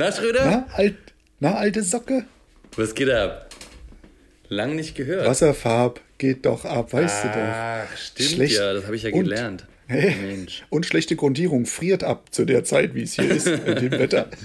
Na, 0.00 0.10
Schröder? 0.10 0.44
Na, 0.46 0.66
alt, 0.74 0.94
na, 1.40 1.56
alte 1.56 1.82
Socke? 1.82 2.24
Was 2.74 2.94
geht 2.94 3.10
ab? 3.10 3.50
Lang 4.48 4.74
nicht 4.74 4.94
gehört. 4.94 5.26
Wasserfarb 5.26 6.00
geht 6.16 6.46
doch 6.46 6.64
ab, 6.64 6.94
weißt 6.94 7.24
du 7.24 7.28
doch. 7.28 7.34
Ach, 7.36 7.96
stimmt 7.98 8.30
Schlecht. 8.30 8.56
ja, 8.56 8.72
das 8.72 8.86
habe 8.86 8.96
ich 8.96 9.02
ja 9.02 9.10
Und- 9.12 9.24
gelernt. 9.24 9.66
Hey. 9.88 10.14
Mensch. 10.22 10.62
Und 10.70 10.86
schlechte 10.86 11.16
Grundierung 11.16 11.66
friert 11.66 12.02
ab 12.02 12.32
zu 12.32 12.46
der 12.46 12.64
Zeit, 12.64 12.94
wie 12.94 13.02
es 13.02 13.12
hier 13.14 13.28
ist, 13.30 13.46
in 13.46 13.74
dem 13.76 13.92
Wetter. 13.92 14.28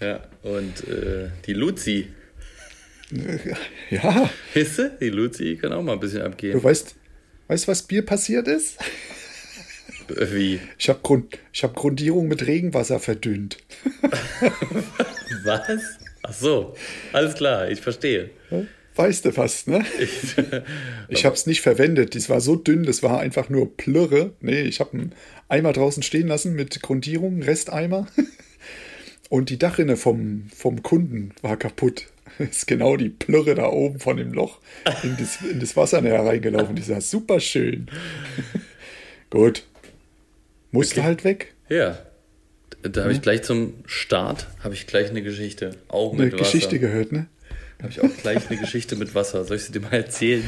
Ja, 0.00 0.20
und 0.42 0.86
äh, 0.88 1.30
die 1.46 1.54
Luzi. 1.54 2.08
Ja, 3.90 4.30
Weißt 4.54 4.78
du? 4.78 4.90
Die 5.00 5.08
Luzi 5.08 5.58
kann 5.60 5.72
auch 5.72 5.82
mal 5.82 5.94
ein 5.94 6.00
bisschen 6.00 6.20
abgehen. 6.22 6.52
du 6.52 6.62
weißt, 6.62 6.94
weißt 7.48 7.66
was 7.68 7.82
Bier 7.82 8.04
passiert 8.04 8.46
ist? 8.46 8.76
Wie? 10.08 10.60
Ich 10.78 10.88
habe 10.88 11.00
Grund, 11.02 11.38
ich 11.52 11.62
hab 11.62 11.74
Grundierung 11.74 12.28
mit 12.28 12.46
Regenwasser 12.46 12.98
verdünnt. 13.00 13.58
Was? 15.44 15.98
Ach 16.22 16.32
so, 16.32 16.74
alles 17.12 17.34
klar, 17.34 17.70
ich 17.70 17.80
verstehe. 17.80 18.30
Weißt 18.96 19.26
du 19.26 19.36
was, 19.36 19.66
ne? 19.66 19.84
Ich 21.08 21.24
habe 21.24 21.36
es 21.36 21.46
nicht 21.46 21.60
verwendet. 21.60 22.14
Das 22.14 22.30
war 22.30 22.40
so 22.40 22.56
dünn, 22.56 22.84
das 22.84 23.02
war 23.02 23.20
einfach 23.20 23.48
nur 23.50 23.76
Plürre. 23.76 24.32
Nee, 24.40 24.62
ich 24.62 24.80
habe 24.80 24.94
einen 24.94 25.12
Eimer 25.48 25.72
draußen 25.72 26.02
stehen 26.02 26.28
lassen 26.28 26.54
mit 26.54 26.82
Grundierung, 26.82 27.42
Resteimer. 27.42 28.06
Und 29.28 29.50
die 29.50 29.58
Dachrinne 29.58 29.96
vom, 29.96 30.48
vom 30.54 30.82
Kunden 30.82 31.32
war 31.42 31.56
kaputt. 31.56 32.06
Ist 32.38 32.66
genau 32.66 32.96
die 32.96 33.10
Plürre 33.10 33.54
da 33.54 33.68
oben 33.68 34.00
von 34.00 34.16
dem 34.16 34.32
Loch 34.32 34.58
in 35.02 35.16
das, 35.18 35.38
in 35.42 35.60
das 35.60 35.76
Wasser 35.76 36.00
näher 36.00 36.24
reingelaufen. 36.24 36.74
Die 36.74 36.88
war 36.88 37.00
super 37.00 37.38
schön. 37.40 37.88
Gut. 39.30 39.64
Musste 40.76 41.02
halt 41.04 41.24
weg. 41.24 41.54
Ja. 41.68 41.98
Da 42.82 43.02
habe 43.02 43.12
ich 43.12 43.22
gleich 43.22 43.42
zum 43.42 43.74
Start, 43.86 44.46
habe 44.62 44.74
ich 44.74 44.86
gleich 44.86 45.10
eine 45.10 45.22
Geschichte. 45.22 45.70
Auch 45.88 46.12
Eine 46.12 46.24
mit 46.24 46.34
Wasser. 46.34 46.44
Geschichte 46.44 46.78
gehört, 46.78 47.12
ne? 47.12 47.26
Habe 47.80 47.90
ich 47.90 48.00
auch 48.00 48.16
gleich 48.22 48.48
eine 48.48 48.58
Geschichte 48.60 48.96
mit 48.96 49.14
Wasser. 49.14 49.44
Soll 49.44 49.56
ich 49.56 49.64
sie 49.64 49.72
dir 49.72 49.80
mal 49.80 49.92
erzählen? 49.92 50.44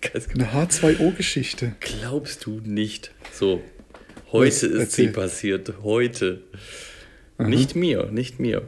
Genau. 0.00 0.46
Eine 0.50 0.66
H2O-Geschichte. 0.66 1.72
Glaubst 1.80 2.46
du 2.46 2.60
nicht? 2.64 3.10
So, 3.32 3.62
heute 4.32 4.46
Was? 4.48 4.62
ist 4.62 4.70
sie 4.70 4.78
Erzähl. 4.78 5.08
passiert. 5.12 5.72
Heute. 5.82 6.40
Nicht 7.38 7.76
mir, 7.76 8.06
nicht 8.10 8.40
mir. 8.40 8.62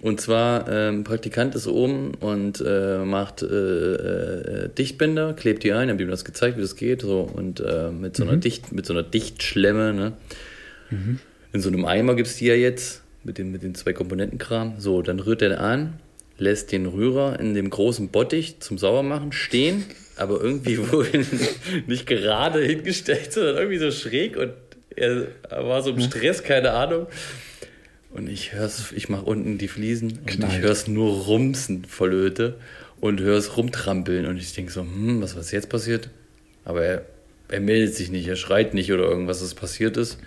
Und 0.00 0.20
zwar, 0.20 0.70
ähm, 0.70 1.02
Praktikant 1.04 1.54
ist 1.56 1.66
oben 1.66 2.14
und 2.14 2.62
äh, 2.64 2.98
macht 2.98 3.42
äh, 3.42 3.46
äh, 3.46 4.68
Dichtbänder, 4.68 5.34
klebt 5.34 5.64
die 5.64 5.72
ein, 5.72 5.90
hab 5.90 6.00
ihm 6.00 6.08
das 6.08 6.24
gezeigt, 6.24 6.56
wie 6.56 6.60
das 6.62 6.76
geht, 6.76 7.02
so 7.02 7.20
und 7.22 7.60
äh, 7.60 7.90
mit 7.90 8.16
so 8.16 8.22
einer 8.22 8.36
Dicht, 8.36 8.70
mit 8.70 8.86
so 8.86 8.92
einer 8.92 9.02
Dichtschlemme, 9.02 9.92
ne? 9.92 10.12
In 11.52 11.60
so 11.60 11.68
einem 11.68 11.84
Eimer 11.84 12.14
gibt's 12.14 12.36
die 12.36 12.46
ja 12.46 12.54
jetzt, 12.54 13.02
mit 13.24 13.38
den, 13.38 13.50
mit 13.50 13.62
den 13.62 13.74
zwei 13.74 13.92
Komponentenkram. 13.92 14.74
So, 14.78 15.02
dann 15.02 15.20
rührt 15.20 15.42
er 15.42 15.60
an, 15.60 15.94
lässt 16.38 16.72
den 16.72 16.86
Rührer 16.86 17.38
in 17.40 17.54
dem 17.54 17.70
großen 17.70 18.08
Bottich 18.08 18.60
zum 18.60 18.78
Saubermachen 18.78 19.32
stehen, 19.32 19.84
aber 20.16 20.40
irgendwie 20.40 20.78
wohl 20.90 21.08
nicht 21.86 22.06
gerade 22.06 22.62
hingestellt, 22.62 23.32
sondern 23.32 23.56
irgendwie 23.56 23.78
so 23.78 23.90
schräg 23.90 24.36
und 24.36 24.52
er 24.96 25.28
war 25.50 25.82
so 25.82 25.90
im 25.90 26.00
Stress, 26.00 26.42
keine 26.42 26.72
Ahnung. 26.72 27.06
Und 28.10 28.28
ich 28.28 28.52
hör's, 28.52 28.92
ich 28.96 29.08
mach 29.08 29.22
unten 29.22 29.58
die 29.58 29.68
Fliesen 29.68 30.10
und 30.10 30.26
Knallt. 30.26 30.52
ich 30.54 30.60
hör's 30.60 30.88
nur 30.88 31.24
rumsen 31.24 31.84
voll 31.84 32.12
Öte 32.12 32.56
und 33.00 33.20
hör's 33.20 33.56
rumtrampeln 33.56 34.26
und 34.26 34.38
ich 34.38 34.52
denk 34.54 34.70
so, 34.70 34.80
hm, 34.80 35.20
was 35.22 35.36
was 35.36 35.52
jetzt 35.52 35.68
passiert? 35.68 36.08
Aber 36.64 36.84
er, 36.84 37.04
er 37.48 37.60
meldet 37.60 37.94
sich 37.94 38.10
nicht, 38.10 38.26
er 38.26 38.36
schreit 38.36 38.74
nicht 38.74 38.92
oder 38.92 39.04
irgendwas, 39.04 39.42
was 39.42 39.54
passiert 39.54 39.96
ist. 39.96 40.18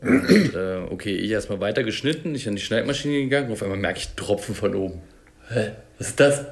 Und 0.00 0.54
äh, 0.54 0.80
okay, 0.90 1.14
ich 1.14 1.30
erstmal 1.30 1.60
weiter 1.60 1.82
geschnitten, 1.82 2.34
ich 2.34 2.48
an 2.48 2.56
die 2.56 2.62
Schneidmaschine 2.62 3.20
gegangen, 3.20 3.50
auf 3.50 3.62
einmal 3.62 3.78
merke 3.78 3.98
ich 3.98 4.08
Tropfen 4.10 4.54
von 4.54 4.74
oben. 4.74 5.02
Hä? 5.48 5.72
Was 5.98 6.08
ist 6.08 6.20
das? 6.20 6.44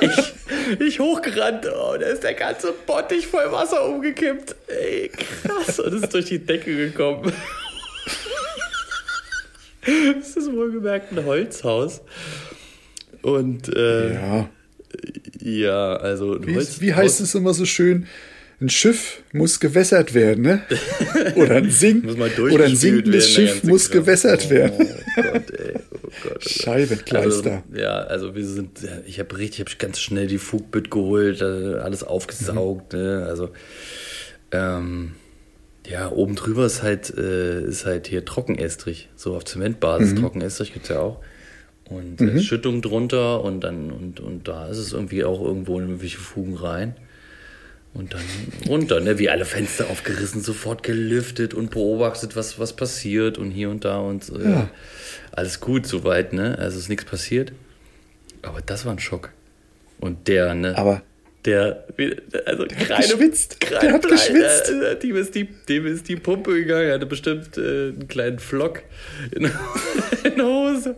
ich, 0.00 0.34
ich 0.80 1.00
hochgerannt 1.00 1.66
oh, 1.66 1.94
und 1.94 2.02
da 2.02 2.06
ist 2.06 2.22
der 2.22 2.34
ganze 2.34 2.72
Bottich 2.86 3.26
voll 3.26 3.50
Wasser 3.50 3.86
umgekippt. 3.88 4.56
Ey, 4.66 5.10
krass. 5.10 5.78
Und 5.78 6.02
ist 6.02 6.12
durch 6.12 6.26
die 6.26 6.38
Decke 6.38 6.74
gekommen. 6.74 7.32
Das 10.18 10.36
ist 10.36 10.52
wohlgemerkt 10.52 11.12
ein 11.12 11.24
Holzhaus. 11.24 12.00
Und 13.22 13.74
äh, 13.74 14.14
ja. 14.14 14.48
Ja. 15.40 15.96
also 15.96 16.34
ein 16.34 16.46
Wie, 16.46 16.56
Holz, 16.56 16.80
wie 16.80 16.92
heißt 16.92 17.20
es 17.20 17.34
immer 17.34 17.54
so 17.54 17.64
schön? 17.64 18.06
Ein 18.58 18.70
Schiff 18.70 19.22
muss 19.32 19.60
gewässert 19.60 20.14
werden, 20.14 20.42
ne? 20.42 20.62
Oder 21.36 21.56
ein, 21.56 21.70
Sink 21.70 22.06
oder 22.06 22.64
ein 22.64 22.74
sinkendes 22.74 23.28
Schiff 23.28 23.62
muss 23.64 23.90
Kram. 23.90 24.00
gewässert 24.00 24.48
werden. 24.48 24.88
Oh 25.18 25.22
Gott, 25.22 25.50
ey. 25.50 25.74
Oh 25.92 26.08
Gott, 26.22 26.36
oh. 26.36 26.48
Scheibenkleister. 26.48 27.62
Also, 27.70 27.82
ja, 27.82 27.96
also 27.98 28.34
wir 28.34 28.46
sind, 28.46 28.78
ich 29.06 29.18
habe 29.18 29.36
richtig, 29.36 29.66
ich 29.66 29.74
habe 29.74 29.78
ganz 29.78 30.00
schnell 30.00 30.26
die 30.26 30.38
Fugbit 30.38 30.90
geholt, 30.90 31.42
äh, 31.42 31.80
alles 31.80 32.02
aufgesaugt, 32.02 32.94
ne? 32.94 33.26
Also 33.28 33.50
ähm, 34.52 35.12
ja, 35.86 36.10
oben 36.10 36.34
drüber 36.34 36.66
ist 36.66 36.82
halt, 36.82 37.16
äh, 37.16 37.60
ist 37.62 37.86
halt 37.86 38.06
hier 38.06 38.24
Trockenestrich, 38.24 39.08
so 39.16 39.36
auf 39.36 39.44
Zementbasis. 39.44 40.14
Trockenestrich 40.14 40.72
gibt's 40.72 40.88
ja 40.88 41.00
auch. 41.00 41.20
Und 41.88 42.20
äh, 42.20 42.40
Schüttung 42.40 42.82
drunter 42.82 43.44
und 43.44 43.60
dann, 43.60 43.92
und, 43.92 44.18
und 44.18 44.48
da 44.48 44.66
ist 44.66 44.78
es 44.78 44.92
irgendwie 44.92 45.24
auch 45.24 45.40
irgendwo 45.40 45.78
in 45.78 45.86
irgendwelche 45.86 46.18
Fugen 46.18 46.56
rein. 46.56 46.96
Und 47.96 48.12
dann 48.12 48.20
runter, 48.68 49.00
ne? 49.00 49.18
Wie 49.18 49.30
alle 49.30 49.46
Fenster 49.46 49.88
aufgerissen, 49.88 50.42
sofort 50.42 50.82
gelüftet 50.82 51.54
und 51.54 51.70
beobachtet, 51.70 52.36
was, 52.36 52.58
was 52.58 52.74
passiert 52.76 53.38
und 53.38 53.50
hier 53.50 53.70
und 53.70 53.86
da 53.86 53.98
und 53.98 54.28
äh, 54.28 54.50
Ja. 54.50 54.68
alles 55.32 55.60
gut 55.60 55.86
soweit, 55.86 56.34
ne? 56.34 56.58
Also 56.58 56.78
ist 56.78 56.90
nichts 56.90 57.06
passiert. 57.06 57.52
Aber 58.42 58.60
das 58.60 58.84
war 58.84 58.92
ein 58.92 58.98
Schock. 58.98 59.30
Und 59.98 60.28
der, 60.28 60.54
ne? 60.54 60.76
Aber 60.76 61.00
der, 61.46 61.84
also 62.44 62.66
der 62.66 62.88
hat 62.88 62.96
geschwitzt. 62.98 63.56
Der 63.70 63.92
hat 63.94 64.06
geschwitzt. 64.06 64.68
Äh, 64.70 64.98
dem, 64.98 65.16
ist 65.16 65.34
die, 65.34 65.44
dem 65.44 65.86
ist 65.86 66.08
die 66.08 66.16
Pumpe 66.16 66.52
gegangen, 66.52 66.88
er 66.88 66.94
hatte 66.94 67.06
bestimmt 67.06 67.56
äh, 67.56 67.60
einen 67.88 68.08
kleinen 68.08 68.38
Flock 68.40 68.82
in, 69.30 69.44
in 70.24 70.36
der 70.36 70.44
Hose. 70.44 70.96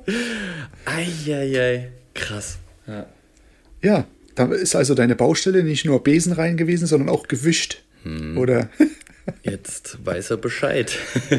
Eieiei, 0.85 1.91
krass. 2.15 2.59
Ja. 2.87 3.07
ja, 3.83 4.07
da 4.39 4.53
ist 4.53 4.75
also 4.77 4.95
deine 4.95 5.17
Baustelle 5.17 5.63
nicht 5.63 5.85
nur 5.85 6.03
Besen 6.03 6.33
rein 6.33 6.57
gewesen, 6.57 6.87
sondern 6.87 7.09
auch 7.09 7.29
gewischt. 7.29 7.83
Hm. 8.05 8.39
Oder? 8.39 8.69
Jetzt 9.43 9.99
weiß 10.05 10.31
er 10.31 10.37
Bescheid. 10.39 10.97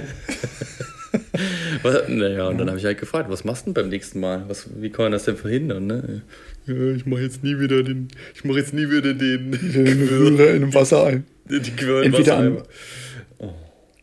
Naja, 2.08 2.48
und 2.50 2.58
dann 2.60 2.68
habe 2.68 2.78
ich 2.78 2.86
halt 2.86 3.00
gefragt, 3.00 3.30
was 3.32 3.44
machst 3.44 3.64
du 3.64 3.66
denn 3.68 3.74
beim 3.74 3.90
nächsten 3.90 4.20
Mal? 4.20 4.44
Was, 4.48 4.68
wie 4.80 4.90
kann 4.92 5.06
man 5.06 5.12
das 5.14 5.24
denn 5.24 5.38
verhindern? 5.38 5.88
Ne? 5.88 6.22
Ja, 6.68 6.76
ich 6.96 7.06
mache 7.06 7.22
jetzt 7.22 7.42
nie 7.44 7.58
wieder 7.60 7.82
den, 7.82 8.10
ich 8.36 8.44
mache 8.44 8.60
jetzt 8.60 8.74
nie 8.74 8.90
wieder 8.92 9.14
den, 9.14 9.52
Den 9.74 10.08
Rührer 10.08 10.52
in 10.54 10.62
dem 10.62 10.74
Wasser 10.74 11.06
ein. 11.06 11.26
die 11.46 11.62
Quirlen 11.72 12.06
Entweder 12.14 12.38
an- 12.38 12.56
Wassereimer. 12.58 13.56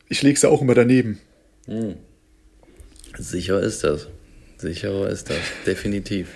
Ich 0.09 0.23
lege 0.23 0.39
sie 0.39 0.49
auch 0.49 0.63
immer 0.63 0.75
daneben. 0.75 1.19
Sicher 3.19 3.61
ist 3.61 3.85
das. 3.85 4.09
Sicherer 4.59 5.09
ist 5.11 5.29
das, 5.31 5.37
definitiv. 5.67 6.29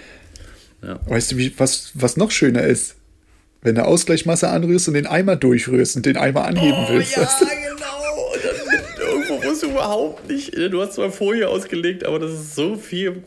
Ja. 0.82 0.98
Weißt 1.06 1.32
du, 1.32 1.36
wie, 1.36 1.52
was, 1.58 1.90
was 1.94 2.16
noch 2.16 2.30
schöner 2.30 2.62
ist? 2.62 2.96
Wenn 3.62 3.74
du 3.74 3.84
Ausgleichmasse 3.84 4.48
anrührst 4.48 4.88
und 4.88 4.94
den 4.94 5.06
Eimer 5.06 5.36
durchrührst 5.36 5.96
und 5.96 6.06
den 6.06 6.16
Eimer 6.16 6.46
anheben 6.46 6.86
willst. 6.88 7.16
Oh, 7.16 7.20
ja, 7.20 7.26
weißt 7.26 7.40
du? 7.42 7.44
genau. 7.44 8.32
Und 8.32 8.44
dann 8.44 9.08
irgendwo 9.08 9.48
musst 9.48 9.62
du 9.62 9.66
überhaupt 9.70 10.30
nicht. 10.30 10.56
Du 10.56 10.80
hast 10.80 10.94
zwar 10.94 11.10
Folie 11.10 11.46
ausgelegt, 11.48 12.04
aber 12.06 12.18
das 12.18 12.32
ist 12.32 12.54
so 12.54 12.76
viel. 12.76 13.22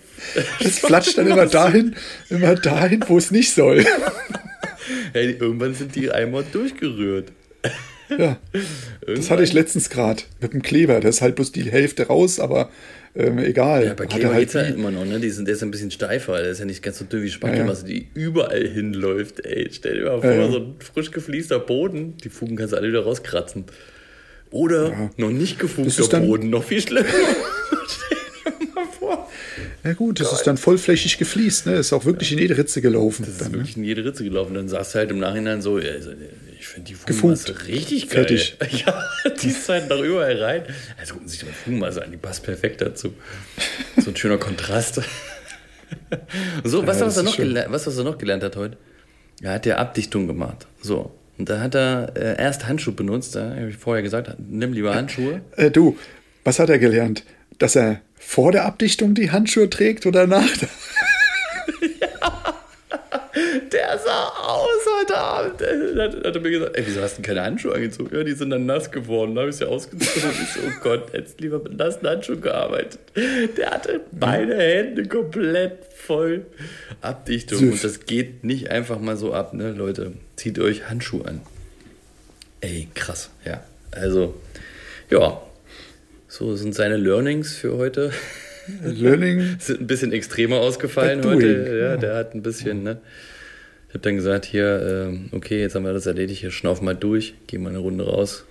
Das 0.61 0.79
flatscht 0.79 1.17
dann 1.17 1.27
immer 1.27 1.45
dahin, 1.45 1.95
immer 2.29 2.55
dahin, 2.55 3.03
wo 3.07 3.17
es 3.17 3.31
nicht 3.31 3.53
soll. 3.53 3.85
Hey, 5.13 5.31
irgendwann 5.39 5.73
sind 5.75 5.95
die 5.95 6.11
Eimer 6.11 6.43
durchgerührt. 6.43 7.31
Ja, 8.17 8.37
das 9.05 9.31
hatte 9.31 9.43
ich 9.43 9.53
letztens 9.53 9.89
gerade 9.89 10.23
mit 10.41 10.53
dem 10.53 10.61
Kleber. 10.61 10.99
Da 10.99 11.07
ist 11.07 11.21
halt 11.21 11.35
bloß 11.35 11.51
die 11.51 11.71
Hälfte 11.71 12.07
raus, 12.07 12.39
aber 12.39 12.69
ähm, 13.15 13.37
egal. 13.39 13.85
Ja, 13.85 13.93
bei 13.93 14.05
er 14.05 14.09
Kleber 14.09 14.33
halt 14.33 14.53
ja 14.53 14.61
immer 14.61 14.91
noch, 14.91 15.05
ne? 15.05 15.19
Die 15.19 15.29
sind, 15.29 15.45
der 15.47 15.55
ist 15.55 15.63
ein 15.63 15.71
bisschen 15.71 15.91
steifer, 15.91 16.37
der 16.41 16.49
ist 16.51 16.59
ja 16.59 16.65
nicht 16.65 16.81
ganz 16.81 16.97
so 16.99 17.05
dünn 17.05 17.23
wie 17.23 17.29
Spachtelmasse, 17.29 17.85
die 17.85 18.07
überall 18.13 18.67
hinläuft, 18.67 19.45
ey. 19.45 19.69
Stell 19.71 19.99
dir 19.99 20.05
mal 20.05 20.21
vor, 20.21 20.31
Ja, 20.31 20.41
ja. 20.41 20.51
so 20.51 20.57
ein 20.57 20.75
frisch 20.79 21.11
gefliester 21.11 21.59
Boden, 21.59 22.17
die 22.23 22.29
Fugen 22.29 22.55
kannst 22.55 22.73
du 22.73 22.77
alle 22.77 22.87
wieder 22.87 23.03
rauskratzen. 23.03 23.65
Oder 24.51 25.11
noch 25.17 25.31
nicht 25.31 25.57
gefugter 25.59 26.19
Boden, 26.19 26.49
noch 26.49 26.63
viel 26.63 26.81
schlimmer. 26.81 27.07
Stell 27.87 28.53
dir 28.59 28.73
mal 28.73 28.85
vor. 28.99 29.29
Ja 29.83 29.93
gut, 29.93 30.19
das 30.19 30.31
ist 30.31 30.43
dann 30.43 30.57
vollflächig 30.57 31.17
gefliest, 31.17 31.65
ne? 31.65 31.75
Ist 31.75 31.91
auch 31.91 32.05
wirklich 32.05 32.31
in 32.31 32.37
jede 32.39 32.57
Ritze 32.57 32.81
gelaufen. 32.81 33.23
Das 33.23 33.33
ist 33.33 33.41
dann, 33.41 33.51
ne? 33.51 33.57
wirklich 33.57 33.77
in 33.77 33.83
jede 33.83 34.05
Ritze 34.05 34.23
gelaufen. 34.23 34.53
Dann 34.53 34.67
sagst 34.69 34.93
du 34.95 34.99
halt 34.99 35.11
im 35.11 35.19
Nachhinein 35.19 35.61
so, 35.61 35.79
ja, 35.79 35.91
ich 36.63 36.69
finde 36.69 36.87
die. 36.87 36.95
Fugenmasse 36.95 37.67
richtig 37.67 38.09
geil. 38.09 38.25
Fertig. 38.25 38.57
Ja, 38.85 39.03
die 39.41 39.49
ist 39.49 39.67
halt 39.67 39.89
noch 39.89 39.99
überall 39.99 40.41
rein. 40.41 40.63
Also 40.97 41.13
gucken 41.13 41.27
Sie 41.27 41.37
sich 41.37 41.45
die 41.47 41.53
Fugenmasse 41.53 42.03
an, 42.03 42.11
die 42.11 42.17
passt 42.17 42.43
perfekt 42.43 42.81
dazu. 42.81 43.13
So 43.97 44.11
ein 44.11 44.15
schöner 44.15 44.37
Kontrast. 44.37 45.01
So, 46.63 46.87
weißt 46.87 47.01
du, 47.01 47.05
was 47.05 47.17
er 47.17 47.23
noch 47.23 47.37
gelernt, 47.37 47.67
du, 47.67 47.73
was 47.73 47.85
er 47.85 48.03
noch 48.03 48.17
gelernt 48.17 48.41
hat 48.41 48.55
heute? 48.55 48.77
Er 49.43 49.53
hat 49.53 49.67
ja 49.67 49.77
Abdichtung 49.77 50.25
gemacht. 50.25 50.65
So. 50.81 51.11
Und 51.37 51.49
da 51.49 51.59
hat 51.59 51.75
er 51.75 52.13
äh, 52.15 52.41
erst 52.41 52.65
Handschuhe 52.67 52.95
benutzt, 52.95 53.35
da 53.35 53.51
habe 53.51 53.69
ich 53.69 53.77
vorher 53.77 54.01
gesagt, 54.01 54.35
nimm 54.39 54.73
lieber 54.73 54.95
Handschuhe. 54.95 55.41
Äh, 55.55 55.69
du, 55.69 55.95
Was 56.43 56.57
hat 56.57 56.69
er 56.71 56.79
gelernt? 56.79 57.25
Dass 57.59 57.75
er 57.75 58.01
vor 58.17 58.51
der 58.51 58.65
Abdichtung 58.65 59.13
die 59.13 59.29
Handschuhe 59.29 59.69
trägt 59.69 60.07
oder 60.07 60.25
nach? 60.25 60.47
Der 63.93 63.99
sah 63.99 64.27
aus 64.27 65.01
heute 65.01 65.17
Abend. 65.17 65.61
Dann 65.61 66.23
hat 66.23 66.35
er 66.35 66.41
mir 66.41 66.49
gesagt, 66.49 66.75
ey, 66.75 66.83
wieso 66.87 67.01
hast 67.01 67.19
du 67.19 67.21
keine 67.21 67.43
Handschuhe 67.43 67.75
angezogen? 67.75 68.15
Ja, 68.15 68.23
die 68.23 68.31
sind 68.31 68.49
dann 68.49 68.65
nass 68.65 68.89
geworden. 68.89 69.35
Da 69.35 69.41
habe 69.41 69.51
ich 69.51 69.57
sie 69.57 69.67
ausgezogen. 69.69 70.31
ich 70.31 70.49
so, 70.49 70.61
oh 70.65 70.71
Gott, 70.81 71.13
jetzt 71.13 71.39
lieber 71.39 71.59
mit 71.59 71.77
nassen 71.77 72.07
Handschuhen 72.07 72.41
gearbeitet. 72.41 72.99
Der 73.15 73.69
hatte 73.69 74.01
beide 74.11 74.57
Hände 74.57 75.05
komplett 75.05 75.85
voll 75.95 76.47
Abdichtung. 77.01 77.59
Süß. 77.59 77.71
Und 77.71 77.83
das 77.83 78.05
geht 78.07 78.43
nicht 78.43 78.71
einfach 78.71 78.99
mal 78.99 79.15
so 79.15 79.31
ab, 79.31 79.53
ne, 79.53 79.71
Leute. 79.71 80.13
Zieht 80.37 80.57
euch 80.57 80.89
Handschuhe 80.89 81.25
an. 81.27 81.41
Ey, 82.61 82.87
krass, 82.95 83.29
ja. 83.45 83.63
Also, 83.91 84.33
ja. 85.11 85.39
So 86.27 86.55
sind 86.55 86.73
seine 86.73 86.97
Learnings 86.97 87.55
für 87.55 87.77
heute. 87.77 88.11
Learning. 88.83 89.55
sind 89.59 89.81
ein 89.81 89.87
bisschen 89.87 90.13
extremer 90.13 90.57
ausgefallen 90.57 91.23
heute. 91.23 91.77
Ja, 91.79 91.97
der 91.97 92.15
hat 92.15 92.33
ein 92.33 92.41
bisschen, 92.41 92.81
ne? 92.81 92.99
Ich 93.93 93.95
habe 93.95 94.05
dann 94.09 94.15
gesagt, 94.15 94.45
hier, 94.45 95.11
äh, 95.11 95.35
okay, 95.35 95.61
jetzt 95.61 95.75
haben 95.75 95.85
wir 95.85 95.93
das 95.93 96.07
erledigt, 96.07 96.41
hier 96.41 96.49
schnauf 96.49 96.81
mal 96.81 96.95
durch, 96.95 97.35
geh 97.45 97.59
mal 97.59 97.69
eine 97.69 97.77
Runde 97.77 98.07
raus, 98.07 98.43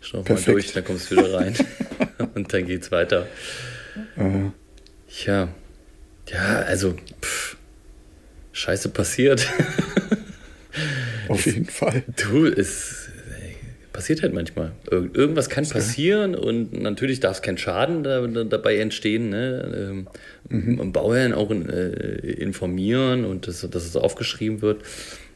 schnauf 0.00 0.24
Perfekt. 0.24 0.48
mal 0.48 0.52
durch, 0.54 0.72
dann 0.72 0.82
kommst 0.82 1.10
du 1.10 1.16
wieder 1.16 1.34
rein 1.34 1.54
und 2.34 2.50
dann 2.50 2.64
geht's 2.64 2.90
weiter. 2.90 3.26
Uh. 4.16 4.50
Ja, 5.26 5.50
ja, 6.32 6.60
also, 6.60 6.94
pff, 7.20 7.58
Scheiße 8.52 8.88
passiert. 8.88 9.46
Auf 11.28 11.44
jeden 11.44 11.66
Fall. 11.66 12.02
Du, 12.16 12.46
es 12.46 12.97
passiert 13.98 14.22
halt 14.22 14.32
manchmal. 14.32 14.70
Irgendwas 14.92 15.48
kann 15.48 15.68
passieren 15.68 16.36
und 16.36 16.72
natürlich 16.72 17.18
darf 17.18 17.38
es 17.38 17.42
kein 17.42 17.58
Schaden 17.58 18.04
da, 18.04 18.24
da, 18.28 18.44
dabei 18.44 18.76
entstehen. 18.76 19.28
Ne? 19.28 20.06
Ähm, 20.48 20.76
mhm. 20.76 20.92
Bauherren 20.92 21.32
auch 21.32 21.50
in, 21.50 21.68
äh, 21.68 22.14
informieren 22.18 23.24
und 23.24 23.48
das, 23.48 23.68
dass 23.68 23.84
es 23.84 23.96
aufgeschrieben 23.96 24.62
wird 24.62 24.82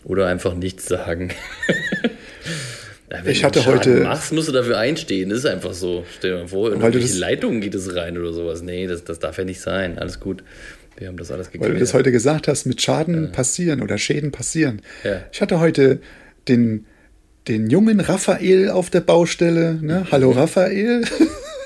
oder 0.05 0.29
einfach 0.29 0.55
nichts 0.55 0.87
sagen. 0.87 1.31
ja, 3.11 3.25
wenn 3.25 3.33
ich 3.33 3.43
hatte 3.43 3.63
du 3.63 3.67
heute. 3.67 3.97
machst, 4.03 4.33
musst 4.33 4.47
du 4.47 4.53
dafür 4.53 4.79
einstehen. 4.79 5.31
Das 5.31 5.41
ist 5.41 5.47
einfach 5.47 5.73
so. 5.73 6.05
Stell 6.19 6.31
dir 6.31 6.39
mal 6.43 6.47
vor, 6.47 6.73
in 6.73 6.81
welche 6.81 7.19
Leitungen 7.19 7.61
geht 7.61 7.75
es 7.75 7.97
rein 7.97 8.17
oder 8.17 8.33
sowas. 8.33 8.63
Nee, 8.63 8.87
das, 8.87 9.03
das 9.03 9.19
darf 9.19 9.39
ja 9.39 9.45
nicht 9.45 9.61
sein. 9.61 9.99
Alles 9.99 10.21
gut. 10.21 10.45
Wir 10.97 11.09
haben 11.09 11.17
das 11.17 11.33
alles 11.33 11.51
geklärt. 11.51 11.69
Weil 11.69 11.75
du 11.75 11.81
das 11.81 11.95
heute 11.95 12.13
gesagt 12.13 12.47
hast, 12.47 12.65
mit 12.67 12.81
Schaden 12.81 13.25
ja. 13.25 13.31
passieren 13.31 13.83
oder 13.83 13.99
Schäden 13.99 14.31
passieren. 14.31 14.83
Ja. 15.03 15.25
Ich 15.33 15.41
hatte 15.41 15.59
heute 15.59 15.99
den 16.47 16.87
den 17.49 17.71
jungen 17.71 18.01
Raphael 18.01 18.71
auf 18.71 18.91
der 18.91 19.01
Baustelle. 19.01 19.79
Ne? 19.81 20.07
Hallo 20.11 20.31
Raphael. 20.37 21.05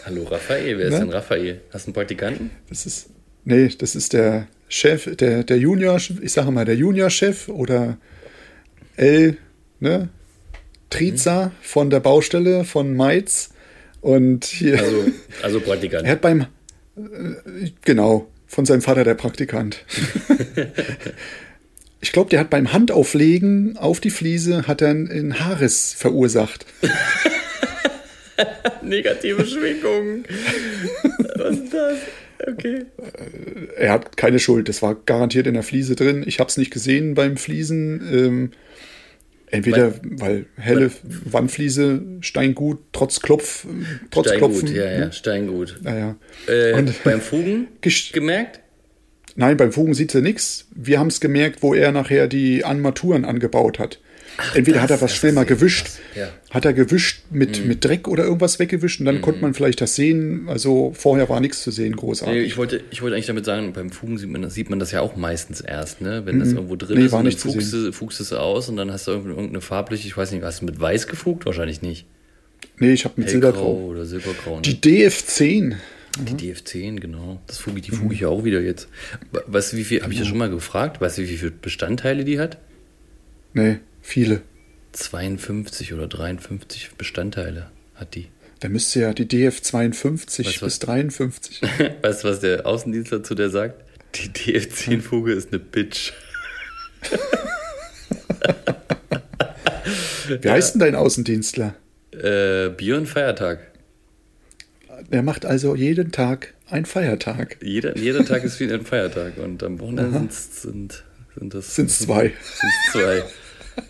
Hallo 0.05 0.25
Raphael, 0.25 0.79
wer 0.79 0.87
ist 0.87 0.93
ne? 0.93 1.01
denn 1.01 1.11
Raphael? 1.11 1.61
Hast 1.73 1.87
du 1.87 1.89
einen 1.89 1.95
Praktikanten? 1.95 2.51
Das 2.69 2.87
ist, 2.87 3.11
nee, 3.45 3.69
das 3.69 3.95
ist 3.95 4.13
der 4.13 4.49
Chef, 4.69 5.17
der, 5.17 5.45
der 5.45 5.59
Junior, 5.59 6.01
ich 6.21 6.33
sage 6.33 6.51
mal, 6.51 6.65
der 6.65 6.77
Juniorchef 6.77 7.49
oder 7.49 7.99
L, 8.97 9.37
ne? 9.81 10.09
Triza 10.91 11.47
mhm. 11.47 11.51
von 11.63 11.91
der 11.91 12.01
Baustelle 12.01 12.65
von 12.65 12.95
Mainz. 12.95 13.51
Und 14.01 14.45
hier. 14.45 14.79
Also, 14.79 15.05
also 15.43 15.61
Praktikant. 15.61 16.05
Er 16.05 16.13
hat 16.13 16.21
beim, 16.21 16.43
äh, 16.97 17.71
genau, 17.85 18.29
von 18.47 18.65
seinem 18.65 18.83
Vater 18.83 19.05
der 19.05 19.15
Praktikant. 19.15 19.85
Ich 22.01 22.13
glaube, 22.13 22.31
der 22.31 22.41
hat 22.41 22.51
beim 22.51 22.73
Handauflegen 22.73 23.77
auf 23.79 24.01
die 24.01 24.11
Fliese 24.11 24.67
hat 24.67 24.83
er 24.83 24.91
einen 24.91 25.41
Haares 25.41 25.95
verursacht. 25.95 26.67
Negative 28.83 29.45
Schwingungen. 29.47 30.25
Was 31.37 31.59
ist 31.59 31.75
das? 31.75 31.99
Okay. 32.47 32.85
Er 33.77 33.93
hat 33.93 34.17
keine 34.17 34.39
Schuld. 34.39 34.69
Das 34.69 34.83
war 34.83 34.95
garantiert 34.95 35.47
in 35.47 35.55
der 35.55 35.63
Fliese 35.63 35.97
drin. 35.97 36.23
Ich 36.27 36.39
habe 36.39 36.49
es 36.49 36.59
nicht 36.59 36.71
gesehen 36.71 37.15
beim 37.15 37.39
Fliesen. 37.39 38.01
Ähm, 38.13 38.51
entweder 39.51 39.95
weil, 40.03 40.47
helle 40.57 40.91
weil, 40.91 41.33
Wandfliese, 41.33 42.03
Steingut, 42.21 42.79
trotz 42.93 43.21
Klopf, 43.21 43.67
trotz 44.11 44.29
Steingut, 44.29 44.51
Klopfen. 44.51 44.77
ja, 44.77 44.99
ja, 44.99 45.13
Steingut. 45.13 45.79
Naja. 45.83 46.17
Äh, 46.47 46.75
Und 46.75 47.03
beim 47.05 47.23
Fugen 47.23 47.69
gemerkt? 48.13 48.61
Nein, 49.37 49.57
beim 49.57 49.71
Fugen 49.71 49.95
sieht 49.95 50.11
sie 50.11 50.23
nichts. 50.23 50.67
Wir 50.75 50.99
haben 50.99 51.09
es 51.09 51.21
gemerkt, 51.21 51.63
wo 51.63 51.75
er 51.75 51.93
nachher 51.93 52.27
die 52.27 52.65
Armaturen 52.65 53.25
angebaut 53.25 53.79
hat. 53.79 54.01
Ach, 54.39 54.55
Entweder 54.55 54.77
das, 54.77 54.85
hat 54.85 54.91
er 54.91 55.01
was 55.01 55.15
schnell 55.15 55.33
mal 55.33 55.47
gewischt, 55.47 55.89
ja. 56.15 56.29
hat 56.51 56.67
er 56.67 56.75
gewischt 56.75 57.23
mit, 57.31 57.61
mhm. 57.61 57.69
mit 57.69 57.85
Dreck 57.85 58.07
oder 58.07 58.25
irgendwas 58.25 58.59
weggewischt 58.59 59.01
und 59.01 59.07
dann 59.07 59.17
mhm. 59.17 59.23
konnte 59.23 59.41
man 59.41 59.55
vielleicht 59.55 59.81
das 59.81 59.95
sehen. 59.95 60.49
Also 60.49 60.93
vorher 60.95 61.29
war 61.29 61.41
nichts 61.41 61.63
zu 61.63 61.71
sehen, 61.71 61.97
großartig. 61.97 62.35
Nee, 62.35 62.43
ich, 62.43 62.59
wollte, 62.59 62.83
ich 62.91 63.01
wollte 63.01 63.15
eigentlich 63.15 63.27
damit 63.27 63.47
sagen, 63.47 63.73
beim 63.73 63.91
Fugen 63.91 64.19
sieht 64.19 64.29
man, 64.29 64.43
das, 64.43 64.55
sieht 64.55 64.69
man 64.69 64.79
das 64.79 64.91
ja 64.93 65.01
auch 65.01 65.17
meistens 65.17 65.63
erst, 65.63 66.03
ne? 66.03 66.23
wenn 66.27 66.37
mhm. 66.37 66.41
das 66.41 66.53
irgendwo 66.53 66.77
drin 66.77 66.99
nee, 66.99 67.07
ist 67.07 67.13
und 67.15 67.25
dann 67.25 67.93
fugst 67.93 68.21
du, 68.21 68.23
es 68.23 68.33
aus 68.33 68.69
und 68.69 68.77
dann 68.77 68.93
hast 68.93 69.07
du 69.07 69.13
irgendeine 69.13 69.61
farbliche, 69.63 70.07
ich 70.07 70.17
weiß 70.17 70.33
nicht, 70.33 70.43
hast 70.43 70.61
du 70.61 70.67
mit 70.67 70.79
weiß 70.79 71.07
gefugt? 71.07 71.47
Wahrscheinlich 71.47 71.81
nicht. 71.81 72.07
Nee, 72.79 72.93
ich 72.93 73.05
habe 73.05 73.15
mit 73.17 73.31
Silbergrau. 73.31 73.87
oder 73.87 74.05
Silbergrau. 74.05 74.57
Ne? 74.57 74.63
Die 74.63 74.77
DF10 74.77 75.77
die 76.17 76.33
mhm. 76.33 76.53
DF10, 76.53 77.01
genau. 77.01 77.41
Das 77.47 77.59
fuge, 77.59 77.81
die 77.81 77.91
fuge 77.91 78.15
ich 78.15 78.21
ja 78.21 78.29
auch 78.29 78.45
wieder 78.45 78.61
jetzt. 78.61 78.89
Weißt 79.47 79.73
du, 79.73 79.77
wie 79.77 79.85
viel, 79.85 80.03
habe 80.03 80.13
ich 80.13 80.19
ja 80.19 80.25
schon 80.25 80.39
mal 80.39 80.51
gefragt, 80.51 81.01
weißt 81.01 81.19
du, 81.19 81.23
wie 81.23 81.37
viele 81.37 81.51
Bestandteile 81.51 82.25
die 82.25 82.39
hat? 82.39 82.59
Nee, 83.53 83.81
viele. 84.03 84.43
52 84.93 85.93
oder 85.93 86.07
53 86.07 86.93
Bestandteile 86.97 87.71
hat 87.95 88.15
die. 88.15 88.29
Da 88.61 88.69
müsste 88.69 89.01
ja 89.01 89.13
die 89.13 89.27
DF52 89.27 90.47
weißt, 90.47 90.61
bis 90.61 90.79
53. 90.79 91.63
weißt 92.03 92.25
du, 92.25 92.29
was 92.29 92.41
der 92.41 92.67
Außendienstler 92.67 93.23
zu 93.23 93.35
der 93.35 93.51
sagt? 93.51 93.85
Die 94.15 94.29
DF10-Fuge 94.29 95.33
ist 95.33 95.53
eine 95.53 95.59
Bitch. 95.59 96.13
Wie 100.29 100.51
heißt 100.51 100.75
denn 100.75 100.81
dein 100.81 100.95
Außendienstler? 100.95 101.75
Äh, 102.13 102.71
Bier 102.71 102.97
und 102.97 103.07
Feiertag. 103.07 103.61
Er 105.11 105.23
macht 105.23 105.45
also 105.45 105.75
jeden 105.75 106.13
Tag 106.13 106.55
einen 106.69 106.87
Feiertag. 106.87 107.59
Jeder, 107.63 107.97
jeder 107.97 108.25
Tag 108.25 108.45
ist 108.45 108.59
wie 108.61 108.73
ein 108.73 108.85
Feiertag 108.85 109.39
und 109.39 109.63
am 109.63 109.79
Wochenende 109.81 110.29
sind, 110.31 110.33
sind 110.33 111.05
das 111.41 111.75
sind 111.75 111.91
zwei. 111.91 112.33
Sind 112.43 112.73
zwei. 112.93 113.23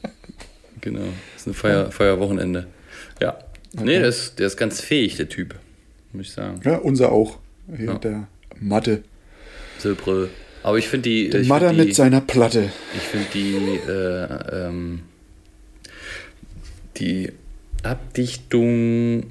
genau. 0.80 1.00
Das 1.00 1.42
ist 1.42 1.46
ein 1.46 1.54
Feier, 1.54 1.90
Feierwochenende. 1.92 2.66
Ja. 3.20 3.38
Okay. 3.74 3.84
Nee, 3.84 3.98
der 3.98 4.08
ist, 4.08 4.38
der 4.38 4.46
ist 4.46 4.56
ganz 4.56 4.80
fähig, 4.80 5.16
der 5.16 5.28
Typ. 5.28 5.54
Muss 6.12 6.26
ich 6.26 6.32
sagen. 6.32 6.60
Ja, 6.64 6.76
unser 6.76 7.12
auch. 7.12 7.38
Hier 7.76 7.86
ja. 7.86 7.98
Der 7.98 8.28
Mathe. 8.58 9.02
Silbrö. 9.78 10.28
Aber 10.62 10.78
ich 10.78 10.88
finde 10.88 11.08
die. 11.08 11.30
Der 11.30 11.44
Matter 11.44 11.72
mit 11.72 11.94
seiner 11.94 12.20
Platte. 12.20 12.70
Ich 12.94 13.02
finde 13.02 13.26
die. 13.32 13.56
Äh, 13.88 14.66
ähm, 14.66 15.02
die 16.96 17.30
Abdichtung 17.82 19.24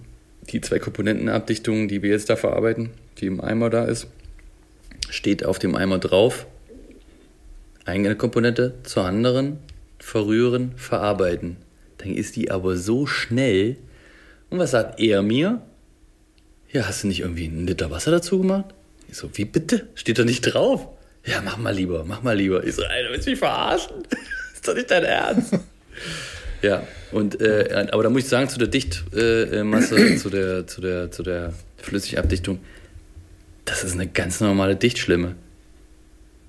die 0.49 0.61
zwei 0.61 0.79
Komponentenabdichtung, 0.79 1.87
die 1.87 2.01
wir 2.01 2.11
jetzt 2.11 2.29
da 2.29 2.35
verarbeiten, 2.35 2.91
die 3.19 3.27
im 3.27 3.41
Eimer 3.41 3.69
da 3.69 3.85
ist, 3.85 4.07
steht 5.09 5.45
auf 5.45 5.59
dem 5.59 5.75
Eimer 5.75 5.99
drauf. 5.99 6.47
Eine 7.85 8.15
Komponente 8.15 8.73
zur 8.83 9.05
anderen, 9.05 9.59
verrühren, 9.99 10.73
verarbeiten. 10.75 11.57
Dann 11.97 12.13
ist 12.13 12.35
die 12.35 12.51
aber 12.51 12.77
so 12.77 13.05
schnell. 13.05 13.77
Und 14.49 14.59
was 14.59 14.71
sagt 14.71 14.99
er 14.99 15.21
mir? 15.21 15.61
Ja, 16.71 16.87
hast 16.87 17.03
du 17.03 17.07
nicht 17.07 17.21
irgendwie 17.21 17.45
einen 17.45 17.67
Liter 17.67 17.91
Wasser 17.91 18.11
dazu 18.11 18.39
gemacht? 18.39 18.65
Ich 19.07 19.17
so, 19.17 19.29
wie 19.33 19.45
bitte? 19.45 19.87
Steht 19.95 20.19
da 20.19 20.25
nicht 20.25 20.41
drauf? 20.41 20.87
Ja, 21.25 21.41
mach 21.41 21.57
mal 21.57 21.73
lieber, 21.73 22.03
mach 22.05 22.21
mal 22.21 22.37
lieber. 22.37 22.63
Ich 22.63 22.75
so, 22.75 22.83
Alter, 22.83 23.11
willst 23.11 23.25
du 23.25 23.31
mich 23.31 23.39
verarschen? 23.39 24.03
ist 24.53 24.67
doch 24.67 24.75
nicht 24.75 24.91
dein 24.91 25.03
Ernst. 25.03 25.53
Ja, 26.65 26.81
und 27.11 27.39
äh, 27.41 27.87
aber 27.91 28.01
da 28.01 28.09
muss 28.09 28.23
ich 28.23 28.27
sagen, 28.27 28.49
zu 28.49 28.57
der 28.57 28.67
Dichtmasse, 28.67 29.97
äh, 29.97 30.15
zu 30.17 30.31
der, 30.31 30.65
zu 30.65 30.81
der, 30.81 31.11
zu 31.11 31.21
der 31.21 31.53
Flüssigabdichtung, 31.77 32.57
das 33.65 33.83
ist 33.83 33.93
eine 33.93 34.07
ganz 34.07 34.41
normale 34.41 34.75
Dichtschlimme. 34.75 35.35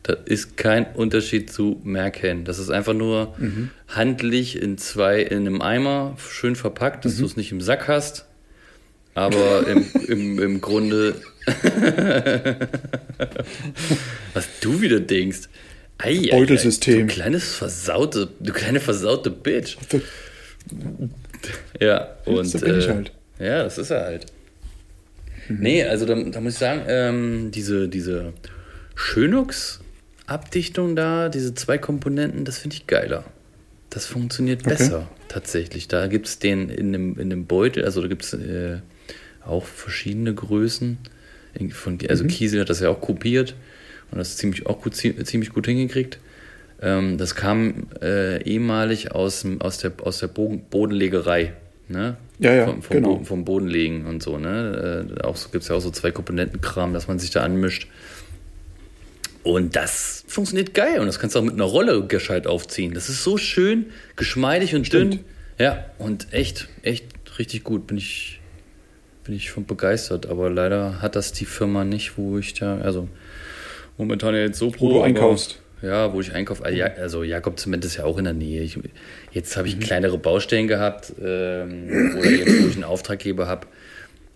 Da 0.04 0.14
ist 0.25 0.56
kein 0.56 0.87
Unterschied 0.94 1.52
zu 1.52 1.82
merken. 1.85 2.44
Das 2.44 2.58
ist 2.58 2.70
einfach 2.70 2.94
nur 2.94 3.35
mhm. 3.37 3.68
handlich 3.88 4.62
in 4.62 4.78
zwei, 4.78 5.20
in 5.20 5.46
einem 5.46 5.61
Eimer, 5.61 6.16
schön 6.16 6.56
verpackt, 6.56 7.04
dass 7.04 7.16
mhm. 7.16 7.18
du 7.18 7.26
es 7.26 7.37
nicht 7.37 7.52
im 7.52 7.61
Sack 7.61 7.87
hast. 7.87 8.25
Aber 9.12 9.68
im, 9.68 9.85
im, 10.08 10.38
im 10.38 10.61
Grunde, 10.62 11.16
was 14.32 14.49
du 14.62 14.80
wieder 14.80 15.00
denkst, 15.00 15.50
Ei, 15.98 16.28
Beutelsystem. 16.30 17.08
du 17.08 17.14
kleines 17.14 17.54
versaute, 17.54 18.28
du 18.38 18.52
kleine 18.52 18.80
versaute 18.80 19.30
Bitch. 19.30 19.76
Ja, 21.80 22.16
und. 22.24 22.44
So 22.44 22.58
bin 22.58 22.78
ich 22.78 22.86
äh, 22.86 22.92
halt. 22.92 23.12
Ja, 23.38 23.64
das 23.64 23.78
ist 23.78 23.90
er 23.90 24.04
halt. 24.04 24.26
Mhm. 25.48 25.58
Nee, 25.60 25.84
also 25.84 26.06
da, 26.06 26.14
da, 26.14 26.40
muss 26.40 26.54
ich 26.54 26.58
sagen, 26.58 26.82
ähm, 26.88 27.50
diese, 27.52 27.88
diese 27.88 28.32
Schönux-Abdichtung 28.94 30.96
da, 30.96 31.28
diese 31.28 31.54
zwei 31.54 31.78
Komponenten, 31.78 32.44
das 32.44 32.58
finde 32.58 32.76
ich 32.76 32.86
geiler. 32.86 33.24
Das 33.90 34.06
funktioniert 34.06 34.62
okay. 34.62 34.70
besser, 34.70 35.08
tatsächlich. 35.28 35.88
Da 35.88 36.06
gibt 36.08 36.26
es 36.26 36.38
den 36.38 36.68
in 36.68 36.92
dem, 36.92 37.18
in 37.18 37.30
dem 37.30 37.46
Beutel, 37.46 37.84
also 37.84 38.02
da 38.02 38.08
gibt 38.08 38.24
es 38.24 38.34
äh, 38.34 38.78
auch 39.44 39.64
verschiedene 39.64 40.34
Größen. 40.34 40.98
Von, 41.70 41.98
also 42.08 42.24
mhm. 42.24 42.28
Kiesel 42.28 42.60
hat 42.60 42.68
das 42.68 42.80
ja 42.80 42.90
auch 42.90 43.00
kopiert 43.00 43.54
und 44.10 44.18
das 44.18 44.36
ziemlich 44.36 44.66
auch 44.66 44.80
gut, 44.80 44.94
ziemlich 44.94 45.50
gut 45.50 45.66
hingekriegt. 45.66 46.18
Ähm, 46.80 47.16
das 47.18 47.34
kam 47.34 47.88
äh, 48.02 48.42
ehemalig 48.42 49.12
aus, 49.12 49.46
aus 49.60 49.78
der, 49.78 49.92
aus 50.02 50.18
der 50.18 50.28
Bodenlegerei. 50.28 51.54
Ne? 51.88 52.16
Ja, 52.38 52.52
ja, 52.52 52.66
vom, 52.66 52.82
vom, 52.82 52.96
genau. 52.96 53.08
Boden, 53.10 53.25
vom 53.25 53.44
Bodenlegen 53.44 54.06
und 54.06 54.22
so. 54.22 54.38
Ne? 54.38 55.08
Äh, 55.18 55.22
auch 55.22 55.36
so, 55.36 55.48
gibt 55.50 55.62
es 55.62 55.68
ja 55.68 55.76
auch 55.76 55.80
so 55.80 55.90
zwei 55.90 56.10
Komponentenkram, 56.10 56.92
dass 56.92 57.08
man 57.08 57.18
sich 57.18 57.30
da 57.30 57.42
anmischt. 57.42 57.88
Und 59.42 59.76
das 59.76 60.25
funktioniert 60.26 60.75
geil. 60.75 60.98
Und 60.98 61.06
das 61.06 61.18
kannst 61.18 61.36
du 61.36 61.40
auch 61.40 61.44
mit 61.44 61.54
einer 61.54 61.64
Rolle 61.64 62.04
gescheit 62.06 62.46
aufziehen. 62.46 62.94
Das 62.94 63.08
ist 63.08 63.22
so 63.22 63.38
schön, 63.38 63.86
geschmeidig 64.16 64.75
und 64.75 64.86
Stimmt. 64.86 65.14
dünn. 65.14 65.25
Ja, 65.58 65.86
und 65.98 66.32
echt, 66.32 66.68
echt 66.82 67.06
richtig 67.38 67.62
gut. 67.62 67.86
Bin 67.86 67.96
ich, 67.96 68.40
bin 69.25 69.34
ich 69.34 69.52
von 69.52 69.64
begeistert. 69.64 70.26
Aber 70.26 70.50
leider 70.50 71.00
hat 71.00 71.14
das 71.14 71.32
die 71.32 71.44
Firma 71.44 71.84
nicht, 71.84 72.18
wo 72.18 72.38
ich 72.38 72.54
da, 72.54 72.78
also 72.78 73.08
momentan 73.98 74.34
jetzt 74.34 74.58
so 74.58 74.70
pro. 74.70 74.88
Wo 74.88 74.92
du 74.94 75.02
einkaufst. 75.02 75.60
Ja, 75.82 76.12
wo 76.12 76.20
ich 76.20 76.32
einkaufe. 76.32 76.64
Also 76.64 77.22
Jakob 77.22 77.58
Zement 77.58 77.84
ist 77.84 77.96
ja 77.96 78.04
auch 78.04 78.16
in 78.16 78.24
der 78.24 78.32
Nähe. 78.32 78.62
Ich, 78.62 78.78
jetzt 79.32 79.56
habe 79.56 79.68
ich 79.68 79.76
mhm. 79.76 79.80
kleinere 79.80 80.18
Baustellen 80.18 80.68
gehabt 80.68 81.12
ähm, 81.22 82.16
oder 82.18 82.30
jetzt, 82.30 82.62
wo 82.62 82.68
ich 82.68 82.74
einen 82.74 82.84
Auftraggeber 82.84 83.46
habe. 83.46 83.66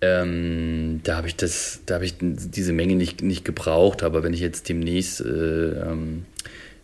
Ähm, 0.02 1.00
da 1.02 1.16
habe 1.16 1.28
ich 1.28 1.36
das, 1.36 1.80
da 1.86 1.96
habe 1.96 2.04
ich 2.04 2.14
diese 2.20 2.72
Menge 2.72 2.94
nicht, 2.94 3.22
nicht 3.22 3.44
gebraucht, 3.44 4.02
aber 4.02 4.22
wenn 4.22 4.32
ich 4.32 4.40
jetzt 4.40 4.68
demnächst 4.68 5.20
äh, 5.20 5.24
ähm, 5.24 6.24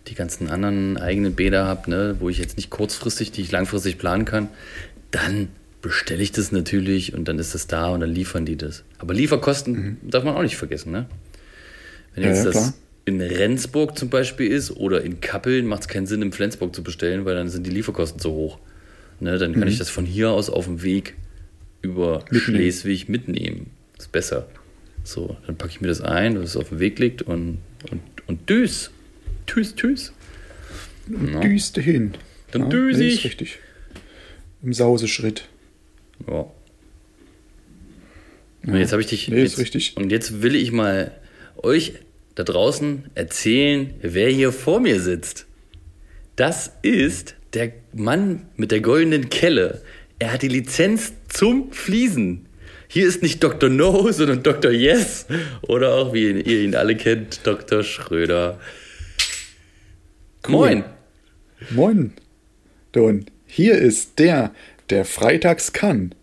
die 0.09 0.15
ganzen 0.15 0.49
anderen 0.49 0.99
eigenen 0.99 1.35
Bäder 1.35 1.67
habe, 1.67 1.91
ne, 1.91 2.17
wo 2.19 2.29
ich 2.29 2.39
jetzt 2.39 2.57
nicht 2.57 2.71
kurzfristig, 2.71 3.33
die 3.33 3.41
ich 3.43 3.53
langfristig 3.53 3.99
planen 3.99 4.25
kann, 4.25 4.49
dann 5.11 5.49
bestelle 5.81 6.23
ich 6.23 6.33
das 6.33 6.53
natürlich 6.53 7.15
und 7.15 7.27
dann 7.29 7.39
ist 7.39 7.55
das 7.55 7.67
da 7.67 7.89
und 7.89 8.01
dann 8.01 8.11
liefern 8.11 8.45
die 8.45 8.57
das. 8.57 8.85
Aber 8.99 9.15
Lieferkosten 9.15 9.73
mhm. 9.75 10.11
darf 10.11 10.25
man 10.25 10.35
auch 10.35 10.43
nicht 10.43 10.57
vergessen, 10.57 10.93
ne? 10.93 11.07
Wenn 12.17 12.25
jetzt 12.25 12.45
ja, 12.45 12.51
ja, 12.51 12.53
das 12.53 12.75
in 13.05 13.21
Rendsburg 13.21 13.97
zum 13.97 14.11
Beispiel 14.11 14.51
ist 14.51 14.73
oder 14.73 15.03
in 15.03 15.21
Kappeln, 15.21 15.67
macht 15.67 15.83
es 15.83 15.89
keinen 15.89 16.07
Sinn, 16.07 16.23
in 16.23 16.33
Flensburg 16.33 16.75
zu 16.75 16.83
bestellen, 16.83 17.25
weil 17.25 17.37
dann 17.37 17.49
sind 17.49 17.65
die 17.65 17.71
Lieferkosten 17.71 18.19
zu 18.19 18.33
hoch. 18.33 18.59
Ne, 19.21 19.39
dann 19.39 19.53
kann 19.53 19.63
mhm. 19.63 19.69
ich 19.69 19.79
das 19.79 19.89
von 19.89 20.05
hier 20.05 20.31
aus 20.31 20.51
auf 20.51 20.65
dem 20.65 20.83
Weg 20.83 21.15
über 21.83 22.19
mitnehmen. 22.19 22.41
Schleswig 22.41 23.09
mitnehmen. 23.09 23.71
Das 23.95 24.07
ist 24.07 24.13
besser. 24.13 24.49
So, 25.05 25.37
dann 25.47 25.57
packe 25.57 25.71
ich 25.71 25.81
mir 25.81 25.87
das 25.87 26.01
ein, 26.01 26.35
dass 26.35 26.51
es 26.51 26.57
auf 26.57 26.71
dem 26.71 26.81
Weg 26.81 26.99
liegt 26.99 27.23
und, 27.23 27.59
und, 27.91 28.01
und 28.27 28.51
düs. 28.51 28.91
Tschüss, 29.47 29.77
tschüss. 29.77 30.13
No. 31.07 31.41
Düste 31.41 31.81
hin. 31.81 32.15
Dann 32.51 32.63
ja, 32.63 32.69
düse 32.69 33.05
ich. 33.05 33.25
richtig. 33.25 33.59
Im 34.63 34.73
Sauseschritt. 34.73 35.49
Ja. 36.27 36.51
Und 38.67 38.77
jetzt 38.77 38.91
habe 38.91 39.01
ich 39.01 39.07
dich. 39.07 39.29
Nee, 39.29 39.43
jetzt, 39.43 39.53
ist 39.53 39.59
richtig. 39.61 39.97
Und 39.97 40.11
jetzt 40.11 40.43
will 40.43 40.57
ich 40.57 40.73
mal 40.73 41.13
euch 41.63 41.95
da 42.37 42.45
draußen 42.45 43.11
erzählen, 43.15 43.95
wer 44.03 44.31
hier 44.31 44.53
vor 44.53 44.79
mir 44.79 45.01
sitzt. 45.01 45.47
Das 46.37 46.71
ist 46.83 47.35
der 47.55 47.73
Mann 47.93 48.47
mit 48.57 48.71
der 48.71 48.81
goldenen 48.81 49.31
Kelle. 49.31 49.83
Er 50.19 50.33
hat 50.33 50.43
die 50.43 50.49
Lizenz 50.49 51.15
zum 51.29 51.73
Fließen. 51.73 52.47
Hier 52.89 53.09
ist 53.09 53.23
nicht 53.23 53.43
Dr. 53.43 53.71
No, 53.71 54.13
sondern 54.13 54.43
Dr. 54.43 54.71
Yes. 54.71 55.27
Oder 55.63 55.95
auch, 55.95 56.13
wie 56.13 56.31
ihr 56.31 56.61
ihn 56.61 56.75
alle 56.75 56.95
kennt, 56.95 57.41
Dr. 57.45 57.83
Schröder. 57.83 58.61
Cool. 60.47 60.53
Moin. 60.53 60.85
Moin. 61.71 62.13
Don. 62.93 63.27
Hier 63.47 63.79
ist 63.79 64.19
der, 64.19 64.55
der 64.91 65.05
freitags 65.07 65.73
kann. 65.73 66.15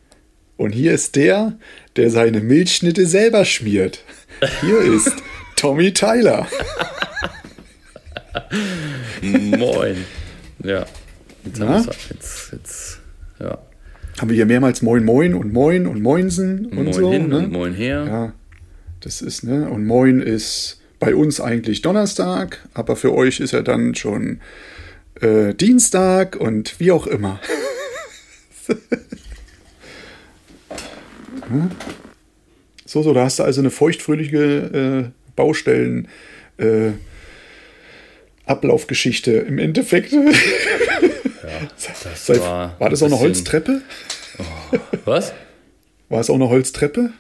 Und 0.58 0.72
hier 0.72 0.93
ist 0.93 1.15
der, 1.15 1.58
der 1.96 2.12
seine 2.12 2.39
Milchschnitte 2.39 3.08
selber 3.08 3.46
schmiert. 3.46 4.03
Hier 4.62 4.79
ist 4.79 5.13
Tommy 5.55 5.93
Tyler. 5.93 6.48
Moin. 9.22 10.05
Ja. 10.63 10.86
Jetzt, 11.45 11.60
haben 11.60 11.89
jetzt, 12.10 12.51
jetzt, 12.51 13.00
ja 13.39 13.60
haben 14.19 14.29
wir 14.29 14.36
hier 14.36 14.45
mehrmals 14.45 14.81
Moin 14.81 15.03
Moin 15.03 15.33
und 15.33 15.51
Moin 15.53 15.88
und 15.88 16.01
Moinsen 16.01 16.67
und 16.67 16.86
Moin 16.86 16.93
so. 16.93 17.12
Hin 17.12 17.29
ne? 17.29 17.38
und 17.39 17.51
Moin 17.51 17.74
her. 17.74 18.05
Ja, 18.05 18.33
das 19.01 19.22
ist, 19.22 19.43
ne? 19.43 19.69
Und 19.69 19.86
Moin 19.86 20.22
ist 20.22 20.79
bei 21.00 21.15
uns 21.15 21.41
eigentlich 21.41 21.81
Donnerstag, 21.81 22.60
aber 22.74 22.95
für 22.95 23.13
euch 23.13 23.39
ist 23.39 23.53
er 23.53 23.63
dann 23.63 23.95
schon 23.95 24.39
äh, 25.19 25.53
Dienstag 25.53 26.36
und 26.36 26.79
wie 26.79 26.91
auch 26.91 27.07
immer. 27.07 27.39
hm? 31.50 31.72
So, 32.86 33.01
so, 33.01 33.13
da 33.13 33.25
hast 33.25 33.39
du 33.39 33.43
also 33.43 33.62
eine 33.62 33.72
feuchtfröhliche 33.72 34.43
äh, 34.43 35.05
Baustellen. 35.36 36.08
Äh, 36.58 36.92
Ablaufgeschichte 38.46 39.32
im 39.32 39.58
Endeffekt. 39.58 40.12
Ja, 40.12 40.20
das 42.25 42.40
war, 42.40 42.75
war 42.80 42.90
das 42.90 43.02
auch 43.02 43.08
eine 43.08 43.20
Holztreppe? 43.20 43.82
Oh, 44.38 44.78
was? 45.06 45.34
War 46.10 46.20
es 46.20 46.30
auch 46.30 46.36
eine 46.36 46.50
Holztreppe? 46.50 47.12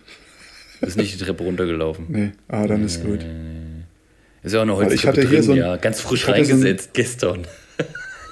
Ist 0.81 0.97
nicht 0.97 1.13
die 1.13 1.23
Treppe 1.23 1.43
runtergelaufen. 1.43 2.05
Nee, 2.09 2.31
ah, 2.49 2.67
dann 2.67 2.83
ist 2.83 3.03
gut. 3.03 3.25
Ist 4.43 4.53
ja 4.53 4.59
auch 4.59 4.63
eine 4.63 4.75
Holztreppe 4.75 4.95
ich 4.95 5.07
hatte 5.07 5.21
drin, 5.21 5.29
hier 5.29 5.43
so 5.43 5.53
ein, 5.53 5.57
ja. 5.57 5.77
Ganz 5.77 6.01
frisch 6.01 6.27
reingesetzt, 6.27 6.83
so 6.83 6.89
ein, 6.89 6.93
gestern. 6.93 7.47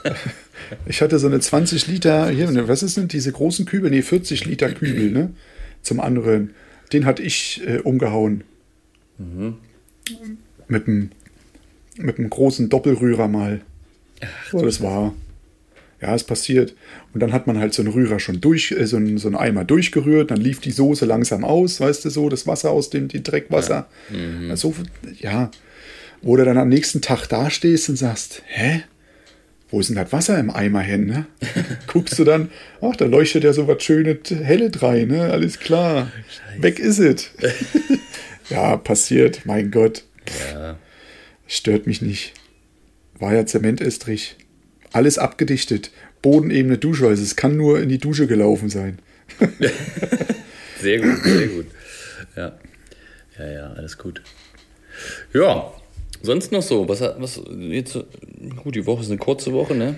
ich 0.85 1.01
hatte 1.01 1.17
so 1.17 1.27
eine 1.27 1.39
20 1.39 1.87
Liter, 1.87 2.29
hier, 2.29 2.67
was 2.67 2.83
ist 2.83 2.97
denn 2.97 3.07
diese 3.07 3.31
großen 3.31 3.65
Kübel? 3.65 3.89
Nee, 3.89 4.01
40 4.01 4.45
Liter 4.45 4.69
Kübel, 4.71 5.11
ne? 5.11 5.33
Zum 5.81 6.01
anderen. 6.01 6.53
Den 6.91 7.05
hatte 7.05 7.23
ich 7.23 7.61
äh, 7.65 7.77
umgehauen. 7.77 8.43
Mhm. 9.17 9.57
Mit 10.67 10.87
einem 10.87 11.11
mit 11.97 12.17
einem 12.17 12.29
großen 12.29 12.69
Doppelrührer 12.69 13.27
mal. 13.27 13.61
Ach, 14.21 14.51
so, 14.51 14.61
das 14.61 14.81
war. 14.81 15.13
Ja, 16.01 16.15
es 16.15 16.23
passiert. 16.23 16.75
Und 17.13 17.21
dann 17.21 17.31
hat 17.31 17.45
man 17.45 17.59
halt 17.59 17.73
so 17.73 17.83
einen 17.83 17.91
Rührer 17.91 18.19
schon 18.19 18.41
durch, 18.41 18.71
äh, 18.71 18.87
so, 18.87 18.97
einen, 18.97 19.17
so 19.17 19.27
einen 19.27 19.37
Eimer 19.37 19.65
durchgerührt, 19.65 20.31
dann 20.31 20.39
lief 20.39 20.59
die 20.59 20.71
Soße 20.71 21.05
langsam 21.05 21.43
aus, 21.43 21.79
weißt 21.79 22.05
du 22.05 22.09
so, 22.09 22.27
das 22.27 22.47
Wasser 22.47 22.71
aus 22.71 22.89
dem 22.89 23.07
die 23.07 23.21
Dreckwasser. 23.21 23.87
Ja. 24.09 24.17
Mhm. 24.17 24.49
Also, 24.49 24.73
ja. 25.19 25.51
Wo 26.23 26.35
du 26.37 26.45
dann 26.45 26.57
am 26.57 26.69
nächsten 26.69 27.01
Tag 27.01 27.27
dastehst 27.27 27.89
und 27.89 27.97
sagst, 27.97 28.43
hä? 28.47 28.83
Wo 29.69 29.79
ist 29.79 29.89
denn 29.89 29.95
das 29.95 30.11
Wasser 30.11 30.37
im 30.37 30.49
Eimer 30.49 30.81
hin? 30.81 31.05
Ne? 31.05 31.25
Guckst 31.87 32.19
du 32.19 32.23
dann, 32.23 32.49
ach, 32.81 32.95
da 32.95 33.05
leuchtet 33.05 33.43
ja 33.43 33.53
so 33.53 33.67
was 33.67 33.81
Schönes 33.83 34.29
helle 34.29 34.69
rein, 34.81 35.07
ne? 35.07 35.31
Alles 35.31 35.59
klar. 35.59 36.11
Scheiße. 36.27 36.63
Weg 36.63 36.79
ist 36.79 36.99
es. 36.99 37.31
ja, 38.49 38.77
passiert, 38.77 39.45
mein 39.45 39.71
Gott. 39.71 40.03
Ja. 40.53 40.77
Stört 41.47 41.87
mich 41.87 42.01
nicht. 42.01 42.33
War 43.19 43.33
ja 43.33 43.45
Zementestrich. 43.45 44.35
Alles 44.91 45.17
abgedichtet. 45.17 45.91
Bodenebene 46.21 46.77
Dusche, 46.77 47.07
also 47.07 47.23
es 47.23 47.35
kann 47.35 47.57
nur 47.57 47.79
in 47.79 47.89
die 47.89 47.97
Dusche 47.97 48.27
gelaufen 48.27 48.69
sein. 48.69 48.99
sehr 50.79 50.99
gut, 50.99 51.23
sehr 51.23 51.47
gut. 51.47 51.65
Ja. 52.35 52.59
Ja, 53.39 53.51
ja, 53.51 53.73
alles 53.73 53.97
gut. 53.97 54.21
Ja, 55.33 55.73
sonst 56.21 56.51
noch 56.51 56.61
so. 56.61 56.87
Was 56.87 57.01
hat, 57.01 57.15
was 57.19 57.41
jetzt, 57.57 57.97
gut, 58.63 58.75
die 58.75 58.85
Woche 58.85 59.01
ist 59.01 59.09
eine 59.09 59.17
kurze 59.17 59.51
Woche, 59.53 59.73
ne? 59.73 59.95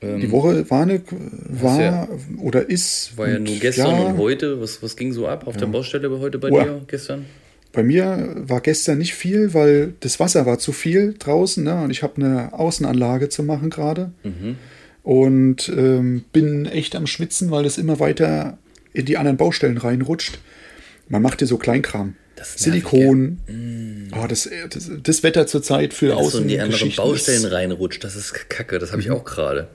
Ähm, 0.00 0.20
die 0.20 0.30
Woche 0.30 0.68
war 0.70 0.82
eine, 0.82 1.02
war 1.10 1.80
ja, 1.80 2.08
oder 2.38 2.68
ist. 2.68 3.16
War 3.18 3.28
ja 3.28 3.38
nur 3.38 3.56
gestern 3.56 3.96
ja, 3.96 4.06
und 4.06 4.18
heute. 4.18 4.60
Was, 4.60 4.82
was 4.82 4.96
ging 4.96 5.12
so 5.12 5.26
ab 5.26 5.46
auf 5.46 5.54
ja. 5.54 5.60
der 5.60 5.66
Baustelle 5.66 6.10
heute 6.20 6.38
bei 6.38 6.50
Uah. 6.50 6.64
dir 6.64 6.80
gestern? 6.86 7.26
Bei 7.72 7.82
mir 7.82 8.34
war 8.36 8.60
gestern 8.60 8.98
nicht 8.98 9.14
viel, 9.14 9.54
weil 9.54 9.94
das 10.00 10.18
Wasser 10.18 10.44
war 10.44 10.58
zu 10.58 10.72
viel 10.72 11.14
draußen 11.18 11.62
ne? 11.62 11.82
und 11.82 11.90
ich 11.90 12.02
habe 12.02 12.16
eine 12.16 12.52
Außenanlage 12.52 13.28
zu 13.28 13.42
machen 13.42 13.70
gerade. 13.70 14.10
Mhm. 14.24 14.56
Und 15.02 15.68
ähm, 15.68 16.24
bin 16.32 16.66
echt 16.66 16.94
am 16.94 17.06
Schwitzen, 17.06 17.50
weil 17.50 17.64
das 17.64 17.78
immer 17.78 18.00
weiter 18.00 18.58
in 18.92 19.06
die 19.06 19.16
anderen 19.16 19.36
Baustellen 19.36 19.78
reinrutscht. 19.78 20.38
Man 21.08 21.22
macht 21.22 21.38
hier 21.38 21.48
so 21.48 21.58
Kleinkram. 21.58 22.16
Silikon. 22.42 23.38
Mm. 23.46 24.14
Oh, 24.14 24.26
das, 24.26 24.48
das, 24.70 24.90
das, 25.02 25.22
Wetter 25.22 25.46
zurzeit 25.46 25.92
für 25.92 26.16
Außen. 26.16 26.30
So 26.30 26.38
in 26.38 26.48
die 26.48 26.60
anderen 26.60 26.94
Baustellen 26.96 27.44
reinrutscht, 27.44 28.02
das 28.02 28.16
ist 28.16 28.48
kacke. 28.48 28.78
Das 28.78 28.92
habe 28.92 29.02
ich 29.02 29.08
mhm. 29.08 29.14
auch 29.14 29.24
gerade. 29.24 29.68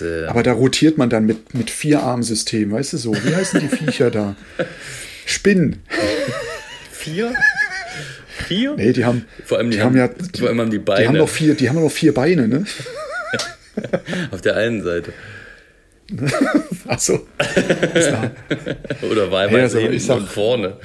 äh 0.00 0.26
Aber 0.26 0.42
da 0.42 0.52
rotiert 0.52 0.96
man 0.96 1.10
dann 1.10 1.26
mit, 1.26 1.54
mit 1.54 1.70
Vier-Arm-System, 1.70 2.70
weißt 2.70 2.92
du 2.92 2.96
so? 2.98 3.14
Wie 3.14 3.34
heißen 3.34 3.60
die 3.60 3.68
Viecher 3.68 4.10
da? 4.10 4.36
Spinnen. 5.26 5.82
Vier? 7.06 7.34
Vier? 8.48 8.74
Nee, 8.76 8.92
die 8.92 9.04
haben. 9.04 9.26
Vor 9.44 9.58
allem 9.58 9.70
die, 9.70 9.76
die 9.76 9.82
haben, 9.82 9.96
ja. 9.96 10.10
Vor 10.38 10.48
allem 10.48 10.60
haben 10.60 10.70
die 10.70 10.78
Beine. 10.78 11.02
Die 11.02 11.08
haben 11.08 11.16
noch 11.18 11.28
vier, 11.28 11.54
die 11.54 11.68
haben 11.68 11.80
noch 11.80 11.90
vier 11.90 12.12
Beine, 12.12 12.48
ne? 12.48 12.64
Auf 14.32 14.40
der 14.40 14.56
einen 14.56 14.82
Seite. 14.82 15.12
Achso. 16.88 17.14
Oder 19.10 19.30
wahlweise 19.30 19.56
ja, 19.56 19.62
also, 19.62 19.78
hinten 19.78 20.00
sag, 20.00 20.16
und 20.18 20.28
vorne. 20.28 20.76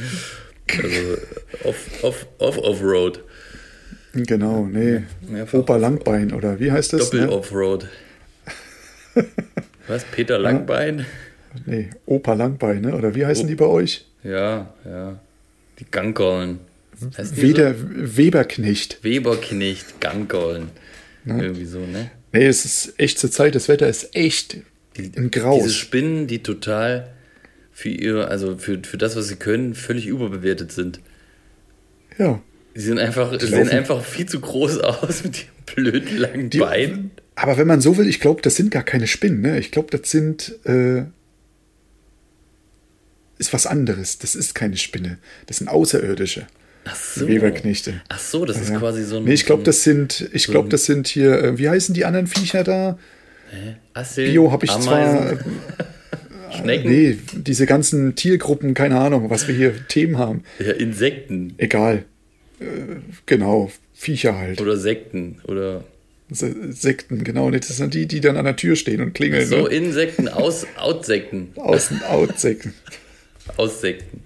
Also 0.70 1.18
off, 1.64 2.04
off, 2.04 2.28
off, 2.38 2.58
off-road. 2.58 3.24
Genau, 4.14 4.66
nee. 4.66 5.04
Mehrfach 5.28 5.60
Opa 5.60 5.78
Langbein, 5.78 6.34
oder 6.34 6.60
wie 6.60 6.72
heißt 6.72 6.94
das? 6.94 7.10
Doppel 7.10 7.28
ne? 7.28 7.32
Offroad. 7.32 7.88
Was? 9.88 10.04
Peter 10.04 10.38
Langbein? 10.38 11.06
Nee, 11.66 11.90
Opa 12.06 12.34
Langbein, 12.34 12.82
ne? 12.82 12.96
Oder 12.96 13.16
wie 13.16 13.26
heißen 13.26 13.46
oh. 13.46 13.48
die 13.48 13.56
bei 13.56 13.66
euch? 13.66 14.06
Ja, 14.24 14.74
ja. 14.86 15.20
Die 15.82 15.86
Gangollen. 15.92 16.60
Weder 17.18 17.76
Weberknecht. 17.78 19.04
Weberknecht, 19.04 20.00
Gangollen. 20.00 20.70
Ja. 21.26 21.38
Irgendwie 21.38 21.66
so, 21.66 21.80
ne? 21.80 22.12
Nee, 22.32 22.46
es 22.46 22.64
ist 22.64 22.94
echt 22.98 23.20
zur 23.20 23.32
Zeit, 23.32 23.56
das 23.56 23.68
Wetter 23.68 23.90
ist 23.90 24.16
echt 24.16 24.58
die, 24.96 25.12
ein 25.18 25.32
Graus. 25.32 25.64
Diese 25.64 25.74
Spinnen, 25.74 26.28
die 26.28 26.44
total 26.44 27.12
für 27.72 27.90
ihr, 27.90 28.30
also 28.30 28.58
für, 28.58 28.80
für 28.84 28.98
das, 28.98 29.16
was 29.16 29.28
sie 29.28 29.36
können, 29.36 29.74
völlig 29.74 30.08
überbewertet 30.08 30.72
sind. 30.72 31.02
Ja. 32.18 32.42
Die 32.76 32.80
sind 32.80 33.00
einfach, 33.00 33.36
die 33.36 33.46
sehen 33.46 33.70
einfach 33.70 34.04
viel 34.04 34.28
zu 34.28 34.40
groß 34.40 34.80
aus 34.80 35.24
mit 35.24 35.40
ihren 35.40 35.76
blöden 35.76 36.18
langen 36.18 36.50
die, 36.50 36.60
Beinen. 36.60 37.12
Aber 37.36 37.58
wenn 37.58 37.68
man 37.68 37.82
so 37.82 37.98
will, 37.98 38.08
ich 38.08 38.20
glaube, 38.20 38.42
das 38.42 38.56
sind 38.56 38.72
gar 38.72 38.84
keine 38.84 39.08
Spinnen. 39.08 39.42
Ne? 39.42 39.60
Ich 39.60 39.72
glaube, 39.72 39.98
das 39.98 40.12
sind 40.12 40.56
äh, 40.66 41.06
ist 43.42 43.52
was 43.54 43.68
anderes. 43.68 44.20
Das 44.20 44.36
ist 44.36 44.56
keine 44.56 44.78
Spinne. 44.78 45.18
Das 45.48 45.58
sind 45.58 45.68
Außerirdische. 45.68 46.48
Ach 46.86 46.96
so. 46.96 47.28
Weberknechte. 47.28 48.02
Ach 48.08 48.20
so, 48.20 48.46
das 48.46 48.60
ist 48.60 48.70
ja. 48.70 48.80
quasi 48.80 49.04
so 49.04 49.18
ein. 49.18 49.26
Nee, 49.26 49.34
ich 49.34 49.46
glaube, 49.46 49.64
das 49.64 49.84
sind, 49.84 50.30
ich 50.32 50.44
so 50.44 50.52
glaube, 50.52 50.70
das 50.70 50.86
sind 50.86 51.08
hier, 51.08 51.44
äh, 51.44 51.58
wie 51.58 51.68
heißen 51.68 51.94
die 51.94 52.06
anderen 52.06 52.28
Viecher 52.28 52.64
da? 52.64 52.98
Hä? 53.52 53.76
Asseln, 53.94 54.32
Bio 54.32 54.52
habe 54.52 54.66
ich 54.66 54.72
Ameisen. 54.72 55.40
zwar. 55.40 55.40
Schnecken? 56.62 56.92
Nee, 56.92 57.18
diese 57.34 57.66
ganzen 57.66 58.16
Tiergruppen, 58.16 58.74
keine 58.74 59.00
Ahnung, 59.00 59.30
was 59.30 59.48
wir 59.48 59.56
hier 59.56 59.88
Themen 59.88 60.18
haben. 60.18 60.44
Ja, 60.60 60.74
Insekten. 60.74 61.54
Egal. 61.58 62.04
Äh, 62.60 62.66
genau, 63.26 63.72
Viecher 63.94 64.38
halt. 64.38 64.62
Oder 64.62 64.78
Sekten. 64.78 65.40
Oder. 65.48 65.84
Sekten, 66.30 67.24
genau. 67.24 67.52
Das 67.52 67.68
sind 67.68 67.94
die, 67.94 68.06
die 68.06 68.22
dann 68.22 68.38
an 68.38 68.46
der 68.46 68.56
Tür 68.56 68.76
stehen 68.76 69.02
und 69.02 69.14
klingeln. 69.14 69.46
So, 69.46 69.64
ne? 69.64 69.70
Insekten, 69.70 70.30
aus, 70.30 70.66
Outsekten. 70.78 71.50
Außen, 71.56 72.04
Outsekten. 72.04 72.74
Aussekten. 73.58 74.22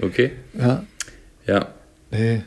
Okay. 0.00 0.32
Ja. 0.58 0.84
Ja. 1.46 1.74
Nee. 2.10 2.42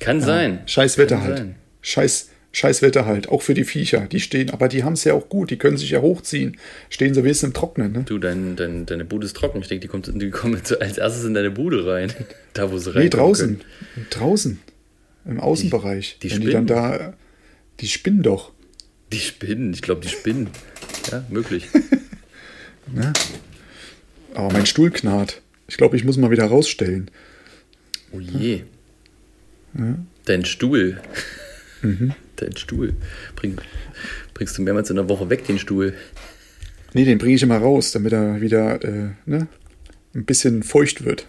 Kann 0.00 0.20
ja. 0.20 0.26
sein. 0.26 0.60
Scheiß 0.66 0.98
Wetter 0.98 1.16
Kann 1.16 1.24
halt. 1.24 1.38
Sein. 1.38 1.54
Scheiß, 1.80 2.30
scheiß 2.52 2.82
Wetter 2.82 3.06
halt. 3.06 3.28
Auch 3.28 3.42
für 3.42 3.54
die 3.54 3.64
Viecher. 3.64 4.06
Die 4.10 4.20
stehen, 4.20 4.50
aber 4.50 4.68
die 4.68 4.84
haben 4.84 4.94
es 4.94 5.04
ja 5.04 5.14
auch 5.14 5.28
gut. 5.28 5.50
Die 5.50 5.58
können 5.58 5.76
sich 5.76 5.90
ja 5.90 6.00
hochziehen. 6.00 6.56
Stehen 6.90 7.14
so 7.14 7.24
wie 7.24 7.30
es 7.30 7.42
im 7.42 7.52
Trocknen. 7.52 7.92
Ne? 7.92 8.02
Du, 8.04 8.18
dein, 8.18 8.56
dein, 8.56 8.86
deine 8.86 9.04
Bude 9.04 9.26
ist 9.26 9.36
trocken. 9.36 9.60
Ich 9.60 9.68
denke, 9.68 9.82
die, 9.82 9.88
kommt, 9.88 10.10
die 10.12 10.30
kommen 10.30 10.60
als 10.80 10.98
erstes 10.98 11.24
in 11.24 11.34
deine 11.34 11.50
Bude 11.50 11.86
rein. 11.86 12.12
Da, 12.54 12.70
wo 12.70 12.76
sie 12.76 12.94
rein. 12.94 13.04
Nee, 13.04 13.08
draußen. 13.08 13.60
Können. 13.94 14.06
Draußen. 14.10 14.60
Im 15.24 15.40
Außenbereich. 15.40 16.18
Die, 16.20 16.28
die 16.28 16.34
spinnen. 16.34 16.46
die 16.46 16.52
dann 16.52 16.66
da. 16.66 17.14
Die 17.80 17.88
spinnen 17.88 18.22
doch. 18.22 18.52
Die 19.10 19.20
spinnen. 19.20 19.72
Ich 19.72 19.80
glaube, 19.80 20.02
die 20.02 20.08
spinnen. 20.08 20.50
Ja, 21.10 21.24
möglich. 21.30 21.68
ne? 22.94 23.14
Aber 24.34 24.52
mein 24.52 24.66
Stuhl 24.66 24.90
knarrt. 24.90 25.42
Ich 25.68 25.76
glaube, 25.76 25.96
ich 25.96 26.04
muss 26.04 26.16
mal 26.16 26.30
wieder 26.30 26.46
rausstellen. 26.46 27.10
Oh 28.12 28.20
je. 28.20 28.62
Ja. 29.78 29.96
Dein 30.24 30.44
Stuhl. 30.44 31.00
Mhm. 31.82 32.14
Dein 32.36 32.56
Stuhl. 32.56 32.94
Bring, 33.36 33.56
bringst 34.34 34.58
du 34.58 34.62
mehrmals 34.62 34.90
in 34.90 34.96
der 34.96 35.08
Woche 35.08 35.30
weg, 35.30 35.46
den 35.46 35.58
Stuhl? 35.58 35.94
Nee, 36.94 37.04
den 37.04 37.18
bringe 37.18 37.34
ich 37.34 37.42
immer 37.42 37.58
raus, 37.58 37.92
damit 37.92 38.12
er 38.12 38.40
wieder 38.40 38.82
äh, 38.84 39.10
ne, 39.24 39.48
ein 40.14 40.24
bisschen 40.24 40.62
feucht 40.62 41.04
wird. 41.04 41.26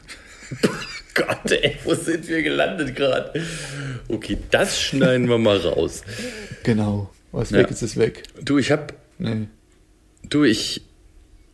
Gott, 1.13 1.51
ey, 1.51 1.77
wo 1.83 1.93
sind 1.93 2.27
wir 2.27 2.41
gelandet 2.41 2.95
gerade? 2.95 3.41
Okay, 4.07 4.37
das 4.49 4.81
schneiden 4.81 5.29
wir 5.29 5.37
mal 5.37 5.57
raus. 5.57 6.01
Genau. 6.63 7.13
Was 7.31 7.51
ja. 7.51 7.59
weg 7.59 7.69
ist, 7.69 7.81
ist 7.81 7.97
weg. 7.97 8.23
Du, 8.41 8.57
ich 8.57 8.71
hab. 8.71 8.93
Nee. 9.19 9.47
Du, 10.27 10.43
ich. 10.43 10.81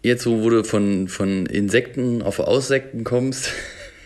Jetzt, 0.02 0.26
wo 0.26 0.50
du 0.50 0.64
von, 0.64 1.08
von 1.10 1.46
Insekten 1.46 2.22
auf 2.22 2.40
Aussekten 2.40 3.04
kommst, 3.04 3.52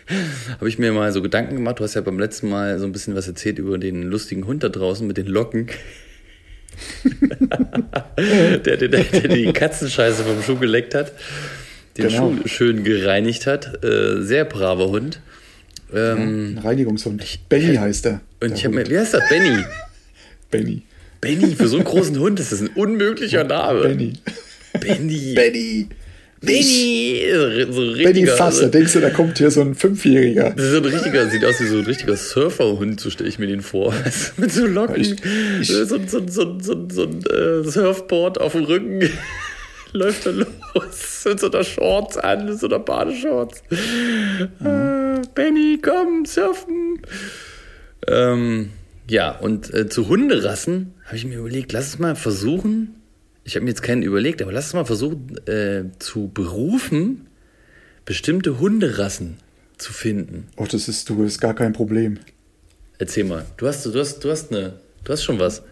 habe 0.58 0.68
ich 0.68 0.80
mir 0.80 0.92
mal 0.92 1.12
so 1.12 1.22
Gedanken 1.22 1.56
gemacht. 1.56 1.80
Du 1.80 1.84
hast 1.84 1.94
ja 1.94 2.02
beim 2.02 2.20
letzten 2.20 2.50
Mal 2.50 2.80
so 2.80 2.86
ein 2.86 2.92
bisschen 2.92 3.16
was 3.16 3.28
erzählt 3.28 3.60
über 3.60 3.78
den 3.78 4.04
lustigen 4.04 4.48
Hund 4.48 4.64
da 4.64 4.70
draußen 4.70 5.06
mit 5.06 5.18
den 5.18 5.28
Locken. 5.28 5.68
der, 8.18 8.78
der, 8.78 8.78
der, 8.78 8.88
der 8.88 9.28
die 9.28 9.54
Katzenscheiße 9.54 10.24
vom 10.24 10.42
Schuh 10.42 10.58
geleckt 10.58 10.96
hat, 10.96 11.14
den 11.98 12.08
genau. 12.08 12.34
Schuh 12.34 12.48
schön 12.48 12.84
gereinigt 12.84 13.46
hat. 13.46 13.84
Äh, 13.84 14.24
sehr 14.24 14.46
braver 14.46 14.88
Hund. 14.88 15.20
Ähm, 15.94 16.00
ja, 16.00 16.14
ein 16.24 16.58
Reinigungshund. 16.58 17.24
Ich, 17.24 17.42
Benny 17.48 17.76
heißt 17.76 18.08
er. 18.08 18.22
Und 18.42 18.54
ich 18.54 18.66
habe 18.66 18.74
mir, 18.74 18.90
wie 18.90 18.98
heißt 18.98 19.14
das? 19.14 19.30
Benny. 19.30 19.64
Benny. 20.50 20.82
Benny, 21.22 21.56
für 21.56 21.68
so 21.68 21.78
einen 21.78 21.86
großen 21.86 22.18
Hund 22.20 22.40
ist 22.40 22.52
das 22.52 22.62
ein 22.62 22.70
unmöglicher 22.70 23.44
Name. 23.44 23.82
Benny. 23.82 24.14
Benny. 24.84 25.34
Benny. 25.36 25.90
Benny! 26.42 27.24
So 27.72 27.82
richtiger, 27.82 28.12
Benny 28.12 28.28
Fasser, 28.28 28.68
denkst 28.68 28.94
du, 28.94 29.00
da 29.00 29.10
kommt 29.10 29.38
hier 29.38 29.50
so 29.50 29.62
ein 29.62 29.76
Fünfjähriger. 29.76 30.54
So 30.58 30.78
ein 30.78 30.86
richtiger, 30.86 31.30
sieht 31.30 31.46
aus 31.46 31.60
wie 31.62 31.68
so 31.68 31.78
ein 31.78 31.86
richtiger 31.86 32.18
Surferhund, 32.18 33.00
so 33.00 33.10
stelle 33.10 33.30
ich 33.30 33.40
mir 33.40 33.48
den 33.48 33.62
vor. 33.62 33.94
Mit 34.38 34.52
so 34.52 34.66
Locken, 34.66 35.00
ich, 35.00 35.16
ich, 35.62 35.68
so, 35.70 35.86
so, 35.86 36.28
so, 36.28 36.60
so 36.60 37.04
ein 37.04 37.24
äh, 37.26 37.64
Surfboard 37.64 38.42
auf 38.42 38.52
dem 38.52 38.66
Rücken. 38.66 39.10
Läuft 39.94 40.26
er 40.26 40.34
los 40.34 41.24
mit 41.26 41.40
so 41.40 41.52
einer 41.52 41.64
Shorts 41.64 42.18
an, 42.18 42.46
mit 42.46 42.60
so 42.60 42.66
einer 42.66 42.80
Badeshorts. 42.80 43.62
Mhm. 43.70 44.68
Äh, 44.68 45.22
Benny, 45.36 45.80
komm, 45.82 46.26
surfen. 46.26 47.00
Ähm, 48.08 48.72
ja, 49.08 49.38
und 49.38 49.74
äh, 49.74 49.88
zu 49.88 50.10
Hunderassen 50.10 50.94
habe 51.06 51.18
ich 51.18 51.26
mir 51.26 51.38
überlegt, 51.38 51.72
lass 51.72 51.90
es 51.90 52.00
mal 52.00 52.16
versuchen, 52.16 52.96
ich 53.44 53.56
habe 53.56 53.66
mir 53.66 53.72
jetzt 53.72 53.84
keinen 53.84 54.04
überlegt, 54.04 54.42
aber 54.42 54.52
lass 54.52 54.66
uns 54.66 54.74
mal 54.74 54.86
versuchen 54.86 55.38
äh, 55.48 55.84
zu 56.00 56.30
berufen, 56.34 57.28
bestimmte 58.06 58.60
Hunderassen 58.60 59.38
zu 59.78 59.92
finden. 59.94 60.48
Oh, 60.56 60.66
das 60.70 60.88
ist 60.88 61.10
du, 61.10 61.24
ist 61.24 61.42
gar 61.42 61.54
kein 61.54 61.74
Problem. 61.74 62.20
Erzähl 63.00 63.26
mal. 63.26 63.46
Du 63.58 63.68
hast, 63.68 63.86
du 63.86 63.94
hast, 64.00 64.20
du 64.20 64.32
hast 64.32 64.52
eine, 64.52 64.80
du 65.04 65.12
hast 65.12 65.24
schon 65.24 65.40
was. 65.40 65.64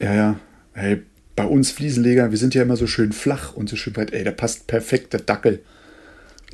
Ja, 0.00 0.14
ja. 0.14 0.40
Hey, 0.74 1.02
bei 1.36 1.44
uns 1.44 1.70
Fliesenleger, 1.70 2.30
wir 2.30 2.38
sind 2.38 2.54
ja 2.54 2.62
immer 2.62 2.76
so 2.76 2.86
schön 2.86 3.12
flach 3.12 3.54
und 3.54 3.68
so 3.68 3.76
schön 3.76 3.96
weit. 3.96 4.12
Ey, 4.12 4.24
da 4.24 4.32
passt 4.32 4.66
perfekt 4.66 5.12
der 5.12 5.20
Dackel. 5.20 5.60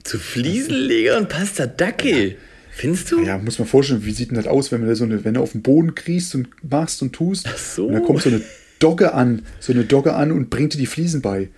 Zu 0.05 0.19
Fliesenlegern 0.19 1.29
passt 1.29 1.59
der 1.59 1.67
Dackel. 1.67 2.31
Ja. 2.31 2.37
Findest 2.71 3.11
du? 3.11 3.25
Ja, 3.25 3.39
muss 3.39 3.59
man 3.59 3.67
vorstellen, 3.67 4.05
wie 4.05 4.13
sieht 4.13 4.31
denn 4.31 4.37
das 4.37 4.47
aus, 4.47 4.71
wenn, 4.71 4.81
man 4.81 4.89
da 4.89 4.95
so 4.95 5.03
eine, 5.03 5.25
wenn 5.25 5.35
du 5.35 5.41
auf 5.41 5.53
den 5.53 5.63
Boden 5.63 5.97
kriechst 5.97 6.37
und 6.37 6.49
machst 6.63 7.03
und 7.03 7.13
tust. 7.13 7.47
Ach 7.49 7.59
so. 7.59 7.89
Und 7.89 7.95
da 7.95 8.01
kommt 8.01 8.23
so 8.23 8.29
eine 8.29 8.41
Dogge 8.79 9.15
an, 9.15 9.43
so 9.61 9.73
eine 9.73 9.85
Dogge 9.85 10.15
an 10.15 10.33
und 10.33 10.51
bringt 10.51 10.75
dir 10.75 10.79
die 10.79 10.87
Fliesen 10.87 11.23
bei. 11.23 11.49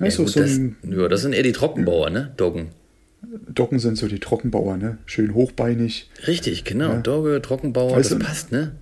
Ja, 0.00 0.06
ja, 0.06 0.16
gut, 0.16 0.28
so 0.28 0.40
das, 0.40 0.58
ja, 0.88 1.08
das 1.08 1.22
sind 1.22 1.34
eher 1.34 1.42
die 1.42 1.52
Trockenbauer, 1.52 2.10
ne? 2.10 2.32
Doggen. 2.36 2.68
Doggen 3.48 3.78
sind 3.78 3.96
so 3.96 4.08
die 4.08 4.18
Trockenbauer, 4.18 4.76
ne? 4.76 4.98
Schön 5.06 5.34
hochbeinig. 5.34 6.10
Richtig, 6.26 6.64
genau. 6.64 6.90
Ja. 6.90 7.00
Dogge, 7.00 7.40
Trockenbauer, 7.40 7.96
weißt 7.96 8.12
das 8.12 8.18
du, 8.18 8.24
passt, 8.24 8.52
ne? 8.52 8.72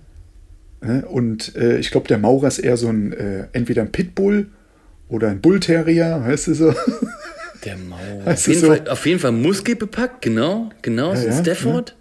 Und 1.09 1.55
äh, 1.55 1.77
ich 1.77 1.91
glaube, 1.91 2.07
der 2.09 2.17
Maurer 2.17 2.47
ist 2.47 2.59
eher 2.59 2.75
so 2.75 2.89
ein, 2.89 3.13
äh, 3.13 3.47
entweder 3.53 3.83
ein 3.83 3.91
Pitbull 3.91 4.47
oder 5.07 5.29
ein 5.29 5.39
Bullterrier, 5.39 6.23
weißt 6.25 6.47
du 6.47 6.53
so? 6.55 6.75
Der 7.63 7.77
Maurer. 7.89 8.33
Auf 8.33 8.47
jeden, 8.47 8.59
so? 8.59 8.67
Fall, 8.67 8.87
auf 8.89 9.05
jeden 9.05 9.19
Fall 9.19 9.31
muskelbepackt, 9.31 10.21
genau, 10.21 10.71
genau, 10.81 11.13
ja, 11.13 11.19
ist 11.19 11.27
ein 11.27 11.43
Stafford. 11.43 11.95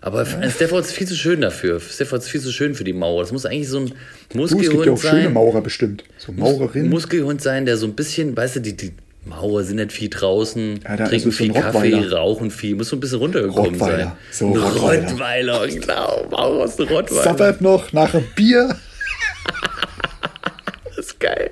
Aber. 0.00 0.24
Stafford 0.24 0.84
ist 0.84 0.92
viel 0.92 1.06
zu 1.06 1.16
schön 1.16 1.40
dafür. 1.40 1.80
Stafford 1.80 2.22
ist 2.22 2.28
viel 2.28 2.40
zu 2.40 2.52
schön 2.52 2.74
für 2.74 2.84
die 2.84 2.92
Mauer. 2.92 3.22
Das 3.22 3.32
muss 3.32 3.46
eigentlich 3.46 3.68
so 3.68 3.80
ein 3.80 3.92
Muskelhund 4.34 4.48
sein. 4.50 4.60
Es 4.60 4.70
gibt 4.70 4.86
ja 4.86 4.92
auch 4.92 5.00
schöne 5.00 5.30
Maurer 5.30 5.60
bestimmt. 5.60 6.04
So 6.18 6.32
Maurerin. 6.32 6.88
Muskelhund 6.88 7.42
sein, 7.42 7.66
der 7.66 7.76
so 7.76 7.86
ein 7.86 7.94
bisschen, 7.94 8.36
weißt 8.36 8.56
du, 8.56 8.60
die, 8.60 8.76
die 8.76 8.92
Mauer 9.24 9.64
sind 9.64 9.76
nicht 9.76 9.92
viel 9.92 10.08
draußen, 10.08 10.80
ja, 10.82 11.06
trinken 11.06 11.32
viel 11.32 11.52
Kaffee, 11.52 11.94
rauchen 11.94 12.50
viel, 12.50 12.76
muss 12.76 12.88
so 12.88 12.96
ein 12.96 13.00
bisschen 13.00 13.18
runtergekommen 13.18 13.72
Rottweiler. 13.74 13.98
sein. 13.98 14.12
So 14.30 14.46
ein 14.46 14.56
Rottweiler. 14.56 15.10
Rottweiler, 15.10 15.66
genau. 15.68 16.26
Maurer 16.30 16.64
ist 16.64 16.80
ein 16.80 16.88
Rottweiler. 16.88 17.22
Sabbert 17.24 17.60
noch 17.60 17.92
nach 17.92 18.14
einem 18.14 18.24
Bier. 18.34 18.76
das 20.84 21.06
ist 21.06 21.20
geil. 21.20 21.50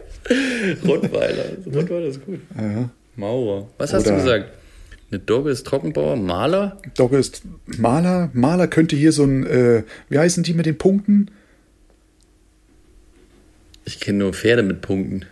Rottweiler. 0.86 1.44
Rottweiler 1.74 2.06
ist 2.06 2.24
gut. 2.24 2.40
Ja. 2.56 2.88
Maurer. 3.16 3.66
Was 3.78 3.92
hast 3.92 4.06
Oder 4.06 4.16
du 4.16 4.22
gesagt? 4.22 4.50
Eine 5.10 5.20
Dogge 5.20 5.50
ist 5.50 5.66
Trockenbauer, 5.66 6.16
Maler? 6.16 6.80
Dogge 6.96 7.18
ist 7.18 7.42
Maler. 7.78 8.30
Maler 8.32 8.66
könnte 8.66 8.96
hier 8.96 9.12
so 9.12 9.24
ein, 9.24 9.46
äh, 9.46 9.84
wie 10.08 10.18
heißen 10.18 10.42
die 10.42 10.54
mit 10.54 10.66
den 10.66 10.78
Punkten? 10.78 11.30
Ich 13.84 14.00
kenne 14.00 14.18
nur 14.18 14.32
Pferde 14.32 14.64
mit 14.64 14.80
Punkten. 14.80 15.26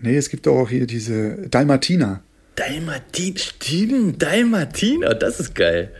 Nee, 0.00 0.16
es 0.16 0.28
gibt 0.28 0.48
auch 0.48 0.68
hier 0.68 0.86
diese 0.86 1.48
Dalmatiner. 1.48 2.22
Dalmatiner, 2.56 3.38
stimmt, 3.38 4.22
Dalmatiner, 4.22 5.14
das 5.14 5.40
ist 5.40 5.54
geil. 5.54 5.90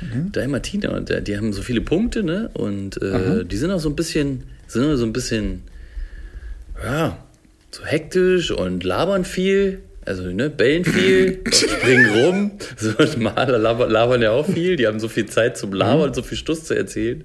Mhm. 0.00 0.32
Dalmatiner, 0.32 1.00
die 1.00 1.36
haben 1.36 1.52
so 1.52 1.62
viele 1.62 1.80
Punkte, 1.80 2.22
ne? 2.22 2.50
Und 2.54 3.00
äh, 3.02 3.44
die 3.44 3.56
sind 3.56 3.70
auch 3.70 3.80
so 3.80 3.88
ein 3.88 3.96
bisschen, 3.96 4.44
sind 4.66 4.96
so 4.96 5.04
ein 5.04 5.12
bisschen, 5.12 5.62
ja, 6.82 7.18
so 7.70 7.84
hektisch 7.84 8.50
und 8.50 8.84
labern 8.84 9.24
viel. 9.24 9.80
Also, 10.04 10.24
ne, 10.24 10.50
bellen 10.50 10.84
viel, 10.84 11.40
springen 11.52 12.10
rum. 12.10 12.50
So, 12.76 12.92
Maler 13.18 13.58
labern 13.58 14.22
ja 14.22 14.30
auch 14.30 14.46
viel. 14.46 14.76
Die 14.76 14.86
haben 14.86 15.00
so 15.00 15.08
viel 15.08 15.26
Zeit 15.26 15.56
zum 15.56 15.72
Labern, 15.72 16.10
mhm. 16.10 16.14
so 16.14 16.22
viel 16.22 16.38
Stuss 16.38 16.64
zu 16.64 16.74
erzählen. 16.74 17.24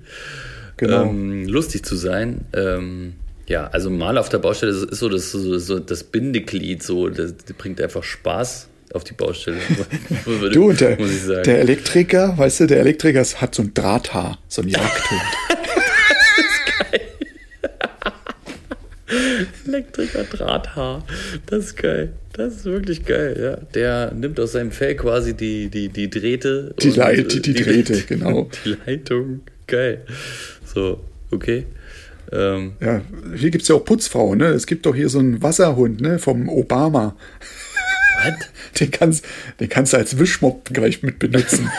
Genau. 0.78 1.04
Ähm, 1.04 1.48
lustig 1.48 1.86
zu 1.86 1.96
sein. 1.96 2.46
Ähm, 2.54 3.14
ja, 3.48 3.68
also 3.68 3.90
Maler 3.90 4.22
auf 4.22 4.30
der 4.30 4.40
Baustelle 4.40 4.72
ist, 4.72 4.84
ist 4.84 5.00
so, 5.00 5.08
das, 5.08 5.32
so, 5.32 5.58
so 5.58 5.80
das 5.80 6.04
Bindeglied, 6.04 6.84
so, 6.84 7.10
das, 7.10 7.36
das, 7.38 7.56
bringt 7.56 7.80
einfach 7.80 8.04
Spaß 8.04 8.68
auf 8.94 9.04
die 9.04 9.14
Baustelle. 9.14 9.58
du 10.52 10.70
und 10.70 10.82
der, 10.82 10.98
der 10.98 11.60
Elektriker, 11.60 12.38
weißt 12.38 12.62
du, 12.62 12.66
der 12.68 12.80
Elektriker 12.80 13.24
hat 13.24 13.56
so 13.56 13.64
ein 13.64 13.74
Drahthaar, 13.74 14.40
so 14.48 14.62
ein 14.64 14.70
Jagdhund. 14.70 15.22
Elektriker 19.68 20.24
Drahthaar. 20.24 21.04
Das 21.46 21.66
ist 21.66 21.78
geil. 21.78 22.14
Das 22.38 22.54
ist 22.54 22.66
wirklich 22.66 23.06
geil, 23.06 23.38
ja. 23.42 23.56
Der 23.74 24.12
nimmt 24.14 24.38
aus 24.42 24.52
seinem 24.52 24.72
Fell 24.72 24.96
quasi 24.96 25.34
die, 25.36 25.70
die, 25.70 25.88
die 25.88 26.10
Drähte. 26.10 26.76
Die, 26.82 26.90
Leit, 26.90 27.32
die, 27.32 27.42
die, 27.42 27.54
die 27.54 27.64
Drähte, 27.64 28.02
genau. 28.02 28.50
Die 28.66 28.76
Leitung. 28.86 29.40
Geil. 29.68 30.02
So, 30.66 31.00
okay. 31.32 31.66
Ähm, 32.34 32.74
ja, 32.82 33.02
hier 33.36 33.52
gibt 33.52 33.62
es 33.62 33.70
ja 33.70 33.76
auch 33.76 33.86
Putzfrauen, 33.86 34.40
ne? 34.40 34.48
Es 34.48 34.68
gibt 34.68 34.86
doch 34.86 34.94
hier 34.94 35.08
so 35.08 35.20
einen 35.20 35.42
Wasserhund, 35.42 36.02
ne? 36.02 36.20
Vom 36.20 36.50
Obama. 36.50 37.16
Was? 38.24 38.34
Den 38.80 38.92
kannst, 38.92 39.24
den 39.62 39.70
kannst 39.70 39.94
du 39.94 39.98
als 39.98 40.20
Wischmopp 40.20 40.74
gleich 40.74 41.02
mit 41.02 41.18
benutzen. 41.18 41.72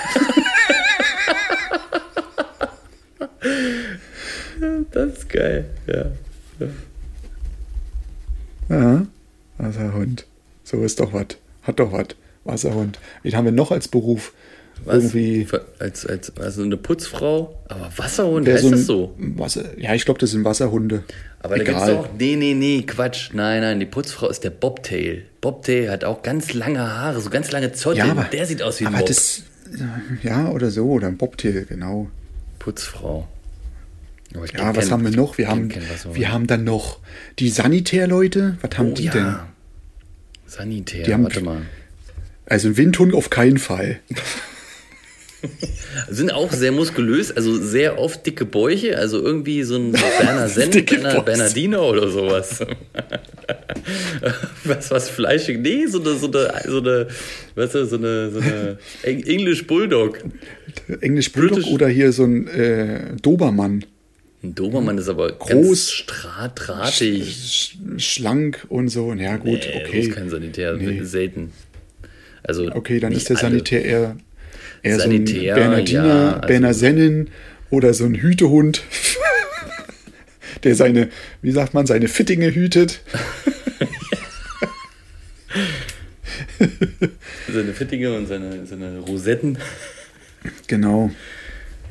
das 4.92 5.18
ist 5.18 5.28
geil, 5.28 5.66
ja. 5.86 6.06
ja. 6.58 6.68
Ja, 8.70 9.06
Wasserhund. 9.58 10.24
So 10.66 10.82
ist 10.82 10.98
doch 10.98 11.12
was. 11.12 11.26
Hat 11.62 11.78
doch 11.78 11.92
was. 11.92 12.08
Wasserhund. 12.42 12.98
Wen 13.22 13.36
haben 13.36 13.44
wir 13.44 13.52
noch 13.52 13.70
als 13.70 13.86
Beruf? 13.86 14.32
Was? 14.84 14.96
Irgendwie. 14.96 15.46
Als, 15.78 16.04
als, 16.04 16.36
also 16.38 16.64
eine 16.64 16.76
Putzfrau? 16.76 17.56
Aber 17.68 17.88
Wasserhund, 17.96 18.48
heißt 18.48 18.64
so 18.64 18.70
das 18.70 18.86
so? 18.86 19.14
Wasser, 19.16 19.78
ja, 19.78 19.94
ich 19.94 20.04
glaube, 20.04 20.18
das 20.18 20.32
sind 20.32 20.44
Wasserhunde. 20.44 21.04
Aber 21.38 21.54
Egal. 21.54 21.66
da 21.66 21.72
gibt 21.72 21.88
es 21.88 21.94
auch. 21.94 22.08
Nee, 22.18 22.34
nee, 22.34 22.54
nee, 22.54 22.82
Quatsch. 22.82 23.30
Nein, 23.32 23.60
nein, 23.60 23.78
die 23.78 23.86
Putzfrau 23.86 24.28
ist 24.28 24.42
der 24.42 24.50
Bobtail. 24.50 25.22
Bobtail 25.40 25.88
hat 25.88 26.04
auch 26.04 26.22
ganz 26.24 26.52
lange 26.52 26.80
Haare, 26.80 27.20
so 27.20 27.30
ganz 27.30 27.52
lange 27.52 27.72
Zottel. 27.72 27.98
Ja, 27.98 28.10
aber, 28.10 28.24
der 28.24 28.46
sieht 28.46 28.60
aus 28.60 28.80
wie 28.80 28.86
ein 28.86 28.88
aber 28.88 28.98
Bob. 28.98 29.06
Das, 29.06 29.44
ja, 30.24 30.50
oder 30.50 30.72
so, 30.72 30.86
oder 30.86 31.06
ein 31.06 31.16
Bobtail, 31.16 31.64
genau. 31.64 32.10
Putzfrau 32.58 33.28
ja, 34.56 34.76
was 34.76 34.90
haben 34.90 35.04
wir 35.04 35.10
noch? 35.10 35.38
Wir 35.38 35.48
haben, 35.48 35.72
wir 36.12 36.32
haben 36.32 36.46
dann 36.46 36.64
noch 36.64 36.98
die 37.38 37.48
Sanitärleute. 37.48 38.58
Was 38.60 38.78
haben 38.78 38.90
oh, 38.90 38.94
die 38.94 39.04
ja. 39.04 39.12
denn? 39.12 39.36
Sanitär, 40.46 41.04
die 41.04 41.12
haben, 41.12 41.24
warte 41.24 41.42
mal. 41.42 41.62
Also 42.46 42.68
ein 42.68 42.76
Windhund 42.76 43.14
auf 43.14 43.30
keinen 43.30 43.58
Fall. 43.58 44.00
Sind 46.08 46.32
auch 46.32 46.52
sehr 46.52 46.72
muskulös, 46.72 47.30
also 47.30 47.60
sehr 47.60 47.98
oft 47.98 48.26
dicke 48.26 48.44
Bäuche, 48.44 48.98
also 48.98 49.22
irgendwie 49.22 49.62
so 49.62 49.76
ein 49.76 49.92
Berner 49.92 50.48
Senn, 50.48 50.70
Berner, 50.70 51.20
Bernardino 51.20 51.88
oder 51.88 52.08
sowas. 52.08 52.60
was, 54.64 54.90
was 54.90 55.10
fleischig? 55.10 55.60
Nee, 55.60 55.86
so 55.86 56.00
eine, 56.00 56.16
so 56.16 56.26
eine, 56.26 56.52
so 56.64 56.78
eine, 56.78 57.06
weißt 57.54 57.74
du, 57.74 57.86
so 57.86 57.96
eine, 57.96 58.30
so 58.30 58.40
eine 58.40 58.78
English 59.02 59.66
Bulldog. 59.66 60.24
English 61.00 61.32
Bulldog 61.32 61.58
British. 61.58 61.72
oder 61.72 61.88
hier 61.88 62.12
so 62.12 62.24
ein 62.24 62.48
äh, 62.48 63.16
Dobermann. 63.22 63.84
Ein 64.42 64.54
Dobermann 64.54 64.98
ist 64.98 65.08
aber 65.08 65.32
groß, 65.32 65.92
stra 65.92 66.48
drahtig. 66.48 67.24
Sch 67.26 67.76
schlank 67.98 68.66
und 68.68 68.88
so. 68.88 69.12
Ja, 69.14 69.36
gut, 69.36 69.60
nee, 69.66 69.82
okay. 69.82 70.00
Ist 70.00 70.12
kein 70.12 70.28
Sanitär, 70.30 70.74
nee. 70.74 71.02
selten. 71.02 71.52
Also 72.42 72.70
okay, 72.72 73.00
dann 73.00 73.12
ist 73.12 73.28
der 73.28 73.36
Sanitär 73.36 73.84
eher, 73.84 74.16
eher 74.82 75.00
Sanitär, 75.00 75.54
so 75.54 75.60
ein 75.60 75.68
Bernardiner, 75.68 76.06
ja, 76.06 76.34
also 76.36 76.46
Berner 76.46 77.26
oder 77.70 77.92
so 77.94 78.04
ein 78.04 78.14
Hütehund, 78.14 78.84
der 80.62 80.76
seine, 80.76 81.08
wie 81.42 81.50
sagt 81.50 81.74
man, 81.74 81.86
seine 81.86 82.06
Fittinge 82.06 82.54
hütet. 82.54 83.00
seine 87.52 87.72
Fittinge 87.72 88.16
und 88.16 88.26
seine, 88.26 88.64
seine 88.66 88.98
Rosetten. 89.00 89.58
Genau. 90.68 91.10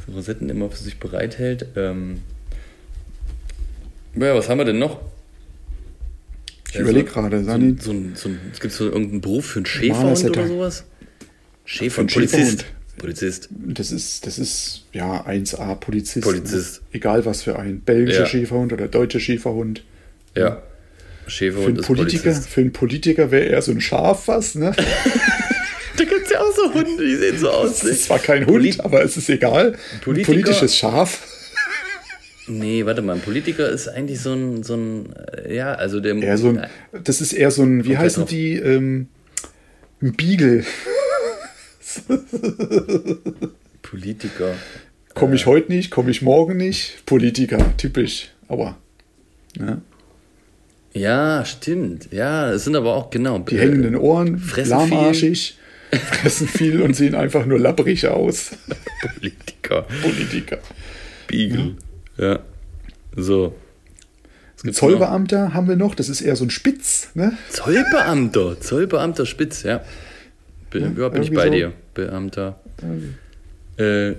Rosetten 0.07 0.49
immer 0.49 0.69
für 0.69 0.81
sich 0.81 0.99
bereithält. 0.99 1.65
Ähm, 1.75 2.21
ja, 4.15 4.35
was 4.35 4.49
haben 4.49 4.57
wir 4.57 4.65
denn 4.65 4.79
noch? 4.79 4.99
Ich 6.69 6.79
also, 6.79 6.89
überlege 6.89 7.09
gerade. 7.09 7.43
Sani. 7.43 7.77
So, 7.79 7.93
so, 7.93 7.99
so, 8.15 8.29
es 8.51 8.59
gibt 8.59 8.73
so 8.73 8.85
irgendeinen 8.85 9.21
Beruf 9.21 9.45
für 9.45 9.59
einen 9.59 9.65
Schäferhund 9.65 10.23
oder 10.29 10.47
sowas? 10.47 10.83
Schäfer, 11.63 12.03
Polizist. 12.03 12.65
Polizist. 12.97 13.49
Das 13.51 13.91
ist, 13.91 14.25
das 14.25 14.39
ist 14.39 14.85
ja 14.93 15.25
1A 15.25 15.75
Polizist. 15.75 16.25
Polizist. 16.25 16.81
Ne? 16.81 16.87
Egal 16.93 17.25
was 17.25 17.43
für 17.43 17.57
ein. 17.57 17.81
Belgischer 17.81 18.21
ja. 18.21 18.25
Schäferhund 18.25 18.73
oder 18.73 18.87
deutscher 18.87 19.19
Schäferhund. 19.19 19.83
Ja. 20.35 20.61
Schäferhund 21.27 21.65
für 21.65 21.93
einen 21.93 21.97
Politiker, 21.97 22.23
Polizist. 22.23 22.49
Für 22.49 22.61
einen 22.61 22.73
Politiker 22.73 23.31
wäre 23.31 23.49
er 23.49 23.61
so 23.61 23.71
ein 23.71 23.81
Schaf 23.81 24.27
was, 24.27 24.55
ne? 24.55 24.75
da 25.97 26.03
gibt 26.03 26.25
es 26.25 26.31
ja 26.31 26.39
auch 26.39 26.55
so 26.55 26.73
Hunde, 26.73 27.03
die 27.03 27.15
sehen 27.15 27.37
so 27.37 27.49
aus. 27.49 27.79
Das 27.79 27.89
ist 27.89 28.03
zwar 28.05 28.19
kein 28.19 28.45
Hund, 28.45 28.57
Poli 28.57 28.75
aber 28.79 29.03
es 29.03 29.17
ist 29.17 29.29
egal. 29.29 29.77
Politiker, 30.01 30.31
ein 30.31 30.41
politisches 30.41 30.77
Schaf. 30.77 31.34
Nee, 32.47 32.85
warte 32.85 33.01
mal, 33.01 33.15
ein 33.15 33.21
Politiker 33.21 33.69
ist 33.69 33.87
eigentlich 33.87 34.19
so 34.19 34.33
ein, 34.33 34.63
so 34.63 34.75
ein 34.75 35.13
äh, 35.15 35.55
ja, 35.55 35.73
also 35.73 35.99
der. 35.99 36.15
Eher 36.15 36.37
so 36.37 36.49
ein, 36.49 36.67
das 37.03 37.21
ist 37.21 37.33
eher 37.33 37.49
so 37.49 37.63
ein, 37.63 37.85
wie 37.85 37.97
heißen 37.97 38.25
die, 38.27 38.53
ähm, 38.53 39.07
ein 40.01 40.13
Beagle. 40.13 40.63
Politiker. 43.81 44.53
Komme 45.13 45.35
ich 45.35 45.43
äh. 45.43 45.45
heute 45.45 45.71
nicht, 45.71 45.89
komme 45.89 46.11
ich 46.11 46.21
morgen 46.21 46.57
nicht. 46.57 47.05
Politiker, 47.05 47.75
typisch. 47.77 48.31
Aber, 48.47 48.77
ja. 49.57 49.81
Ja, 50.93 51.43
stimmt. 51.45 52.09
Ja, 52.11 52.51
es 52.51 52.63
sind 52.63 52.75
aber 52.75 52.95
auch, 52.95 53.09
genau. 53.09 53.39
Die 53.39 53.59
hängenden 53.59 53.95
Ohren, 53.95 54.41
lahmarschig, 54.55 55.57
fressen 55.91 56.47
viel 56.47 56.81
und 56.81 56.95
sehen 56.95 57.15
einfach 57.15 57.45
nur 57.45 57.59
labbrig 57.59 58.07
aus. 58.07 58.51
Politiker. 59.01 59.87
Politiker. 60.01 60.59
Beagle. 61.27 61.59
Ja. 61.59 61.84
So. 63.15 63.55
Ein 64.63 64.73
Zollbeamter 64.73 65.45
noch? 65.45 65.53
haben 65.53 65.67
wir 65.67 65.75
noch, 65.75 65.95
das 65.95 66.09
ist 66.09 66.21
eher 66.21 66.35
so 66.35 66.45
ein 66.45 66.49
Spitz, 66.49 67.09
ne? 67.13 67.37
Zollbeamter, 67.49 68.59
Zollbeamter 68.59 69.25
Spitz, 69.25 69.63
ja. 69.63 69.83
Be 70.71 70.79
ja, 70.79 70.91
ja 70.97 71.09
bin 71.09 71.23
ich 71.23 71.31
bei 71.31 71.45
so. 71.45 71.51
dir, 71.51 71.73
Beamter. 71.93 72.59
Äh, 73.77 74.13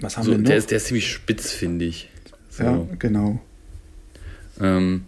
Was 0.00 0.16
haben 0.16 0.24
so, 0.24 0.30
wir 0.32 0.38
noch? 0.38 0.44
Der 0.44 0.56
ist, 0.56 0.70
der 0.70 0.76
ist 0.76 0.86
ziemlich 0.86 1.10
spitz, 1.10 1.52
finde 1.52 1.86
ich. 1.86 2.08
So. 2.50 2.62
Ja, 2.62 2.86
genau. 2.98 3.40
Ähm, 4.60 5.04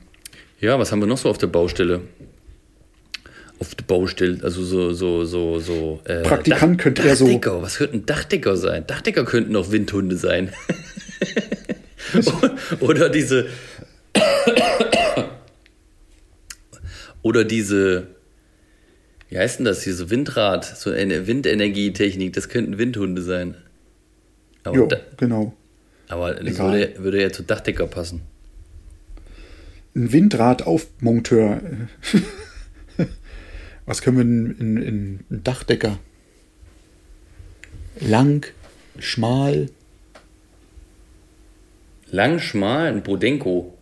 ja, 0.61 0.79
was 0.79 0.91
haben 0.91 1.01
wir 1.01 1.07
noch 1.07 1.19
so 1.19 1.29
auf 1.29 1.39
der 1.39 1.47
Baustelle? 1.49 2.01
Auf 3.59 3.75
der 3.77 3.85
Baustelle, 3.85 4.43
also 4.43 4.65
so, 4.65 4.93
so, 4.93 5.25
so, 5.25 5.61
so. 5.61 6.01
Äh, 6.05 6.23
Praktikant 6.23 6.81
Dach, 6.81 6.85
könnte 6.85 7.03
er 7.03 7.15
so. 7.15 7.27
Dachdecker, 7.27 7.63
was 7.63 7.77
könnte 7.77 7.97
ein 7.97 8.07
Dachdecker 8.07 8.57
sein? 8.57 8.85
Dachdecker 8.87 9.25
könnten 9.25 9.55
auch 9.55 9.71
Windhunde 9.71 10.17
sein. 10.17 10.53
Oder 12.81 13.09
diese. 13.09 13.49
Oder 17.23 17.45
diese. 17.45 18.09
Wie 19.29 19.39
heißt 19.39 19.59
denn 19.59 19.65
das 19.65 19.83
hier? 19.83 19.95
So 19.95 20.11
Windrad, 20.11 20.65
so 20.65 20.91
eine 20.91 21.27
Windenergietechnik, 21.27 22.33
das 22.33 22.49
könnten 22.49 22.79
Windhunde 22.79 23.23
sein. 23.23 23.57
Aber 24.65 24.77
jo, 24.77 24.87
da, 24.87 24.99
genau. 25.17 25.55
Aber 26.09 26.35
das 26.35 26.59
würde, 26.59 26.95
würde 26.99 27.23
ja 27.23 27.33
zu 27.33 27.43
Dachdecker 27.43 27.87
passen. 27.87 28.23
Ein 29.95 30.13
Windradaufmonteur. 30.13 31.61
Was 33.87 34.03
können 34.03 34.17
wir 34.17 34.61
in, 34.61 34.77
in, 34.77 35.43
Dachdecker? 35.43 35.99
Lang, 38.01 38.47
schmal, 38.99 39.69
Lang, 42.13 42.41
schmal, 42.41 42.89
ein 42.89 43.03
Bodenko. 43.03 43.73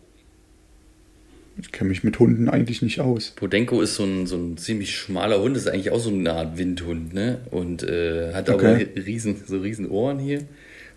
Ich 1.57 1.73
kenne 1.73 1.89
mich 1.89 2.05
mit 2.05 2.17
Hunden 2.17 2.47
eigentlich 2.47 2.81
nicht 2.81 3.01
aus. 3.01 3.31
Bodenko 3.31 3.81
ist 3.81 3.95
so 3.95 4.05
ein, 4.05 4.25
so 4.25 4.37
ein 4.37 4.57
ziemlich 4.57 4.95
schmaler 4.95 5.41
Hund, 5.41 5.57
ist 5.57 5.67
eigentlich 5.67 5.91
auch 5.91 5.99
so 5.99 6.09
eine 6.09 6.31
Art 6.31 6.57
Windhund, 6.57 7.13
ne? 7.13 7.41
Und 7.51 7.83
äh, 7.83 8.33
hat 8.33 8.49
okay. 8.49 8.87
aber 8.95 8.95
riesen, 9.05 9.35
so 9.45 9.59
riesen 9.59 9.89
Ohren 9.89 10.17
hier 10.17 10.45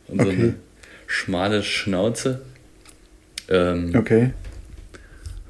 und 0.06 0.20
okay. 0.20 0.30
so 0.30 0.42
eine 0.42 0.54
schmale 1.08 1.62
Schnauze. 1.64 2.42
Ähm, 3.48 3.92
okay. 3.96 4.30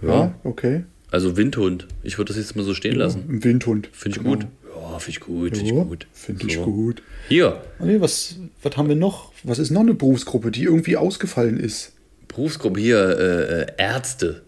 Ja, 0.01 0.09
ja, 0.09 0.35
okay. 0.43 0.85
Also 1.11 1.37
Windhund. 1.37 1.87
Ich 2.03 2.17
würde 2.17 2.29
das 2.29 2.39
jetzt 2.39 2.57
mal 2.57 2.65
so 2.65 2.73
stehen 2.73 2.95
ja, 2.95 3.01
lassen. 3.01 3.25
Ein 3.29 3.45
Windhund. 3.45 3.91
Finde 3.93 4.19
ich 4.19 4.25
genau. 4.25 4.37
gut. 4.37 4.47
Ja, 4.95 5.01
finde 5.01 5.11
ich 5.11 5.21
gut. 5.21 5.57
Finde 5.57 5.71
ich 5.71 5.75
gut. 5.75 6.07
Finde 6.13 6.47
ich 6.47 6.63
gut. 6.63 7.03
Hier. 7.29 7.65
Ah, 7.79 7.85
nee, 7.85 8.01
was, 8.01 8.37
was 8.63 8.77
haben 8.77 8.89
wir 8.89 8.97
noch? 8.97 9.33
Was 9.43 9.59
ist 9.59 9.71
noch 9.71 9.81
eine 9.81 9.95
Berufsgruppe, 9.95 10.53
die 10.53 10.63
irgendwie 10.63 10.97
ausgefallen 10.97 11.59
ist? 11.59 11.93
Berufsgruppe 12.29 12.81
hier, 12.81 13.19
äh, 13.19 13.63
äh 13.63 13.67
Ärzte. 13.77 14.43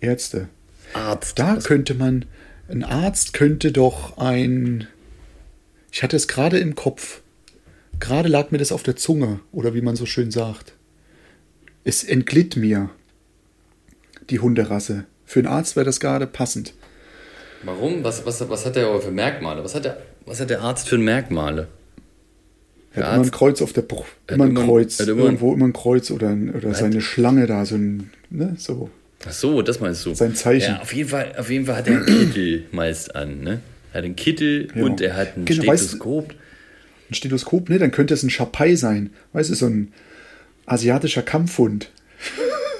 Ärzte. 0.00 0.48
Arzt. 0.92 1.38
Da 1.38 1.56
was? 1.56 1.64
könnte 1.64 1.94
man, 1.94 2.26
ein 2.68 2.84
Arzt 2.84 3.32
könnte 3.32 3.72
doch 3.72 4.18
ein, 4.18 4.86
ich 5.90 6.02
hatte 6.02 6.16
es 6.16 6.28
gerade 6.28 6.58
im 6.58 6.74
Kopf. 6.74 7.22
Gerade 8.00 8.28
lag 8.28 8.50
mir 8.50 8.58
das 8.58 8.72
auf 8.72 8.82
der 8.82 8.96
Zunge, 8.96 9.40
oder 9.50 9.74
wie 9.74 9.80
man 9.80 9.96
so 9.96 10.04
schön 10.04 10.30
sagt. 10.30 10.74
Es 11.84 12.04
entglitt 12.04 12.56
mir, 12.56 12.90
die 14.28 14.40
Hunderasse. 14.40 15.06
Für 15.24 15.40
einen 15.40 15.48
Arzt 15.48 15.74
wäre 15.76 15.86
das 15.86 16.00
gerade 16.00 16.26
passend. 16.26 16.74
Warum? 17.64 18.04
Was, 18.04 18.24
was, 18.26 18.48
was 18.48 18.66
hat 18.66 18.76
der 18.76 18.86
aber 18.86 19.00
für 19.00 19.10
Merkmale? 19.10 19.64
Was 19.64 19.74
hat 19.74 19.84
der, 19.84 19.98
was 20.26 20.40
hat 20.40 20.50
der 20.50 20.60
Arzt 20.60 20.88
für 20.88 20.98
Merkmale? 20.98 21.68
Er 22.94 23.06
hat 23.06 23.14
immer 23.14 23.24
ein 23.24 23.30
Kreuz 23.30 23.60
auf 23.60 23.72
der 23.72 23.82
Brust. 23.82 24.10
Immer 24.28 24.44
ein 24.44 24.54
Kreuz. 24.54 25.00
Immer, 25.00 25.24
irgendwo 25.24 25.52
immer 25.52 25.66
ein 25.66 25.72
Kreuz 25.72 26.10
oder, 26.10 26.28
ein, 26.28 26.54
oder 26.54 26.74
seine 26.74 27.00
Schlange 27.00 27.46
da, 27.46 27.64
so 27.66 27.74
ein, 27.74 28.10
ne, 28.30 28.54
so. 28.56 28.90
Ach 29.26 29.32
so, 29.32 29.62
das 29.62 29.80
meinst 29.80 30.04
du. 30.06 30.14
Sein 30.14 30.34
Zeichen. 30.34 30.74
Ja, 30.74 30.80
auf 30.80 30.92
jeden 30.92 31.08
Fall, 31.08 31.34
auf 31.36 31.50
jeden 31.50 31.66
Fall 31.66 31.76
hat 31.76 31.88
er 31.88 31.96
einen 31.96 32.06
Kittel 32.06 32.64
meist 32.72 33.16
an, 33.16 33.40
ne? 33.40 33.60
Er 33.92 33.98
hat 33.98 34.04
einen 34.04 34.16
Kittel 34.16 34.68
ja. 34.74 34.84
und 34.84 35.00
er 35.00 35.16
hat 35.16 35.36
ein 35.36 35.44
genau, 35.44 35.62
Stethoskop. 35.62 36.28
Weißt, 36.28 36.38
ein 37.10 37.14
Stethoskop, 37.14 37.68
ne? 37.68 37.78
Dann 37.78 37.90
könnte 37.90 38.14
es 38.14 38.22
ein 38.22 38.30
Schapai 38.30 38.74
sein. 38.74 39.10
Weißt 39.32 39.50
du, 39.50 39.54
so 39.54 39.66
ein 39.66 39.92
asiatischer 40.66 41.22
Kampfhund. 41.22 41.90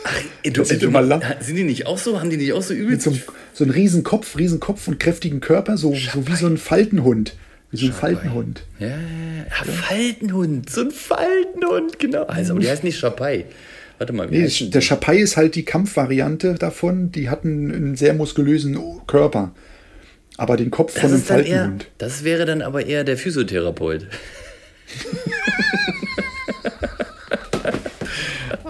Ach, 0.05 0.13
du, 0.43 0.51
du, 0.51 0.63
du, 0.63 1.21
sind 1.41 1.57
die 1.57 1.65
nicht 1.65 1.87
auch 1.87 1.97
so? 1.97 2.21
Haben 2.21 2.29
die 2.29 2.37
nicht 2.37 2.53
auch 2.53 2.63
so 2.63 2.75
übel? 2.75 3.01
So, 3.01 3.17
so 3.55 3.65
einen 3.65 3.73
riesen 3.73 4.05
Kopf, 4.05 4.37
riesen 4.37 4.61
Kopf 4.61 4.87
und 4.87 5.01
kräftigen 5.01 5.41
Körper, 5.41 5.79
so, 5.79 5.95
so 5.95 6.29
wie 6.29 6.37
so 6.37 6.47
ein 6.47 6.59
Faltenhund. 6.59 7.35
Wie 7.71 7.79
so 7.79 7.87
ein 7.87 7.93
Faltenhund. 7.93 8.65
Ja, 8.79 8.89
ja, 8.89 8.95
ja, 8.95 9.65
Faltenhund. 9.65 10.69
So 10.69 10.83
ein 10.83 10.91
Faltenhund, 10.91 11.99
genau. 11.99 12.25
Also, 12.25 12.53
aber 12.53 12.61
die 12.61 12.69
heißt 12.69 12.85
nicht 12.85 12.99
Schapai. 12.99 13.47
Warte 13.97 14.13
mal. 14.13 14.29
Nee, 14.29 14.47
der 14.47 14.81
Schapai 14.83 15.19
ist 15.19 15.39
halt 15.39 15.55
die 15.55 15.65
Kampfvariante 15.65 16.55
davon. 16.55 17.11
Die 17.11 17.31
hatten 17.31 17.73
einen 17.73 17.97
sehr 17.97 18.13
muskulösen 18.13 18.79
Körper. 19.07 19.53
Aber 20.37 20.57
den 20.57 20.71
Kopf 20.71 20.93
das 20.95 21.03
von 21.03 21.13
einem 21.13 21.23
Faltenhund. 21.23 21.83
Eher, 21.85 21.91
das 21.99 22.25
wäre 22.25 22.45
dann 22.45 22.61
aber 22.61 22.85
eher 22.85 23.05
der 23.05 23.17
Physiotherapeut. 23.17 24.07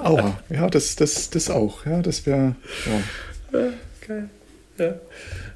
Aua, 0.05 0.38
ja, 0.51 0.69
das, 0.69 0.97
das, 0.97 1.31
das 1.31 1.51
auch. 1.51 1.87
Ja, 1.87 2.03
das 2.03 2.27
wäre. 2.27 2.57
Ja. 3.53 3.59
ja, 3.59 3.73
geil. 4.07 4.29
Ja. 4.79 4.95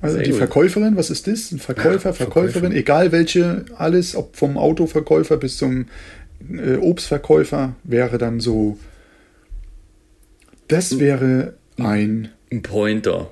Also 0.01 0.19
die 0.19 0.31
gut. 0.31 0.39
Verkäuferin, 0.39 0.97
was 0.97 1.11
ist 1.11 1.27
das? 1.27 1.51
Ein 1.51 1.59
Verkäufer, 1.59 2.11
ja, 2.11 2.15
Verkäuferin, 2.15 2.53
Verkäufer. 2.53 2.77
egal 2.77 3.13
welche, 3.13 3.65
alles, 3.77 4.15
ob 4.15 4.37
vom 4.37 4.57
Autoverkäufer 4.57 5.37
bis 5.37 5.59
zum 5.59 5.87
äh, 6.51 6.77
Obstverkäufer, 6.77 7.75
wäre 7.85 8.19
dann 8.19 8.41
so. 8.41 8.79
Das 10.69 10.99
wäre 10.99 11.55
ein. 11.77 12.31
Ein 12.51 12.63
Pointer. 12.63 13.29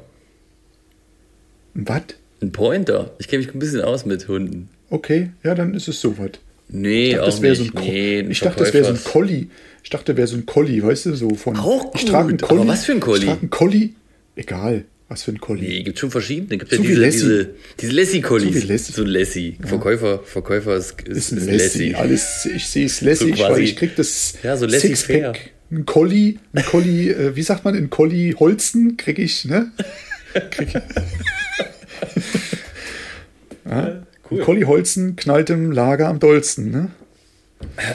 Ein 1.75 1.89
was? 1.89 2.03
Ein 2.43 2.53
Pointer. 2.53 3.13
Ich 3.19 3.29
kenne 3.29 3.45
mich 3.45 3.55
ein 3.55 3.59
bisschen 3.59 3.83
aus 3.83 4.05
mit 4.05 4.29
Hunden. 4.29 4.69
Okay, 4.91 5.31
ja, 5.43 5.55
dann 5.55 5.75
ist 5.75 5.89
es 5.89 6.01
so 6.01 6.19
was. 6.19 6.33
Nee, 6.69 7.11
ich 7.11 7.15
dachte, 7.15 7.23
auch 7.27 7.41
nicht. 7.41 7.57
So 7.57 7.81
nee, 7.81 8.21
ich 8.21 8.41
dachte, 8.41 8.65
das 8.65 8.75
wäre 8.75 8.85
so 8.85 8.91
ein 8.93 9.05
Collie. 9.05 9.47
Ich 9.83 9.91
dachte, 9.91 10.17
wäre 10.17 10.27
so 10.27 10.37
ein 10.37 10.47
Collie, 10.47 10.83
weißt 10.83 11.07
du, 11.07 11.15
so 11.15 11.35
von. 11.35 11.57
Auch 11.57 11.93
gut. 11.93 12.01
Ich 12.01 12.05
trage 12.07 12.31
einen 12.31 12.39
Collie. 12.39 12.63
Aber 12.63 12.71
was 12.71 12.85
für 12.85 12.93
ein 12.93 13.01
Collie? 13.01 13.21
Ich 13.21 13.27
trage 13.27 13.41
einen 13.41 13.51
Collie. 13.51 13.91
Egal. 14.35 14.85
Was 15.09 15.23
für 15.23 15.31
ein 15.31 15.41
Collie? 15.41 15.69
Nee, 15.69 15.83
gibt 15.85 16.01
schon 16.01 16.11
verschiedene. 16.11 16.59
Gibt 16.59 16.73
so 16.73 16.83
ja 16.83 16.83
diese, 16.83 17.05
diese, 17.11 17.51
diese 17.81 17.93
Lassie-Collies. 17.93 18.63
So, 18.63 18.69
Lassie. 18.73 18.93
so 18.93 19.05
Lassie. 19.05 19.57
Ja. 19.61 19.69
Verkäufer, 19.69 20.21
Verkäufer 20.25 20.77
ist, 20.77 21.01
ist, 21.03 21.31
ist, 21.31 21.33
ist 21.33 21.47
Lassie. 21.47 21.91
Lassie. 21.91 21.95
Alles, 21.95 22.49
ich 22.53 22.67
sehe 22.67 22.87
es 22.87 23.01
Lassie, 23.01 23.33
so 23.33 23.39
weil 23.45 23.63
ich 23.63 23.77
krieg 23.77 23.95
das 23.95 24.35
ja, 24.43 24.57
so 24.57 24.69
Sixpack. 24.69 25.53
Ein 25.71 25.87
Collie, 25.87 26.39
ein 26.53 26.65
Collie, 26.65 27.13
äh, 27.13 27.37
wie 27.37 27.43
sagt 27.43 27.65
man, 27.65 27.77
ein 27.77 27.91
Collie 27.91 28.35
Holzen 28.35 28.97
krieg 28.97 29.19
ich, 29.19 29.45
ne? 29.45 29.71
Krieg 30.51 30.69
ich. 30.69 30.75
ja, 33.65 34.06
cool. 34.31 34.41
Ein 34.41 34.45
Collie 34.45 34.65
Holzen 34.67 35.17
knallt 35.17 35.51
im 35.51 35.73
Lager 35.73 36.09
am 36.09 36.19
dollsten, 36.19 36.71
ne? 36.71 36.91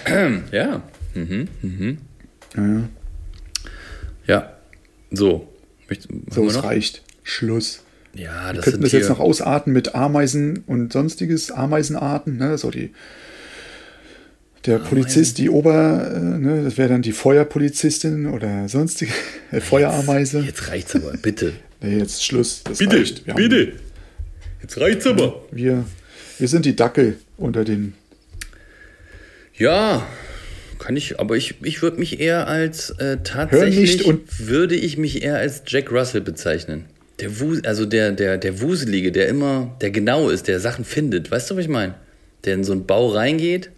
Ja. 0.52 0.82
Mhm. 1.14 1.48
Mhm. 1.62 1.98
Ja. 2.56 2.90
Ja. 4.28 4.54
So. 5.12 5.48
So, 6.30 6.48
es 6.48 6.64
reicht. 6.64 7.04
Schluss. 7.24 7.84
Ja, 8.14 8.48
das 8.54 8.58
Wir 8.58 8.62
könnten 8.64 8.84
das 8.84 8.92
jetzt 8.92 9.10
noch 9.10 9.20
ausarten 9.20 9.74
mit 9.74 9.96
Ameisen 9.96 10.64
und 10.68 10.92
sonstiges, 10.94 11.52
Ameisenarten, 11.52 12.38
ne? 12.38 12.58
So 12.58 12.72
die. 12.72 12.92
Der 14.66 14.76
Ameisen. 14.76 14.90
Polizist, 14.90 15.38
die 15.38 15.50
Ober, 15.50 16.12
äh, 16.14 16.20
ne, 16.20 16.64
das 16.64 16.78
wäre 16.78 16.90
dann 16.90 17.02
die 17.02 17.14
Feuerpolizistin 17.14 18.28
oder 18.28 18.68
sonstige 18.70 19.12
äh, 19.52 19.60
Feuerameise. 19.60 20.40
Jetzt, 20.40 20.48
jetzt 20.60 20.68
reicht's 20.70 20.96
aber, 20.96 21.14
bitte. 21.18 21.54
nee, 21.82 21.98
jetzt 21.98 22.24
Schluss. 22.24 22.64
Bitte, 22.78 23.04
bitte. 23.36 23.68
Haben, 23.68 23.80
jetzt 24.62 24.80
reicht's 24.80 25.08
aber. 25.08 25.42
Wir, 25.52 25.86
wir 26.42 26.48
sind 26.48 26.66
die 26.66 26.76
Dackel 26.76 27.18
unter 27.38 27.64
den. 27.64 27.94
Ja, 29.56 30.08
kann 30.80 30.98
ich, 30.98 31.20
aber 31.20 31.38
ich, 31.38 31.56
ich 31.62 31.84
würde 31.84 32.00
mich 32.00 32.20
eher 32.20 32.48
als 32.48 32.90
äh, 32.98 33.18
tatsächlich 33.24 34.04
würde 34.40 34.76
ich 34.76 34.98
mich 34.98 35.22
eher 35.22 35.38
als 35.38 35.62
Jack 35.68 35.92
Russell 35.92 36.22
bezeichnen. 36.22 36.86
Der 37.20 37.40
Wus 37.40 37.64
also 37.64 37.86
der, 37.86 38.12
der, 38.12 38.40
der 38.40 38.60
Wuselige, 38.60 39.12
der 39.12 39.28
immer, 39.28 39.78
der 39.82 39.92
genau 39.92 40.30
ist, 40.30 40.48
der 40.48 40.60
Sachen 40.60 40.84
findet. 40.84 41.30
Weißt 41.30 41.52
du, 41.52 41.56
was 41.56 41.66
ich 41.66 41.70
meine? 41.70 41.94
Der 42.44 42.56
in 42.56 42.64
so 42.64 42.72
einen 42.72 42.88
Bau 42.88 43.10
reingeht. 43.10 43.70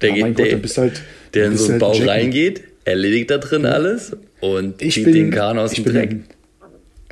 Der, 0.00 0.16
ja, 0.16 0.26
geht, 0.26 0.38
der, 0.38 0.58
Gott, 0.58 0.76
halt, 0.78 1.02
der 1.34 1.46
in 1.48 1.58
so 1.58 1.64
einen 1.64 1.72
halt 1.72 1.80
Bau 1.80 1.94
Jack 1.94 2.08
reingeht, 2.08 2.62
erledigt 2.86 3.30
da 3.30 3.36
drin 3.36 3.66
alles 3.66 4.16
und 4.40 4.80
ich 4.80 4.94
zieht 4.94 5.04
bin, 5.04 5.14
den 5.14 5.30
Kahn 5.30 5.58
aus 5.58 5.72
dem 5.74 5.84
Dreck. 5.84 6.08
Bin, 6.08 6.24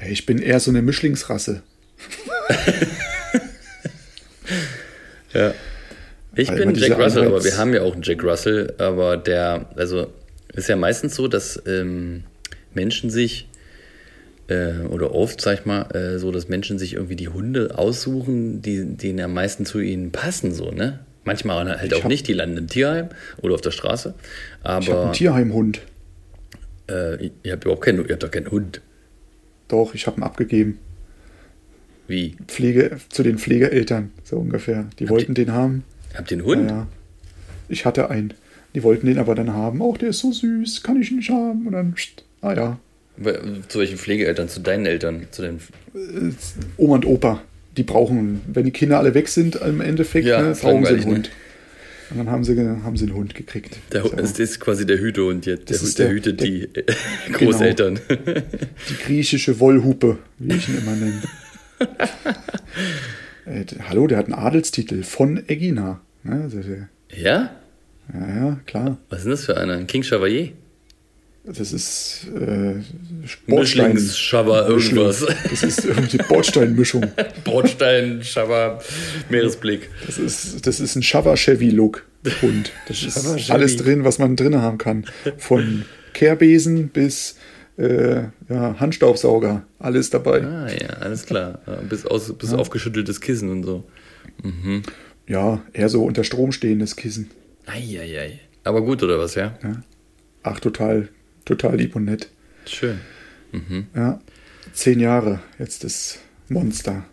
ich 0.09 0.25
bin 0.25 0.39
eher 0.39 0.61
so 0.61 0.71
eine 0.71 0.81
Mischlingsrasse. 0.81 1.63
ja. 5.33 5.55
Ich 6.37 6.49
Weil 6.49 6.67
bin 6.67 6.75
Jack 6.77 6.99
Russell, 6.99 7.27
aber 7.27 7.43
wir 7.43 7.59
haben 7.59 7.75
ja 7.75 7.83
auch 7.83 7.93
einen 7.93 8.03
Jack 8.03 8.23
Russell, 8.23 8.73
aber 8.79 9.17
der, 9.17 9.67
also 9.77 10.13
ist 10.55 10.69
ja 10.69 10.77
meistens 10.77 11.17
so, 11.17 11.29
dass 11.29 11.61
ähm, 11.67 12.25
Menschen 12.73 13.11
sich 13.11 13.49
äh, 14.49 14.87
oder 14.89 15.15
oft, 15.15 15.41
sag 15.41 15.61
ich 15.61 15.67
mal, 15.67 15.83
äh, 15.95 16.19
so, 16.19 16.31
dass 16.31 16.49
Menschen 16.49 16.79
sich 16.79 16.95
irgendwie 16.95 17.17
die 17.17 17.29
Hunde 17.29 17.77
aussuchen, 17.77 18.63
die, 18.63 18.85
die 18.85 19.21
am 19.23 19.35
meisten 19.35 19.67
zu 19.67 19.81
ihnen 19.81 20.13
passen, 20.13 20.53
so, 20.53 20.71
ne? 20.71 21.01
Manchmal 21.25 21.79
halt 21.79 21.93
ich 21.93 22.03
auch 22.03 22.09
nicht, 22.09 22.27
die 22.29 22.33
landen 22.33 22.57
im 22.57 22.67
Tierheim 22.67 23.11
oder 23.43 23.55
auf 23.55 23.61
der 23.61 23.73
Straße. 23.73 24.15
Aber, 24.63 24.83
ich 24.83 24.91
habe 24.91 25.03
einen 25.03 25.13
Tierheimhund. 25.13 25.81
Äh, 26.89 27.31
ihr 27.43 27.53
habt 27.53 27.65
überhaupt 27.65 27.85
keinen, 27.85 28.05
ihr 28.07 28.13
habt 28.13 28.23
doch 28.23 28.31
keinen 28.31 28.51
Hund. 28.51 28.81
Doch, 29.69 29.95
ich 29.95 30.07
habe 30.07 30.21
ihn 30.21 30.25
abgegeben. 30.25 30.79
Wie? 32.11 32.35
Pflege, 32.49 32.97
zu 33.09 33.23
den 33.23 33.39
Pflegeeltern, 33.39 34.11
so 34.25 34.37
ungefähr. 34.37 34.87
Die 34.99 35.05
habt 35.05 35.11
wollten 35.11 35.33
ihr, 35.33 35.47
den 35.47 35.53
haben. 35.53 35.85
Habt 36.13 36.33
ihr 36.33 36.39
einen 36.39 36.47
Hund? 36.47 36.69
Ja, 36.69 36.89
Ich 37.69 37.85
hatte 37.85 38.11
einen. 38.11 38.35
Die 38.75 38.83
wollten 38.83 39.07
den 39.07 39.19
aber 39.19 39.37
dann 39.37 39.53
haben. 39.53 39.81
Auch 39.81 39.97
der 39.97 40.09
ist 40.09 40.19
so 40.19 40.33
süß, 40.33 40.83
kann 40.83 41.01
ich 41.01 41.13
nicht 41.13 41.31
haben. 41.31 41.69
Und 41.69 41.73
dann, 41.73 41.95
ah 42.41 42.53
ja. 42.53 42.79
Zu 43.69 43.79
welchen 43.79 43.97
Pflegeeltern? 43.97 44.49
Zu 44.49 44.59
deinen 44.59 44.87
Eltern? 44.87 45.27
Zu 45.31 45.43
den 45.43 45.57
äh, 45.95 46.33
Oma 46.77 46.97
und 46.97 47.07
Opa. 47.07 47.43
Die 47.77 47.85
brauchen, 47.85 48.41
wenn 48.53 48.65
die 48.65 48.73
Kinder 48.73 48.99
alle 48.99 49.15
weg 49.15 49.29
sind, 49.29 49.55
im 49.57 49.81
Endeffekt, 49.81 50.27
ja, 50.27 50.43
ne, 50.43 50.57
brauchen 50.61 50.85
sie 50.85 50.95
einen 50.95 51.05
Hund. 51.05 51.27
Ne? 51.27 51.31
Und 52.11 52.19
dann 52.19 52.31
haben 52.31 52.43
sie, 52.43 52.59
haben 52.59 52.97
sie 52.97 53.05
einen 53.05 53.15
Hund 53.15 53.37
gekriegt. 53.37 53.77
Der, 53.93 54.03
so. 54.03 54.09
Das 54.09 54.37
ist 54.37 54.59
quasi 54.59 54.85
der 54.85 54.99
Hütehund 54.99 55.47
jetzt. 55.47 55.71
Der, 55.71 55.79
der, 55.79 55.89
der 55.95 56.11
hütet 56.11 56.41
der, 56.41 56.47
die 56.47 56.69
genau. 57.27 57.39
Großeltern. 57.39 58.01
Genau. 58.09 58.41
Die 58.89 58.97
griechische 59.05 59.61
Wollhupe, 59.61 60.19
wie 60.39 60.55
ich 60.55 60.69
ihn 60.69 60.79
immer 60.79 60.97
nenne. 60.97 61.23
Äh, 63.47 63.65
hallo, 63.89 64.07
der 64.07 64.19
hat 64.19 64.27
einen 64.27 64.35
Adelstitel 64.35 65.03
von 65.03 65.43
Egina. 65.49 66.01
Ne? 66.23 66.43
Also 66.43 66.61
ja? 66.61 67.51
Ja, 68.13 68.29
ja, 68.29 68.61
klar. 68.67 68.99
Was 69.09 69.21
ist 69.21 69.25
denn 69.25 69.31
das 69.33 69.45
für 69.45 69.57
einer? 69.57 69.83
King 69.85 70.03
Chevalier? 70.03 70.53
Das 71.45 71.73
ist 71.73 72.27
äh, 72.37 72.75
Bordstein. 73.47 73.97
irgendwas. 73.97 75.27
Das 75.49 75.63
ist 75.63 75.85
irgendwie 75.85 76.19
Bordsteinmischung. 76.19 77.07
Bordstein, 77.45 78.23
Schaber, 78.23 78.81
Meeresblick. 79.31 79.89
Das 80.07 80.19
ist, 80.19 80.67
das 80.67 80.81
ist 80.81 80.97
ein 80.97 81.03
Chava-Chevy-Look. 81.03 82.05
Und 82.43 82.73
das 82.89 83.03
ist 83.03 83.51
alles 83.51 83.77
drin, 83.79 84.05
was 84.05 84.19
man 84.19 84.37
drin 84.37 84.61
haben 84.61 84.77
kann. 84.77 85.07
Von 85.39 85.87
Kehrbesen 86.13 86.89
bis 86.89 87.37
äh, 87.81 88.25
ja, 88.49 88.79
Handstaubsauger, 88.79 89.65
alles 89.79 90.11
dabei. 90.11 90.43
Ah 90.43 90.69
ja, 90.71 90.89
alles 91.01 91.25
klar. 91.25 91.61
bis 91.89 92.05
aus, 92.05 92.33
bis 92.35 92.53
ja. 92.53 92.59
aufgeschütteltes 92.59 93.21
Kissen 93.21 93.49
und 93.51 93.65
so. 93.65 93.85
Mhm. 94.43 94.83
Ja, 95.27 95.63
eher 95.73 95.89
so 95.89 96.05
unter 96.05 96.25
Strom 96.25 96.53
stehendes 96.53 96.97
Kissen. 96.97 97.31
Eieiei. 97.67 98.41
Aber 98.65 98.83
gut, 98.83 99.03
oder 99.03 99.19
was, 99.19 99.35
ja? 99.35 99.59
ja? 99.63 99.83
Ach, 100.43 100.61
total, 100.61 101.09
total 101.45 101.77
lieb 101.77 101.97
und 101.97 102.05
nett. 102.05 102.29
Schön. 102.67 103.01
Mhm. 103.53 103.87
Ja, 103.95 104.21
zehn 104.73 105.01
Jahre 105.01 105.41
jetzt 105.59 105.85
das 105.85 106.19
Monster. 106.49 107.05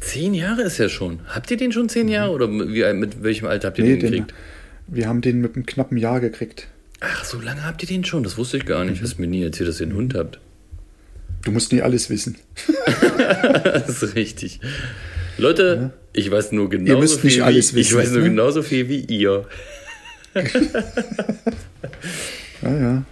Zehn 0.00 0.34
Jahre 0.34 0.62
ist 0.62 0.78
ja 0.78 0.88
schon. 0.88 1.20
Habt 1.26 1.50
ihr 1.50 1.56
den 1.56 1.72
schon 1.72 1.88
zehn 1.88 2.08
Jahre 2.08 2.32
oder 2.32 2.48
wie, 2.50 2.92
mit 2.92 3.22
welchem 3.22 3.46
Alter 3.46 3.68
habt 3.68 3.78
ihr 3.78 3.84
nee, 3.84 3.96
den 3.96 4.00
gekriegt? 4.00 4.30
Den, 4.30 4.94
wir 4.94 5.08
haben 5.08 5.22
den 5.22 5.40
mit 5.40 5.56
einem 5.56 5.66
knappen 5.66 5.96
Jahr 5.96 6.20
gekriegt. 6.20 6.68
Ach, 7.06 7.24
so 7.24 7.40
lange 7.40 7.64
habt 7.64 7.82
ihr 7.82 7.88
den 7.88 8.04
schon? 8.04 8.22
Das 8.22 8.38
wusste 8.38 8.56
ich 8.56 8.66
gar 8.66 8.84
nicht. 8.84 9.00
Mhm. 9.00 9.04
Hast 9.04 9.18
mir 9.18 9.26
nie 9.26 9.42
erzählt, 9.42 9.68
dass 9.68 9.80
ihr 9.80 9.86
einen 9.86 9.96
Hund 9.96 10.14
habt. 10.14 10.38
Du 11.42 11.50
musst 11.50 11.72
nie 11.72 11.82
alles 11.82 12.08
wissen. 12.08 12.36
das 13.64 14.02
ist 14.02 14.14
richtig. 14.14 14.60
Leute, 15.36 15.90
ja. 15.92 15.98
ich 16.12 16.30
weiß 16.30 16.52
nur 16.52 16.70
genauso 16.70 16.92
ihr 16.92 16.98
müsst 16.98 17.20
viel. 17.20 17.30
Nicht 17.30 17.42
alles 17.42 17.74
wie, 17.74 17.78
wissen, 17.80 17.88
ich 17.88 17.96
weiß 17.96 18.10
nur 18.12 18.22
ne? 18.22 18.28
genauso 18.30 18.62
viel 18.62 18.88
wie 18.88 19.00
ihr. 19.00 19.46
ja, 22.62 22.78
ja. 22.78 23.04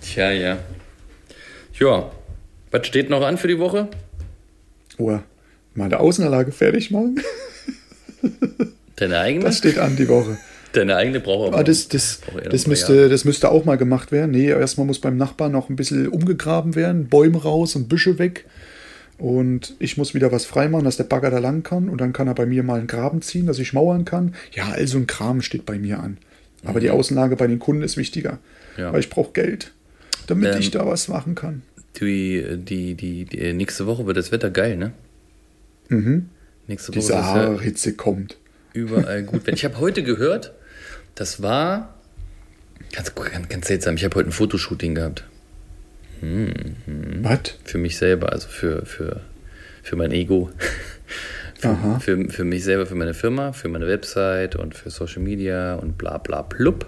Tja, 0.00 0.30
ja. 0.32 0.58
Ja. 1.78 2.10
Was 2.70 2.86
steht 2.86 3.10
noch 3.10 3.22
an 3.22 3.38
für 3.38 3.48
die 3.48 3.58
Woche? 3.58 3.88
Oh, 4.98 5.18
meine 5.74 6.00
Außenanlage 6.00 6.50
fertig 6.50 6.90
machen. 6.90 7.22
Deine 8.96 9.20
eigene? 9.20 9.44
Das 9.44 9.58
steht 9.58 9.78
an 9.78 9.96
die 9.96 10.08
Woche. 10.08 10.38
Deine 10.78 10.94
eigene 10.94 11.18
braucht 11.18 11.48
aber. 11.48 11.58
Ah, 11.58 11.64
das, 11.64 11.88
das, 11.88 12.20
das, 12.48 12.68
müsste, 12.68 13.08
das 13.08 13.24
müsste 13.24 13.50
auch 13.50 13.64
mal 13.64 13.76
gemacht 13.76 14.12
werden. 14.12 14.30
Nee, 14.30 14.46
erstmal 14.46 14.86
muss 14.86 15.00
beim 15.00 15.16
Nachbarn 15.16 15.50
noch 15.50 15.68
ein 15.68 15.74
bisschen 15.74 16.06
umgegraben 16.06 16.76
werden, 16.76 17.08
Bäume 17.08 17.42
raus 17.42 17.74
und 17.74 17.88
Büsche 17.88 18.20
weg. 18.20 18.44
Und 19.18 19.74
ich 19.80 19.96
muss 19.96 20.14
wieder 20.14 20.30
was 20.30 20.44
freimachen, 20.44 20.84
dass 20.84 20.96
der 20.96 21.04
Bagger 21.04 21.32
da 21.32 21.38
lang 21.38 21.64
kann. 21.64 21.88
Und 21.88 22.00
dann 22.00 22.12
kann 22.12 22.28
er 22.28 22.34
bei 22.34 22.46
mir 22.46 22.62
mal 22.62 22.78
einen 22.78 22.86
Graben 22.86 23.22
ziehen, 23.22 23.46
dass 23.46 23.58
ich 23.58 23.72
mauern 23.72 24.04
kann. 24.04 24.36
Ja, 24.52 24.68
also 24.68 24.98
ein 24.98 25.08
Kram 25.08 25.42
steht 25.42 25.66
bei 25.66 25.80
mir 25.80 25.98
an. 25.98 26.18
Aber 26.62 26.78
mhm. 26.78 26.82
die 26.82 26.90
Außenlage 26.90 27.34
bei 27.34 27.48
den 27.48 27.58
Kunden 27.58 27.82
ist 27.82 27.96
wichtiger. 27.96 28.38
Ja. 28.76 28.92
Weil 28.92 29.00
ich 29.00 29.10
brauche 29.10 29.32
Geld, 29.32 29.72
damit 30.28 30.54
ähm, 30.54 30.60
ich 30.60 30.70
da 30.70 30.86
was 30.86 31.08
machen 31.08 31.34
kann. 31.34 31.62
Die, 32.00 32.44
die, 32.56 32.94
die, 32.94 33.24
die, 33.24 33.52
nächste 33.52 33.86
Woche 33.86 34.06
wird 34.06 34.16
das 34.16 34.30
Wetter 34.30 34.50
geil, 34.50 34.76
ne? 34.76 34.92
Mhm. 35.88 36.28
Nächste 36.68 36.90
Woche. 36.90 37.00
Die 37.00 37.04
Sahara-Hitze 37.04 37.94
kommt. 37.94 38.36
Überall 38.72 39.24
gut. 39.24 39.48
ich 39.48 39.64
habe 39.64 39.80
heute 39.80 40.04
gehört, 40.04 40.52
das 41.18 41.42
war 41.42 41.94
ganz, 42.92 43.12
ganz, 43.14 43.48
ganz 43.48 43.66
seltsam. 43.66 43.96
Ich 43.96 44.04
habe 44.04 44.14
heute 44.14 44.28
ein 44.28 44.32
Fotoshooting 44.32 44.94
gehabt. 44.94 45.24
Hm, 46.20 46.52
hm. 46.84 47.24
Was? 47.24 47.58
Für 47.64 47.78
mich 47.78 47.96
selber, 47.96 48.30
also 48.30 48.46
für, 48.48 48.86
für, 48.86 49.20
für 49.82 49.96
mein 49.96 50.12
Ego. 50.12 50.50
für, 51.58 51.98
für, 52.00 52.28
für, 52.30 52.44
mich 52.44 52.62
selber, 52.62 52.86
für 52.86 52.94
meine 52.94 53.14
Firma, 53.14 53.52
für 53.52 53.68
meine 53.68 53.88
Website 53.88 54.54
und 54.54 54.76
für 54.76 54.90
Social 54.90 55.20
Media 55.22 55.74
und 55.74 55.98
bla 55.98 56.18
bla 56.18 56.42
plupp. 56.42 56.86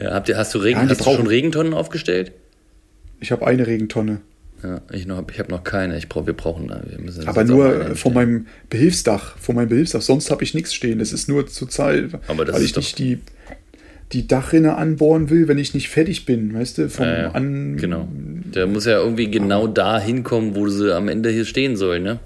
Ja. 0.00 0.12
habt 0.14 0.28
ihr, 0.28 0.36
hast 0.36 0.54
du, 0.54 0.58
Regen, 0.58 0.80
ja, 0.80 0.88
hast 0.88 1.00
du 1.00 1.12
schon 1.12 1.26
Regentonnen 1.26 1.74
aufgestellt? 1.74 2.32
Ich 3.20 3.32
habe 3.32 3.46
eine 3.46 3.66
Regentonne. 3.66 4.20
Ja, 4.62 4.80
ich, 4.90 5.06
noch, 5.06 5.22
ich 5.30 5.38
habe 5.38 5.50
noch 5.50 5.62
keine. 5.62 5.98
Ich 5.98 6.08
brauch, 6.08 6.26
wir 6.26 6.32
brauchen. 6.32 6.70
Wir 6.86 6.98
müssen 6.98 7.28
Aber 7.28 7.44
nur 7.44 7.94
von 7.96 8.14
meinem 8.14 8.46
Behilfsdach. 8.70 9.36
Von 9.36 9.56
meinem 9.56 9.68
Behilfsdach. 9.68 10.00
Sonst 10.00 10.30
habe 10.30 10.42
ich 10.42 10.54
nichts 10.54 10.72
stehen. 10.72 11.00
Das 11.00 11.12
ist 11.12 11.28
nur 11.28 11.46
zur 11.46 11.68
Zeit, 11.68 12.12
weil 12.26 12.62
ich 12.62 12.74
nicht 12.74 12.98
die, 12.98 13.18
die 14.12 14.26
Dachrinne 14.26 14.76
anbohren 14.76 15.28
will, 15.28 15.48
wenn 15.48 15.58
ich 15.58 15.74
nicht 15.74 15.90
fertig 15.90 16.24
bin. 16.24 16.54
Weißt 16.54 16.78
du? 16.78 16.88
Vom 16.88 17.04
ja, 17.04 17.32
An 17.32 17.76
genau. 17.76 18.08
Der 18.10 18.66
muss 18.66 18.86
ja 18.86 18.98
irgendwie 18.98 19.30
genau 19.30 19.66
da 19.66 20.00
hinkommen, 20.00 20.54
wo 20.54 20.68
sie 20.68 20.94
am 20.94 21.08
Ende 21.08 21.28
hier 21.28 21.44
stehen 21.44 21.76
soll, 21.76 22.00
ne? 22.00 22.20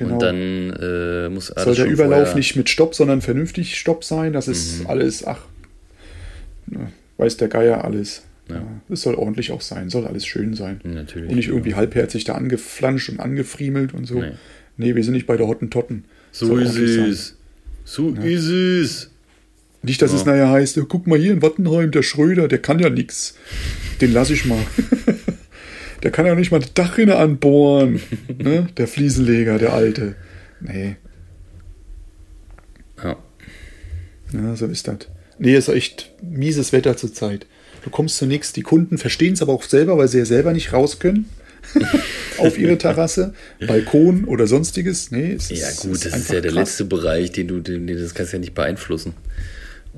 Genau. 0.00 0.14
Und 0.14 0.22
dann 0.22 0.70
äh, 0.80 1.28
muss 1.28 1.48
Soll 1.48 1.74
der 1.74 1.84
Überlauf 1.84 2.20
vorher... 2.20 2.34
nicht 2.34 2.56
mit 2.56 2.70
Stopp, 2.70 2.94
sondern 2.94 3.20
vernünftig 3.20 3.78
Stopp 3.78 4.02
sein. 4.02 4.32
Das 4.32 4.48
ist 4.48 4.80
mhm. 4.80 4.86
alles, 4.86 5.26
ach, 5.26 5.40
ne, 6.66 6.90
weiß 7.18 7.36
der 7.36 7.48
Geier 7.48 7.84
alles. 7.84 8.22
Ja. 8.48 8.66
Es 8.88 9.02
soll 9.02 9.14
ordentlich 9.14 9.52
auch 9.52 9.60
sein, 9.60 9.90
soll 9.90 10.06
alles 10.06 10.24
schön 10.24 10.54
sein. 10.54 10.80
Natürlich. 10.84 11.28
Und 11.28 11.36
nicht 11.36 11.48
irgendwie 11.48 11.74
halbherzig 11.74 12.24
da 12.24 12.32
angeflanscht 12.34 13.10
und 13.10 13.20
angefriemelt 13.20 13.92
und 13.92 14.06
so. 14.06 14.22
Nee, 14.22 14.32
nee 14.78 14.94
wir 14.94 15.04
sind 15.04 15.12
nicht 15.12 15.26
bei 15.26 15.36
der 15.36 15.46
Hottentotten. 15.46 16.04
So 16.32 16.56
ist 16.56 16.78
es. 16.78 17.36
So 17.84 18.14
ja. 18.14 18.22
ist 18.22 18.46
es. 18.46 19.10
Nicht, 19.82 20.00
dass 20.00 20.12
ja. 20.12 20.16
es 20.16 20.24
nachher 20.24 20.48
heißt, 20.48 20.80
guck 20.88 21.06
mal 21.06 21.18
hier 21.18 21.32
in 21.32 21.42
Wattenheim, 21.42 21.90
der 21.90 22.02
Schröder, 22.02 22.48
der 22.48 22.58
kann 22.58 22.78
ja 22.78 22.88
nichts. 22.88 23.36
Den 24.00 24.14
lasse 24.14 24.32
ich 24.32 24.46
mal. 24.46 24.58
Der 26.02 26.10
kann 26.10 26.26
ja 26.26 26.34
nicht 26.34 26.50
mal 26.50 26.60
die 26.60 26.72
Dachrinne 26.72 27.16
anbohren. 27.16 28.00
ne? 28.38 28.68
Der 28.76 28.88
Fliesenleger, 28.88 29.58
der 29.58 29.72
alte. 29.72 30.14
Nee. 30.60 30.96
Ja. 33.02 33.16
Ja, 34.32 34.56
so 34.56 34.66
ist 34.66 34.88
das. 34.88 34.98
Nee, 35.38 35.56
ist 35.56 35.68
echt 35.68 36.12
mieses 36.22 36.72
Wetter 36.72 36.96
zurzeit. 36.96 37.46
Du 37.82 37.90
kommst 37.90 38.18
zunächst, 38.18 38.56
die 38.56 38.62
Kunden 38.62 38.98
verstehen 38.98 39.32
es 39.32 39.42
aber 39.42 39.54
auch 39.54 39.62
selber, 39.62 39.96
weil 39.96 40.08
sie 40.08 40.18
ja 40.18 40.24
selber 40.24 40.52
nicht 40.52 40.72
raus 40.72 40.98
können. 40.98 41.28
auf 42.38 42.58
ihre 42.58 42.78
Terrasse, 42.78 43.34
Balkon 43.66 44.24
oder 44.24 44.46
sonstiges. 44.46 45.10
Nee, 45.10 45.34
es 45.34 45.50
ja, 45.50 45.68
gut, 45.82 45.92
ist 45.92 46.06
das 46.06 46.16
ist 46.16 46.30
ja 46.30 46.40
der 46.40 46.52
krass. 46.52 46.54
letzte 46.54 46.84
Bereich, 46.84 47.32
den 47.32 47.48
du, 47.48 47.60
den, 47.60 47.86
das 47.86 48.14
kannst 48.14 48.32
du 48.32 48.36
ja 48.36 48.40
nicht 48.40 48.54
beeinflussen. 48.54 49.14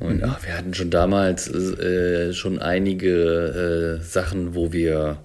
Und 0.01 0.19
mhm. 0.19 0.25
ach, 0.25 0.45
wir 0.45 0.57
hatten 0.57 0.75
schon 0.75 0.91
damals 0.91 1.49
äh, 1.49 2.33
schon 2.33 2.59
einige 2.59 4.01
äh, 4.01 4.05
Sachen, 4.05 4.55
wo 4.55 4.73
wir 4.73 5.19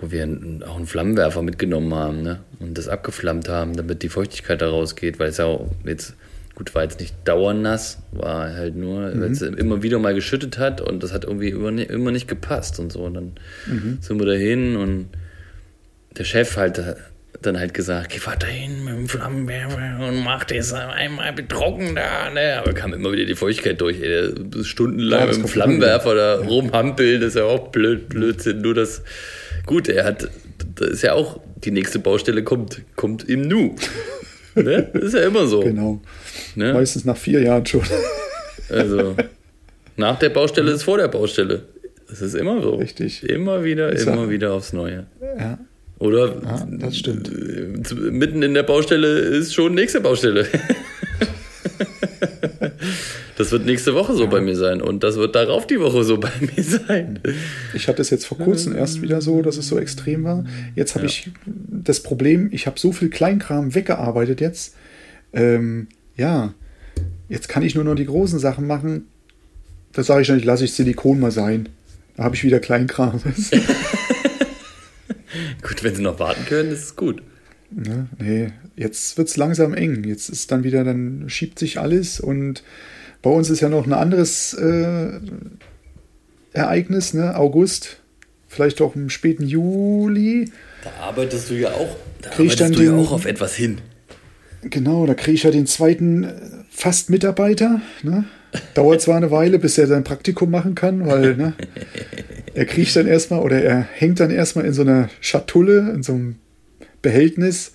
wo 0.00 0.10
wir 0.10 0.22
auch 0.66 0.76
einen 0.76 0.86
Flammenwerfer 0.86 1.42
mitgenommen 1.42 1.94
haben 1.94 2.22
ne? 2.22 2.40
und 2.58 2.76
das 2.76 2.88
abgeflammt 2.88 3.48
haben, 3.48 3.76
damit 3.76 4.02
die 4.02 4.08
Feuchtigkeit 4.08 4.62
da 4.62 4.68
rausgeht, 4.68 5.18
weil 5.18 5.28
es 5.28 5.36
ja 5.36 5.44
auch 5.44 5.70
jetzt, 5.84 6.14
gut, 6.54 6.74
war 6.74 6.82
jetzt 6.82 7.00
nicht 7.00 7.14
dauernass, 7.24 8.02
war 8.12 8.52
halt 8.54 8.76
nur, 8.76 9.14
mhm. 9.14 9.20
weil 9.20 9.30
es 9.30 9.42
immer 9.42 9.82
wieder 9.82 9.98
mal 9.98 10.14
geschüttet 10.14 10.58
hat 10.58 10.80
und 10.80 11.02
das 11.02 11.12
hat 11.12 11.24
irgendwie 11.24 11.50
immer 11.50 12.10
nicht, 12.10 12.28
gepasst 12.28 12.78
und 12.80 12.90
so. 12.90 13.00
Und 13.00 13.14
dann 13.14 13.32
mhm. 13.66 13.98
sind 14.00 14.18
wir 14.18 14.26
dahin 14.26 14.76
und 14.76 15.08
der 16.16 16.24
Chef 16.24 16.56
halt 16.56 16.82
dann 17.42 17.58
halt 17.58 17.72
gesagt, 17.72 18.10
geh 18.10 18.26
weiter 18.26 18.46
hin 18.46 18.84
mit 18.84 18.94
dem 18.94 19.08
Flammenwerfer 19.08 20.06
und 20.06 20.22
mach 20.22 20.44
das 20.44 20.72
einmal 20.72 21.32
betrocken 21.32 21.94
da, 21.94 22.30
ne? 22.30 22.58
Aber 22.58 22.74
kam 22.74 22.92
immer 22.92 23.12
wieder 23.12 23.24
die 23.24 23.34
Feuchtigkeit 23.34 23.80
durch, 23.80 24.00
ey, 24.00 24.30
stundenlang 24.62 25.20
ja, 25.20 25.26
mit 25.26 25.36
dem 25.36 25.48
Flammenwerfer 25.48 26.14
da 26.14 26.34
rumhampeln, 26.40 27.20
das 27.20 27.30
ist 27.30 27.36
ja 27.36 27.44
auch 27.44 27.68
blöd, 27.68 28.08
Blödsinn, 28.10 28.60
nur 28.60 28.74
das 28.74 29.02
Gut, 29.66 29.88
er 29.88 30.04
hat, 30.04 30.28
das 30.76 30.88
ist 30.88 31.02
ja 31.02 31.14
auch, 31.14 31.40
die 31.64 31.70
nächste 31.70 31.98
Baustelle 31.98 32.42
kommt, 32.42 32.82
kommt 32.96 33.28
im 33.28 33.42
Nu. 33.42 33.76
ne? 34.54 34.90
Das 34.92 35.02
ist 35.02 35.14
ja 35.14 35.26
immer 35.26 35.46
so. 35.46 35.60
Genau. 35.60 36.00
Ne? 36.54 36.72
Meistens 36.72 37.04
nach 37.04 37.16
vier 37.16 37.42
Jahren 37.42 37.66
schon. 37.66 37.82
also, 38.68 39.14
nach 39.96 40.18
der 40.18 40.30
Baustelle 40.30 40.70
ist 40.72 40.84
vor 40.84 40.98
der 40.98 41.08
Baustelle. 41.08 41.64
Das 42.08 42.22
ist 42.22 42.34
immer 42.34 42.60
so. 42.60 42.74
Richtig. 42.76 43.22
Immer 43.22 43.62
wieder, 43.62 43.90
ist 43.90 44.06
immer 44.06 44.30
wieder 44.30 44.52
aufs 44.52 44.72
Neue. 44.72 45.06
Ja. 45.38 45.58
Oder 46.00 46.28
ja, 46.42 46.66
das 46.70 46.96
stimmt. 46.96 47.30
mitten 47.92 48.42
in 48.42 48.54
der 48.54 48.62
Baustelle 48.62 49.18
ist 49.18 49.54
schon 49.54 49.74
nächste 49.74 50.00
Baustelle. 50.00 50.46
Das 53.40 53.52
wird 53.52 53.64
nächste 53.64 53.94
Woche 53.94 54.12
so 54.12 54.24
ja. 54.24 54.28
bei 54.28 54.42
mir 54.42 54.54
sein 54.54 54.82
und 54.82 55.02
das 55.02 55.16
wird 55.16 55.34
darauf 55.34 55.66
die 55.66 55.80
Woche 55.80 56.04
so 56.04 56.18
bei 56.20 56.30
mir 56.40 56.62
sein. 56.62 57.20
Ich 57.72 57.88
hatte 57.88 58.02
es 58.02 58.10
jetzt 58.10 58.26
vor 58.26 58.36
kurzem 58.36 58.76
erst 58.76 59.00
wieder 59.00 59.22
so, 59.22 59.40
dass 59.40 59.56
es 59.56 59.66
so 59.66 59.78
extrem 59.78 60.24
war. 60.24 60.44
Jetzt 60.74 60.94
habe 60.94 61.06
ja. 61.06 61.10
ich 61.10 61.30
das 61.46 62.02
Problem, 62.02 62.50
ich 62.52 62.66
habe 62.66 62.78
so 62.78 62.92
viel 62.92 63.08
Kleinkram 63.08 63.74
weggearbeitet 63.74 64.42
jetzt. 64.42 64.74
Ähm, 65.32 65.88
ja, 66.18 66.52
jetzt 67.30 67.48
kann 67.48 67.62
ich 67.62 67.74
nur 67.74 67.84
noch 67.84 67.94
die 67.94 68.04
großen 68.04 68.38
Sachen 68.38 68.66
machen. 68.66 69.06
Da 69.94 70.02
sage 70.02 70.20
ich 70.20 70.28
dann, 70.28 70.38
lasse 70.40 70.66
ich 70.66 70.74
Silikon 70.74 71.18
mal 71.18 71.30
sein. 71.30 71.70
Da 72.18 72.24
habe 72.24 72.36
ich 72.36 72.44
wieder 72.44 72.60
Kleinkram. 72.60 73.22
gut, 75.62 75.82
wenn 75.82 75.94
sie 75.94 76.02
noch 76.02 76.18
warten 76.18 76.44
können, 76.44 76.72
ist 76.72 76.84
es 76.84 76.94
gut. 76.94 77.22
Ne, 77.70 78.06
nee, 78.18 78.52
jetzt 78.76 79.16
wird 79.16 79.28
es 79.28 79.38
langsam 79.38 79.72
eng. 79.72 80.04
Jetzt 80.04 80.28
ist 80.28 80.52
dann 80.52 80.62
wieder, 80.62 80.84
dann 80.84 81.24
schiebt 81.30 81.58
sich 81.58 81.80
alles 81.80 82.20
und 82.20 82.62
bei 83.22 83.30
uns 83.30 83.50
ist 83.50 83.60
ja 83.60 83.68
noch 83.68 83.86
ein 83.86 83.92
anderes 83.92 84.54
äh, 84.54 85.20
Ereignis, 86.52 87.14
ne? 87.14 87.36
August, 87.36 87.98
vielleicht 88.48 88.80
auch 88.80 88.96
im 88.96 89.10
späten 89.10 89.46
Juli. 89.46 90.50
Da 90.82 90.90
arbeitest 91.04 91.50
du 91.50 91.54
ja 91.54 91.70
auch, 91.70 91.96
da 92.22 92.30
krieg 92.30 92.50
arbeitest 92.50 92.74
du 92.74 92.82
den, 92.82 92.96
ja 92.96 92.96
auch 92.96 93.12
auf 93.12 93.26
etwas 93.26 93.54
hin. 93.54 93.78
Genau, 94.62 95.06
da 95.06 95.14
kriege 95.14 95.34
ich 95.34 95.42
ja 95.42 95.50
den 95.50 95.66
zweiten 95.66 96.26
fast 96.70 97.10
Mitarbeiter. 97.10 97.80
Ne? 98.02 98.24
Dauert 98.74 99.00
zwar 99.00 99.16
eine 99.16 99.30
Weile, 99.30 99.58
bis 99.58 99.78
er 99.78 99.86
sein 99.86 100.04
Praktikum 100.04 100.50
machen 100.50 100.74
kann, 100.74 101.06
weil 101.06 101.36
ne, 101.36 101.54
er 102.54 102.64
kriecht 102.64 102.96
dann 102.96 103.06
erstmal 103.06 103.40
oder 103.40 103.62
er 103.62 103.80
hängt 103.80 104.20
dann 104.20 104.30
erstmal 104.30 104.64
in 104.64 104.72
so 104.72 104.82
einer 104.82 105.08
Schatulle, 105.20 105.90
in 105.94 106.02
so 106.02 106.12
einem 106.12 106.36
Behältnis 107.02 107.72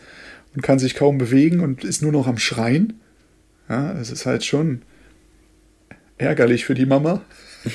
und 0.56 0.62
kann 0.62 0.80
sich 0.80 0.96
kaum 0.96 1.18
bewegen 1.18 1.60
und 1.60 1.84
ist 1.84 2.02
nur 2.02 2.12
noch 2.12 2.28
am 2.28 2.38
Schreien. 2.38 3.00
Ja, 3.70 3.94
es 4.00 4.12
ist 4.12 4.26
halt 4.26 4.44
schon 4.44 4.82
ärgerlich 6.18 6.66
für 6.66 6.74
die 6.74 6.86
Mama. 6.86 7.22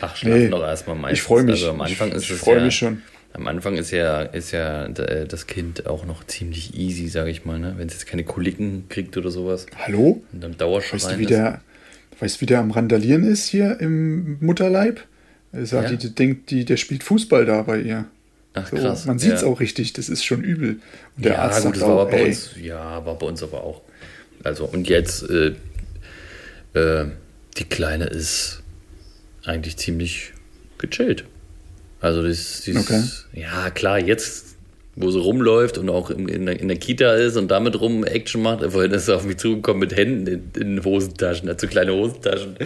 Ach, 0.00 0.16
schlaf 0.16 0.38
nee, 0.38 0.48
doch 0.48 0.62
erstmal 0.62 0.96
meistens. 0.96 1.18
Ich 1.18 1.22
freue 1.22 1.44
mich. 1.44 1.52
Also 1.52 1.70
am 1.70 1.80
Anfang 1.80 2.10
ist 2.12 2.28
ich, 2.28 2.36
freue 2.36 2.58
ja, 2.58 2.64
mich 2.64 2.76
schon. 2.76 3.02
Am 3.34 3.46
Anfang 3.46 3.76
ist 3.76 3.92
ja, 3.92 4.22
ist 4.22 4.50
ja 4.50 4.86
äh, 4.86 5.26
das 5.26 5.46
Kind 5.46 5.86
auch 5.86 6.04
noch 6.04 6.24
ziemlich 6.26 6.76
easy, 6.76 7.08
sage 7.08 7.30
ich 7.30 7.44
mal, 7.44 7.58
ne? 7.58 7.74
wenn 7.76 7.86
es 7.86 7.94
jetzt 7.94 8.06
keine 8.06 8.24
Koliken 8.24 8.88
kriegt 8.88 9.16
oder 9.16 9.30
sowas. 9.30 9.66
Hallo? 9.76 10.22
Und 10.32 10.42
dann 10.42 10.58
Dauerschreien 10.58 11.00
weißt 11.00 11.12
du, 11.12 11.18
wie 11.18 11.26
der, 11.26 11.60
weißt, 12.20 12.40
wie 12.40 12.46
der 12.46 12.58
am 12.58 12.72
Randalieren 12.72 13.24
ist 13.24 13.46
hier 13.46 13.80
im 13.80 14.38
Mutterleib? 14.40 15.00
Er 15.52 15.66
sagt, 15.66 15.90
ja? 15.90 15.96
die 15.96 16.14
denkt, 16.14 16.50
die, 16.50 16.64
der 16.64 16.76
spielt 16.76 17.04
Fußball 17.04 17.46
da 17.46 17.62
bei 17.62 17.80
ihr. 17.80 18.06
Ach, 18.54 18.68
so, 18.68 18.76
krass. 18.76 19.06
Man 19.06 19.18
sieht 19.18 19.32
es 19.32 19.42
ja. 19.42 19.48
auch 19.48 19.60
richtig, 19.60 19.92
das 19.92 20.08
ist 20.08 20.24
schon 20.24 20.42
übel. 20.42 20.80
Und 21.16 21.24
der 21.24 21.32
ja, 21.32 21.38
Arzt 21.38 21.58
gut, 21.58 21.64
sagt 21.64 21.76
das 21.76 21.82
war 21.82 21.88
auch, 21.90 22.00
aber 22.02 22.10
bei 22.10 22.18
ey, 22.18 22.26
uns, 22.26 22.50
ja, 22.60 23.06
war 23.06 23.18
bei 23.18 23.26
uns 23.26 23.42
aber 23.42 23.64
auch. 23.64 23.80
Also, 24.44 24.64
und 24.64 24.88
jetzt, 24.88 25.22
äh, 25.30 25.54
äh, 26.74 27.04
die 27.58 27.64
Kleine 27.64 28.06
ist 28.06 28.62
eigentlich 29.44 29.76
ziemlich 29.76 30.32
gechillt. 30.78 31.24
Also, 32.00 32.22
das, 32.22 32.62
dieses, 32.62 32.88
Okay. 32.88 33.02
ja, 33.40 33.70
klar, 33.70 33.98
jetzt, 33.98 34.56
wo 34.96 35.10
sie 35.10 35.20
rumläuft 35.20 35.78
und 35.78 35.88
auch 35.88 36.10
in, 36.10 36.28
in, 36.28 36.46
der, 36.46 36.58
in 36.60 36.68
der 36.68 36.76
Kita 36.76 37.14
ist 37.14 37.36
und 37.36 37.48
damit 37.48 37.80
rum 37.80 38.04
Action 38.04 38.42
macht, 38.42 38.62
vorhin 38.72 38.90
ist 38.92 39.06
sie 39.06 39.14
auf 39.14 39.24
mich 39.24 39.36
zugekommen 39.38 39.80
mit 39.80 39.96
Händen 39.96 40.26
in, 40.26 40.60
in 40.60 40.84
Hosentaschen, 40.84 41.48
hat 41.48 41.60
so 41.60 41.66
kleine 41.68 41.92
Hosentaschen. 41.92 42.56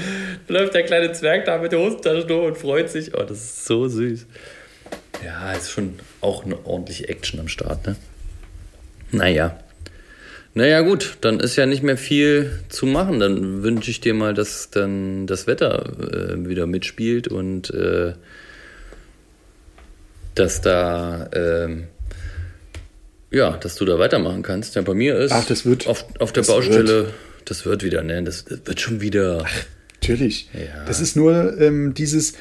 Da 0.46 0.54
läuft 0.54 0.74
der 0.74 0.84
kleine 0.84 1.12
Zwerg 1.12 1.44
da 1.44 1.58
mit 1.58 1.74
Hosentaschen 1.74 2.26
durch 2.26 2.46
und 2.48 2.58
freut 2.58 2.90
sich. 2.90 3.14
Oh, 3.14 3.22
das 3.22 3.38
ist 3.38 3.64
so 3.66 3.88
süß. 3.88 4.26
Ja, 5.24 5.52
ist 5.52 5.70
schon 5.70 5.94
auch 6.20 6.44
eine 6.44 6.64
ordentliche 6.66 7.08
Action 7.08 7.40
am 7.40 7.48
Start, 7.48 7.86
ne? 7.86 7.96
Naja. 9.12 9.58
Naja, 10.56 10.80
gut, 10.80 11.18
dann 11.20 11.38
ist 11.38 11.56
ja 11.56 11.66
nicht 11.66 11.82
mehr 11.82 11.98
viel 11.98 12.50
zu 12.70 12.86
machen. 12.86 13.20
Dann 13.20 13.62
wünsche 13.62 13.90
ich 13.90 14.00
dir 14.00 14.14
mal, 14.14 14.32
dass 14.32 14.70
dann 14.70 15.26
das 15.26 15.46
Wetter 15.46 15.84
äh, 16.00 16.48
wieder 16.48 16.66
mitspielt 16.66 17.28
und 17.28 17.68
äh, 17.74 18.14
dass 20.34 20.62
da, 20.62 21.28
ähm, 21.34 21.88
ja, 23.30 23.50
dass 23.58 23.74
du 23.74 23.84
da 23.84 23.98
weitermachen 23.98 24.42
kannst. 24.42 24.76
Ja, 24.76 24.80
bei 24.82 24.94
mir 24.94 25.16
ist 25.18 25.32
Ach, 25.32 25.44
das 25.44 25.66
wird- 25.66 25.86
auf, 25.88 26.06
auf 26.20 26.32
der 26.32 26.42
Baustelle, 26.42 27.08
das 27.44 27.66
wird 27.66 27.82
wieder, 27.84 28.02
ne? 28.02 28.22
Das, 28.22 28.46
das 28.46 28.60
wird 28.64 28.80
schon 28.80 29.02
wieder. 29.02 29.44
Natürlich. 30.08 30.48
Ja. 30.54 30.84
Das 30.86 31.00
ist 31.00 31.16
nur 31.16 31.60
ähm, 31.60 31.94
dieses, 31.94 32.34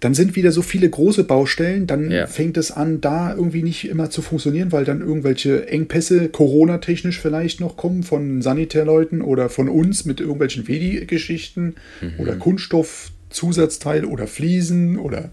dann 0.00 0.14
sind 0.14 0.36
wieder 0.36 0.52
so 0.52 0.62
viele 0.62 0.88
große 0.88 1.24
Baustellen, 1.24 1.86
dann 1.86 2.10
Ja. 2.10 2.26
fängt 2.26 2.56
es 2.56 2.70
an, 2.70 3.00
da 3.00 3.34
irgendwie 3.34 3.62
nicht 3.62 3.88
immer 3.88 4.10
zu 4.10 4.22
funktionieren, 4.22 4.70
weil 4.72 4.84
dann 4.84 5.00
irgendwelche 5.00 5.66
Engpässe, 5.68 6.28
Corona-technisch 6.28 7.20
vielleicht 7.20 7.60
noch 7.60 7.76
kommen 7.76 8.02
von 8.04 8.42
Sanitärleuten 8.42 9.22
oder 9.22 9.48
von 9.48 9.68
uns 9.68 10.04
mit 10.04 10.20
irgendwelchen 10.20 10.68
Wedi-Geschichten 10.68 11.74
Mhm. 12.00 12.12
oder 12.18 12.36
Kunststoffzusatzteil 12.36 14.04
oder 14.04 14.26
Fliesen 14.26 14.98
oder 14.98 15.30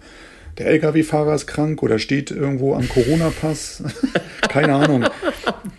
der 0.58 0.68
LKW-Fahrer 0.68 1.36
ist 1.36 1.48
krank 1.48 1.84
oder 1.84 2.00
steht 2.00 2.32
irgendwo 2.32 2.74
am 2.76 2.88
Corona-Pass. 2.88 3.84
Keine 4.50 4.74
Ahnung. 4.76 5.06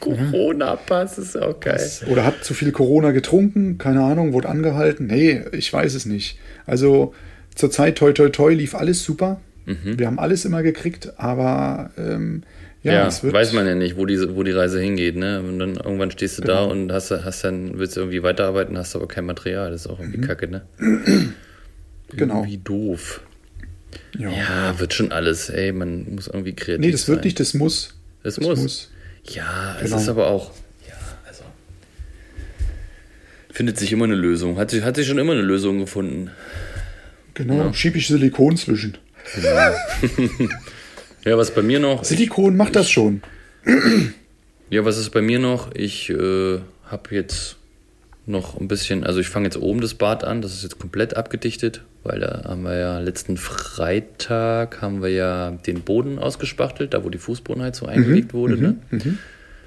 Corona-Pass 0.00 1.18
ist 1.18 1.36
auch 1.40 1.58
geil. 1.60 1.80
Oder 2.08 2.24
hat 2.24 2.44
zu 2.44 2.54
viel 2.54 2.72
Corona 2.72 3.12
getrunken, 3.12 3.78
keine 3.78 4.02
Ahnung, 4.02 4.32
wurde 4.32 4.48
angehalten. 4.48 5.06
Nee, 5.06 5.42
ich 5.52 5.72
weiß 5.72 5.94
es 5.94 6.06
nicht. 6.06 6.38
Also 6.66 7.14
zur 7.54 7.70
Zeit 7.70 7.96
toi 7.96 8.12
toi 8.12 8.28
toi 8.28 8.52
lief 8.52 8.74
alles 8.74 9.02
super. 9.04 9.40
Wir 9.64 10.06
haben 10.06 10.20
alles 10.20 10.44
immer 10.44 10.62
gekriegt, 10.62 11.14
aber 11.16 11.90
ähm, 11.98 12.42
ja, 12.84 13.08
Ja, 13.08 13.32
weiß 13.32 13.52
man 13.52 13.66
ja 13.66 13.74
nicht, 13.74 13.96
wo 13.96 14.06
die, 14.06 14.36
wo 14.36 14.44
die 14.44 14.52
Reise 14.52 14.78
hingeht, 14.80 15.16
ne? 15.16 15.40
Und 15.40 15.58
dann 15.58 15.74
irgendwann 15.74 16.12
stehst 16.12 16.38
du 16.38 16.42
da 16.42 16.60
Genau. 16.62 16.70
und 16.70 16.92
hast, 16.92 17.10
hast 17.10 17.42
dann, 17.42 17.76
willst 17.76 17.96
du 17.96 18.00
irgendwie 18.02 18.22
weiterarbeiten, 18.22 18.78
hast 18.78 18.94
aber 18.94 19.08
kein 19.08 19.24
Material. 19.26 19.72
Das 19.72 19.80
ist 19.80 19.86
auch 19.88 19.98
Mhm. 19.98 20.04
irgendwie 20.12 20.20
kacke, 20.28 20.48
ne? 20.48 20.62
Genau. 22.12 22.34
Irgendwie 22.42 22.58
doof. 22.58 23.20
Ja. 24.18 24.30
Ja, 24.30 24.78
wird 24.78 24.94
schon 24.94 25.12
alles, 25.12 25.48
ey, 25.50 25.72
man 25.72 26.14
muss 26.14 26.26
irgendwie 26.28 26.54
kreativ 26.54 26.80
Nee, 26.84 26.90
das 26.92 27.06
wird 27.08 27.18
sein. 27.18 27.24
nicht, 27.26 27.40
das 27.40 27.54
muss. 27.54 27.94
Das 28.22 28.36
Das 28.36 28.44
muss. 28.44 28.58
muss. 28.60 28.90
Ja, 29.28 29.76
Genau. 29.80 29.96
es 29.96 30.02
ist 30.02 30.08
aber 30.08 30.28
auch, 30.28 30.52
ja, 30.88 30.94
also. 31.26 31.42
Findet 33.52 33.78
sich 33.78 33.92
immer 33.92 34.04
eine 34.04 34.14
Lösung. 34.14 34.56
Hat 34.58 34.70
sich, 34.70 34.82
hat 34.84 34.96
sich 34.96 35.06
schon 35.06 35.18
immer 35.18 35.32
eine 35.32 35.42
Lösung 35.42 35.78
gefunden. 35.80 36.30
Genau, 37.34 37.72
schieb 37.72 37.96
ich 37.96 38.06
Silikon 38.06 38.56
zwischen. 38.56 38.96
Ja, 41.24 41.36
was 41.36 41.52
bei 41.52 41.62
mir 41.62 41.80
noch, 41.80 42.04
Silikon 42.04 42.56
macht 42.56 42.76
das 42.76 42.88
schon. 42.88 43.20
Ja, 44.70 44.84
was 44.84 44.96
ist 44.96 45.10
bei 45.10 45.22
mir 45.22 45.40
noch? 45.40 45.74
Ich 45.74 46.08
äh, 46.08 46.60
habe 46.84 47.10
jetzt 47.10 47.56
noch 48.26 48.60
ein 48.60 48.68
bisschen, 48.68 49.02
also 49.02 49.18
ich 49.18 49.28
fange 49.28 49.46
jetzt 49.46 49.56
oben 49.56 49.80
das 49.80 49.94
Bad 49.94 50.22
an, 50.22 50.40
das 50.40 50.54
ist 50.54 50.62
jetzt 50.62 50.78
komplett 50.78 51.16
abgedichtet, 51.16 51.80
weil 52.06 52.20
da 52.20 52.42
haben 52.44 52.62
wir 52.62 52.76
ja 52.76 52.98
letzten 53.00 53.36
Freitag 53.36 54.80
haben 54.80 55.02
wir 55.02 55.10
ja 55.10 55.50
den 55.50 55.82
Boden 55.82 56.18
ausgespachtelt, 56.18 56.94
da 56.94 57.04
wo 57.04 57.10
die 57.10 57.18
Fußbodenheizung 57.18 57.88
eingelegt 57.88 58.32
wurde, 58.34 58.56
ne? 58.56 58.76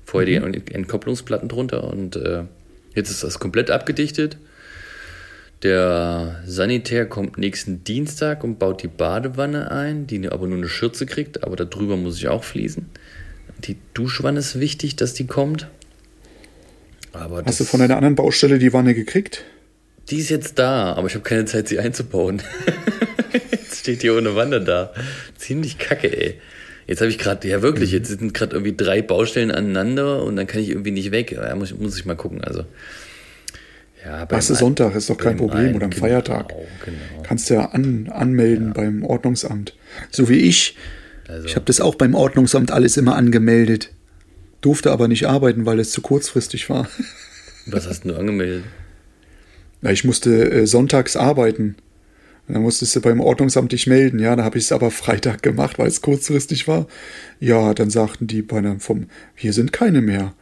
Vorher 0.05 0.47
die 0.49 0.73
Entkopplungsplatten 0.73 1.49
drunter 1.49 1.83
und 1.83 2.15
äh, 2.15 2.43
jetzt 2.95 3.11
ist 3.11 3.23
das 3.23 3.39
komplett 3.39 3.69
abgedichtet. 3.69 4.37
Der 5.61 6.41
Sanitär 6.45 7.05
kommt 7.05 7.37
nächsten 7.37 7.83
Dienstag 7.83 8.43
und 8.45 8.59
baut 8.59 8.81
die 8.81 8.87
Badewanne 8.87 9.71
ein, 9.71 10.07
die 10.07 10.29
aber 10.29 10.47
nur 10.47 10.57
eine 10.57 10.69
Schürze 10.69 11.05
kriegt, 11.05 11.43
aber 11.43 11.57
darüber 11.57 11.97
muss 11.97 12.17
ich 12.17 12.29
auch 12.29 12.45
fließen. 12.45 12.85
Die 13.65 13.75
Duschwanne 13.93 14.39
ist 14.39 14.59
wichtig, 14.59 14.95
dass 14.95 15.13
die 15.13 15.27
kommt. 15.27 15.67
Aber 17.11 17.43
Hast 17.45 17.59
du 17.59 17.65
von 17.65 17.81
deiner 17.81 17.97
anderen 17.97 18.15
Baustelle 18.15 18.57
die 18.57 18.71
Wanne 18.71 18.93
gekriegt? 18.93 19.43
Die 20.09 20.17
ist 20.17 20.29
jetzt 20.29 20.57
da, 20.59 20.93
aber 20.93 21.07
ich 21.07 21.13
habe 21.13 21.23
keine 21.23 21.45
Zeit, 21.45 21.67
sie 21.67 21.79
einzubauen. 21.79 22.41
jetzt 23.51 23.79
steht 23.79 24.01
hier 24.01 24.15
ohne 24.15 24.35
Wanne 24.35 24.61
da. 24.61 24.93
Ziemlich 25.37 25.77
kacke, 25.77 26.07
ey. 26.15 26.39
Jetzt 26.87 27.01
habe 27.01 27.11
ich 27.11 27.19
gerade, 27.19 27.47
ja 27.47 27.61
wirklich, 27.61 27.91
jetzt 27.91 28.07
sind 28.09 28.33
gerade 28.33 28.55
irgendwie 28.55 28.75
drei 28.75 29.01
Baustellen 29.03 29.51
aneinander 29.51 30.23
und 30.23 30.35
dann 30.35 30.47
kann 30.47 30.61
ich 30.61 30.69
irgendwie 30.69 30.91
nicht 30.91 31.11
weg. 31.11 31.31
Ja, 31.31 31.55
muss, 31.55 31.71
muss 31.77 31.97
ich 31.99 32.05
mal 32.05 32.15
gucken. 32.15 32.43
Also, 32.43 32.63
ja, 34.03 34.25
beim 34.25 34.37
Hast 34.37 34.49
du 34.49 34.53
ein- 34.55 34.59
Sonntag, 34.59 34.95
ist 34.95 35.09
doch 35.09 35.17
kein 35.17 35.37
Problem, 35.37 35.59
einen- 35.67 35.75
oder 35.75 35.85
am 35.85 35.91
genau, 35.91 36.01
Feiertag. 36.05 36.49
Genau. 36.49 37.21
Kannst 37.23 37.49
du 37.49 37.53
ja 37.55 37.65
an, 37.65 38.09
anmelden 38.11 38.73
beim 38.73 39.03
Ordnungsamt. 39.03 39.75
So 40.09 40.29
wie 40.29 40.39
ich. 40.39 40.75
Also, 41.27 41.45
Ich 41.45 41.55
habe 41.55 41.65
das 41.65 41.79
auch 41.79 41.93
beim 41.93 42.15
Ordnungsamt 42.15 42.71
alles 42.71 42.97
immer 42.97 43.15
angemeldet. 43.15 43.91
Durfte 44.61 44.89
aber 44.91 45.07
nicht 45.07 45.27
arbeiten, 45.27 45.67
weil 45.67 45.79
es 45.79 45.91
zu 45.91 46.01
kurzfristig 46.01 46.69
war. 46.71 46.89
was 47.67 47.87
hast 47.87 48.03
du 48.05 48.15
angemeldet? 48.15 48.63
Ja, 49.81 49.91
ich 49.91 50.03
musste 50.03 50.51
äh, 50.51 50.67
sonntags 50.67 51.15
arbeiten. 51.15 51.75
Und 52.47 52.55
dann 52.55 52.63
musstest 52.63 52.95
du 52.95 53.01
beim 53.01 53.21
Ordnungsamt 53.21 53.71
dich 53.71 53.87
melden. 53.87 54.19
Ja, 54.19 54.35
da 54.35 54.43
habe 54.43 54.57
ich 54.57 54.65
es 54.65 54.71
aber 54.71 54.91
Freitag 54.91 55.43
gemacht, 55.43 55.79
weil 55.79 55.87
es 55.87 56.01
kurzfristig 56.01 56.67
war. 56.67 56.87
Ja, 57.39 57.73
dann 57.73 57.89
sagten 57.89 58.27
die 58.27 58.41
bei 58.41 58.57
einem 58.57 58.79
vom, 58.79 59.07
hier 59.35 59.53
sind 59.53 59.71
keine 59.71 60.01
mehr. 60.01 60.33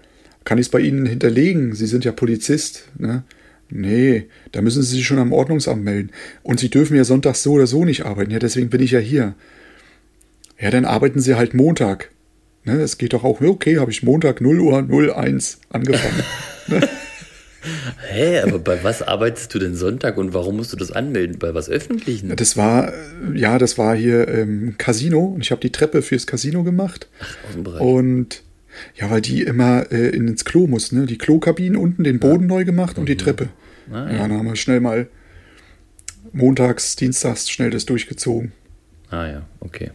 Kann 0.45 0.57
ich 0.57 0.67
es 0.67 0.71
bei 0.71 0.79
Ihnen 0.79 1.05
hinterlegen? 1.05 1.75
Sie 1.75 1.87
sind 1.87 2.05
ja 2.05 2.13
Polizist. 2.13 2.87
Ne? 2.97 3.23
Nee, 3.69 4.27
da 4.53 4.61
müssen 4.61 4.81
Sie 4.81 4.95
sich 4.95 5.05
schon 5.05 5.19
am 5.19 5.33
Ordnungsamt 5.33 5.83
melden. 5.83 6.11
Und 6.41 6.61
Sie 6.61 6.69
dürfen 6.69 6.95
ja 6.95 7.03
sonntags 7.03 7.43
so 7.43 7.53
oder 7.53 7.67
so 7.67 7.83
nicht 7.83 8.05
arbeiten. 8.05 8.31
Ja, 8.31 8.39
deswegen 8.39 8.69
bin 8.69 8.81
ich 8.81 8.91
ja 8.91 8.99
hier. 8.99 9.35
Ja, 10.57 10.71
dann 10.71 10.85
arbeiten 10.85 11.19
Sie 11.19 11.35
halt 11.35 11.53
Montag. 11.53 12.11
Ne, 12.63 12.77
das 12.77 12.97
geht 12.97 13.13
doch 13.13 13.23
auch. 13.23 13.41
Okay, 13.41 13.77
habe 13.77 13.91
ich 13.91 14.03
Montag 14.03 14.41
0 14.41 14.59
Uhr 14.59 14.77
01 14.77 15.59
angefangen. 15.69 16.23
Hä, 18.09 18.39
aber 18.41 18.59
bei 18.59 18.83
was 18.83 19.01
arbeitest 19.01 19.53
du 19.53 19.59
denn 19.59 19.75
Sonntag 19.75 20.17
und 20.17 20.33
warum 20.33 20.57
musst 20.57 20.73
du 20.73 20.77
das 20.77 20.91
anmelden? 20.91 21.39
Bei 21.39 21.53
was 21.53 21.69
Öffentlichen? 21.69 22.35
Das 22.35 22.57
war, 22.57 22.89
äh, 22.89 22.93
ja, 23.35 23.57
das 23.57 23.77
war 23.77 23.95
hier 23.95 24.27
ähm, 24.27 24.75
Casino 24.77 25.25
und 25.25 25.41
ich 25.41 25.51
habe 25.51 25.61
die 25.61 25.71
Treppe 25.71 26.01
fürs 26.01 26.27
Casino 26.27 26.63
gemacht. 26.63 27.07
Außenbereich. 27.49 27.81
Und 27.81 28.43
ja, 28.95 29.09
weil 29.09 29.21
die 29.21 29.41
immer 29.41 29.91
äh, 29.91 30.09
ins 30.09 30.45
Klo 30.45 30.67
mussten, 30.67 30.99
ne? 30.99 31.05
Die 31.05 31.17
Klokabinen 31.17 31.77
unten, 31.77 32.03
den 32.03 32.19
Boden 32.19 32.47
neu 32.47 32.63
gemacht 32.63 32.97
und 32.97 33.09
die 33.09 33.17
Treppe. 33.17 33.49
Ah, 33.91 34.05
ja. 34.05 34.11
ja. 34.11 34.17
dann 34.27 34.33
haben 34.33 34.45
wir 34.45 34.55
schnell 34.55 34.79
mal 34.79 35.07
montags, 36.33 36.95
dienstags 36.95 37.49
schnell 37.49 37.69
das 37.69 37.85
durchgezogen. 37.85 38.51
Ah 39.09 39.27
ja, 39.27 39.41
okay. 39.59 39.91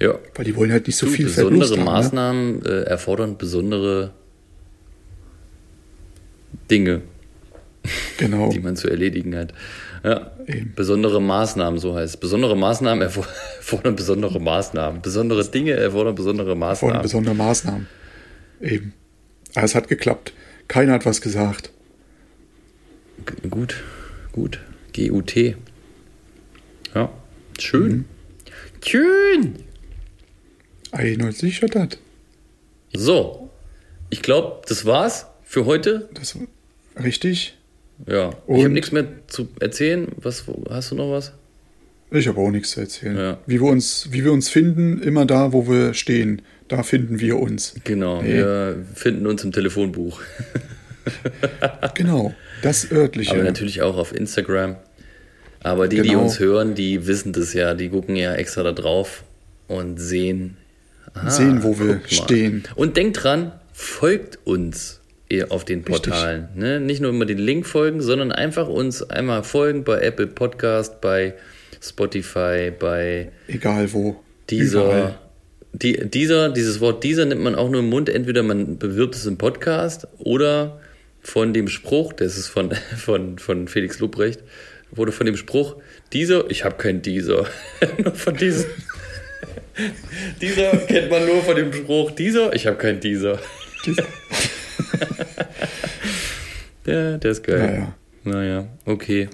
Ja, 0.00 0.18
Weil 0.34 0.44
die 0.44 0.56
wollen 0.56 0.72
halt 0.72 0.88
nicht 0.88 0.96
so 0.96 1.06
Du, 1.06 1.12
viel 1.12 1.26
besondere 1.26 1.70
haben, 1.70 1.78
ne? 1.78 1.84
Maßnahmen 1.84 2.64
äh, 2.64 2.82
erfordern 2.82 3.38
besondere 3.38 4.12
Dinge, 6.70 7.02
Genau. 8.18 8.50
die 8.50 8.60
man 8.60 8.76
zu 8.76 8.88
erledigen 8.88 9.36
hat. 9.36 9.52
Ja, 10.04 10.32
Eben. 10.46 10.72
besondere 10.74 11.20
Maßnahmen, 11.22 11.78
so 11.78 11.94
heißt 11.94 12.14
es. 12.14 12.20
Besondere 12.20 12.56
Maßnahmen 12.56 13.02
erfor- 13.08 13.26
erfordern 13.58 13.94
besondere 13.96 14.40
Maßnahmen. 14.40 15.00
Besondere 15.02 15.44
Dinge 15.48 15.72
erfordern 15.72 16.14
besondere 16.14 16.54
Maßnahmen. 16.56 17.02
besondere 17.02 17.34
Maßnahmen. 17.34 17.86
Eben. 18.60 18.94
Aber 19.54 19.64
es 19.64 19.74
hat 19.74 19.88
geklappt. 19.88 20.32
Keiner 20.68 20.92
hat 20.94 21.06
was 21.06 21.20
gesagt. 21.20 21.70
G 23.26 23.48
gut, 23.48 23.76
gut. 24.32 24.58
G-U-T. 24.92 25.56
Ja, 26.94 27.10
schön. 27.58 27.92
Mhm. 27.92 28.04
Schön. 28.84 29.54
Einmal 30.90 31.32
sicher 31.32 31.66
das. 31.68 31.98
So, 32.94 33.50
ich 34.10 34.22
glaube, 34.22 34.60
das 34.68 34.84
war's 34.84 35.26
für 35.52 35.66
heute. 35.66 36.08
Das 36.14 36.34
richtig. 37.04 37.58
Ja, 38.06 38.30
Und 38.46 38.56
ich 38.56 38.64
habe 38.64 38.72
nichts 38.72 38.90
mehr 38.90 39.04
zu 39.26 39.48
erzählen. 39.60 40.08
Was 40.16 40.44
hast 40.70 40.92
du 40.92 40.94
noch 40.94 41.12
was? 41.12 41.32
Ich 42.10 42.26
habe 42.26 42.40
auch 42.40 42.50
nichts 42.50 42.70
zu 42.70 42.80
erzählen. 42.80 43.16
Ja. 43.16 43.38
Wie 43.46 43.60
wir 43.60 43.68
uns, 43.68 44.08
wie 44.10 44.24
wir 44.24 44.32
uns 44.32 44.48
finden, 44.48 45.02
immer 45.02 45.26
da, 45.26 45.52
wo 45.52 45.68
wir 45.68 45.92
stehen, 45.92 46.40
da 46.68 46.82
finden 46.82 47.20
wir 47.20 47.38
uns. 47.38 47.74
Genau, 47.84 48.22
nee. 48.22 48.38
wir 48.38 48.82
finden 48.94 49.26
uns 49.26 49.44
im 49.44 49.52
Telefonbuch. 49.52 50.22
genau, 51.94 52.34
das 52.62 52.90
örtliche. 52.90 53.32
Aber 53.32 53.42
natürlich 53.42 53.82
auch 53.82 53.98
auf 53.98 54.14
Instagram. 54.14 54.76
Aber 55.60 55.86
die, 55.86 55.96
genau. 55.96 56.08
die 56.08 56.16
uns 56.16 56.40
hören, 56.40 56.74
die 56.74 57.06
wissen 57.06 57.34
das 57.34 57.52
ja, 57.52 57.74
die 57.74 57.90
gucken 57.90 58.16
ja 58.16 58.34
extra 58.34 58.62
da 58.62 58.72
drauf 58.72 59.22
und 59.68 59.98
sehen, 59.98 60.56
aha, 61.12 61.28
sehen, 61.28 61.62
wo 61.62 61.78
wir 61.78 62.00
stehen. 62.06 62.64
Und 62.74 62.96
denkt 62.96 63.22
dran, 63.22 63.52
folgt 63.74 64.38
uns 64.46 65.01
auf 65.48 65.64
den 65.64 65.82
Portalen. 65.82 66.48
Ne? 66.54 66.80
Nicht 66.80 67.00
nur 67.00 67.10
immer 67.10 67.24
den 67.24 67.38
Link 67.38 67.66
folgen, 67.66 68.00
sondern 68.00 68.32
einfach 68.32 68.68
uns 68.68 69.02
einmal 69.02 69.42
folgen 69.42 69.84
bei 69.84 70.00
Apple 70.00 70.26
Podcast, 70.26 71.00
bei 71.00 71.34
Spotify, 71.80 72.70
bei 72.76 73.30
egal 73.48 73.92
wo. 73.92 74.16
Dieser, 74.50 75.18
die, 75.72 76.08
dieser, 76.08 76.50
dieses 76.50 76.80
Wort 76.80 77.02
dieser 77.04 77.24
nimmt 77.24 77.42
man 77.42 77.54
auch 77.54 77.70
nur 77.70 77.80
im 77.80 77.88
Mund. 77.88 78.08
Entweder 78.08 78.42
man 78.42 78.78
bewirbt 78.78 79.14
es 79.14 79.26
im 79.26 79.38
Podcast 79.38 80.06
oder 80.18 80.80
von 81.20 81.54
dem 81.54 81.68
Spruch, 81.68 82.12
das 82.12 82.36
ist 82.36 82.48
von, 82.48 82.72
von, 82.96 83.38
von 83.38 83.68
Felix 83.68 83.98
Lubrecht, 84.00 84.40
wurde 84.90 85.12
von 85.12 85.26
dem 85.26 85.36
Spruch, 85.36 85.76
dieser, 86.12 86.50
ich 86.50 86.64
habe 86.64 86.76
keinen 86.76 87.02
dieser. 87.02 87.46
nur 87.98 88.14
von 88.14 88.36
diesem. 88.36 88.66
dieser 90.40 90.76
kennt 90.76 91.10
man 91.10 91.26
nur 91.26 91.42
von 91.42 91.56
dem 91.56 91.72
Spruch, 91.72 92.10
dieser, 92.10 92.52
ich 92.54 92.66
habe 92.66 92.76
keinen 92.76 93.00
dieser. 93.00 93.38
ja, 96.86 97.16
der 97.18 97.30
ist 97.30 97.44
geil. 97.44 97.88
Naja. 98.24 98.38
naja, 98.38 98.66
okay. 98.84 99.28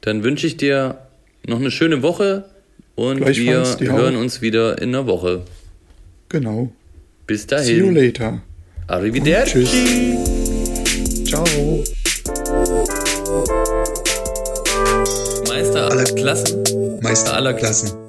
Dann 0.00 0.22
wünsche 0.22 0.46
ich 0.46 0.56
dir 0.56 0.98
noch 1.46 1.58
eine 1.58 1.70
schöne 1.70 2.02
Woche 2.02 2.44
und 2.94 3.26
wir 3.26 3.64
hören 3.80 4.16
auch. 4.16 4.20
uns 4.20 4.40
wieder 4.40 4.80
in 4.80 4.90
einer 4.90 5.06
Woche. 5.06 5.42
Genau. 6.28 6.72
Bis 7.26 7.46
dahin. 7.46 7.66
See 7.66 7.78
you 7.78 7.90
later. 7.90 8.42
Arrivederci. 8.86 9.64
Tschüss. 9.64 11.24
Ciao. 11.28 11.44
Meister 15.46 15.90
aller 15.90 16.04
Klassen. 16.04 16.64
Meister 17.02 17.34
aller 17.34 17.54
Klassen. 17.54 18.07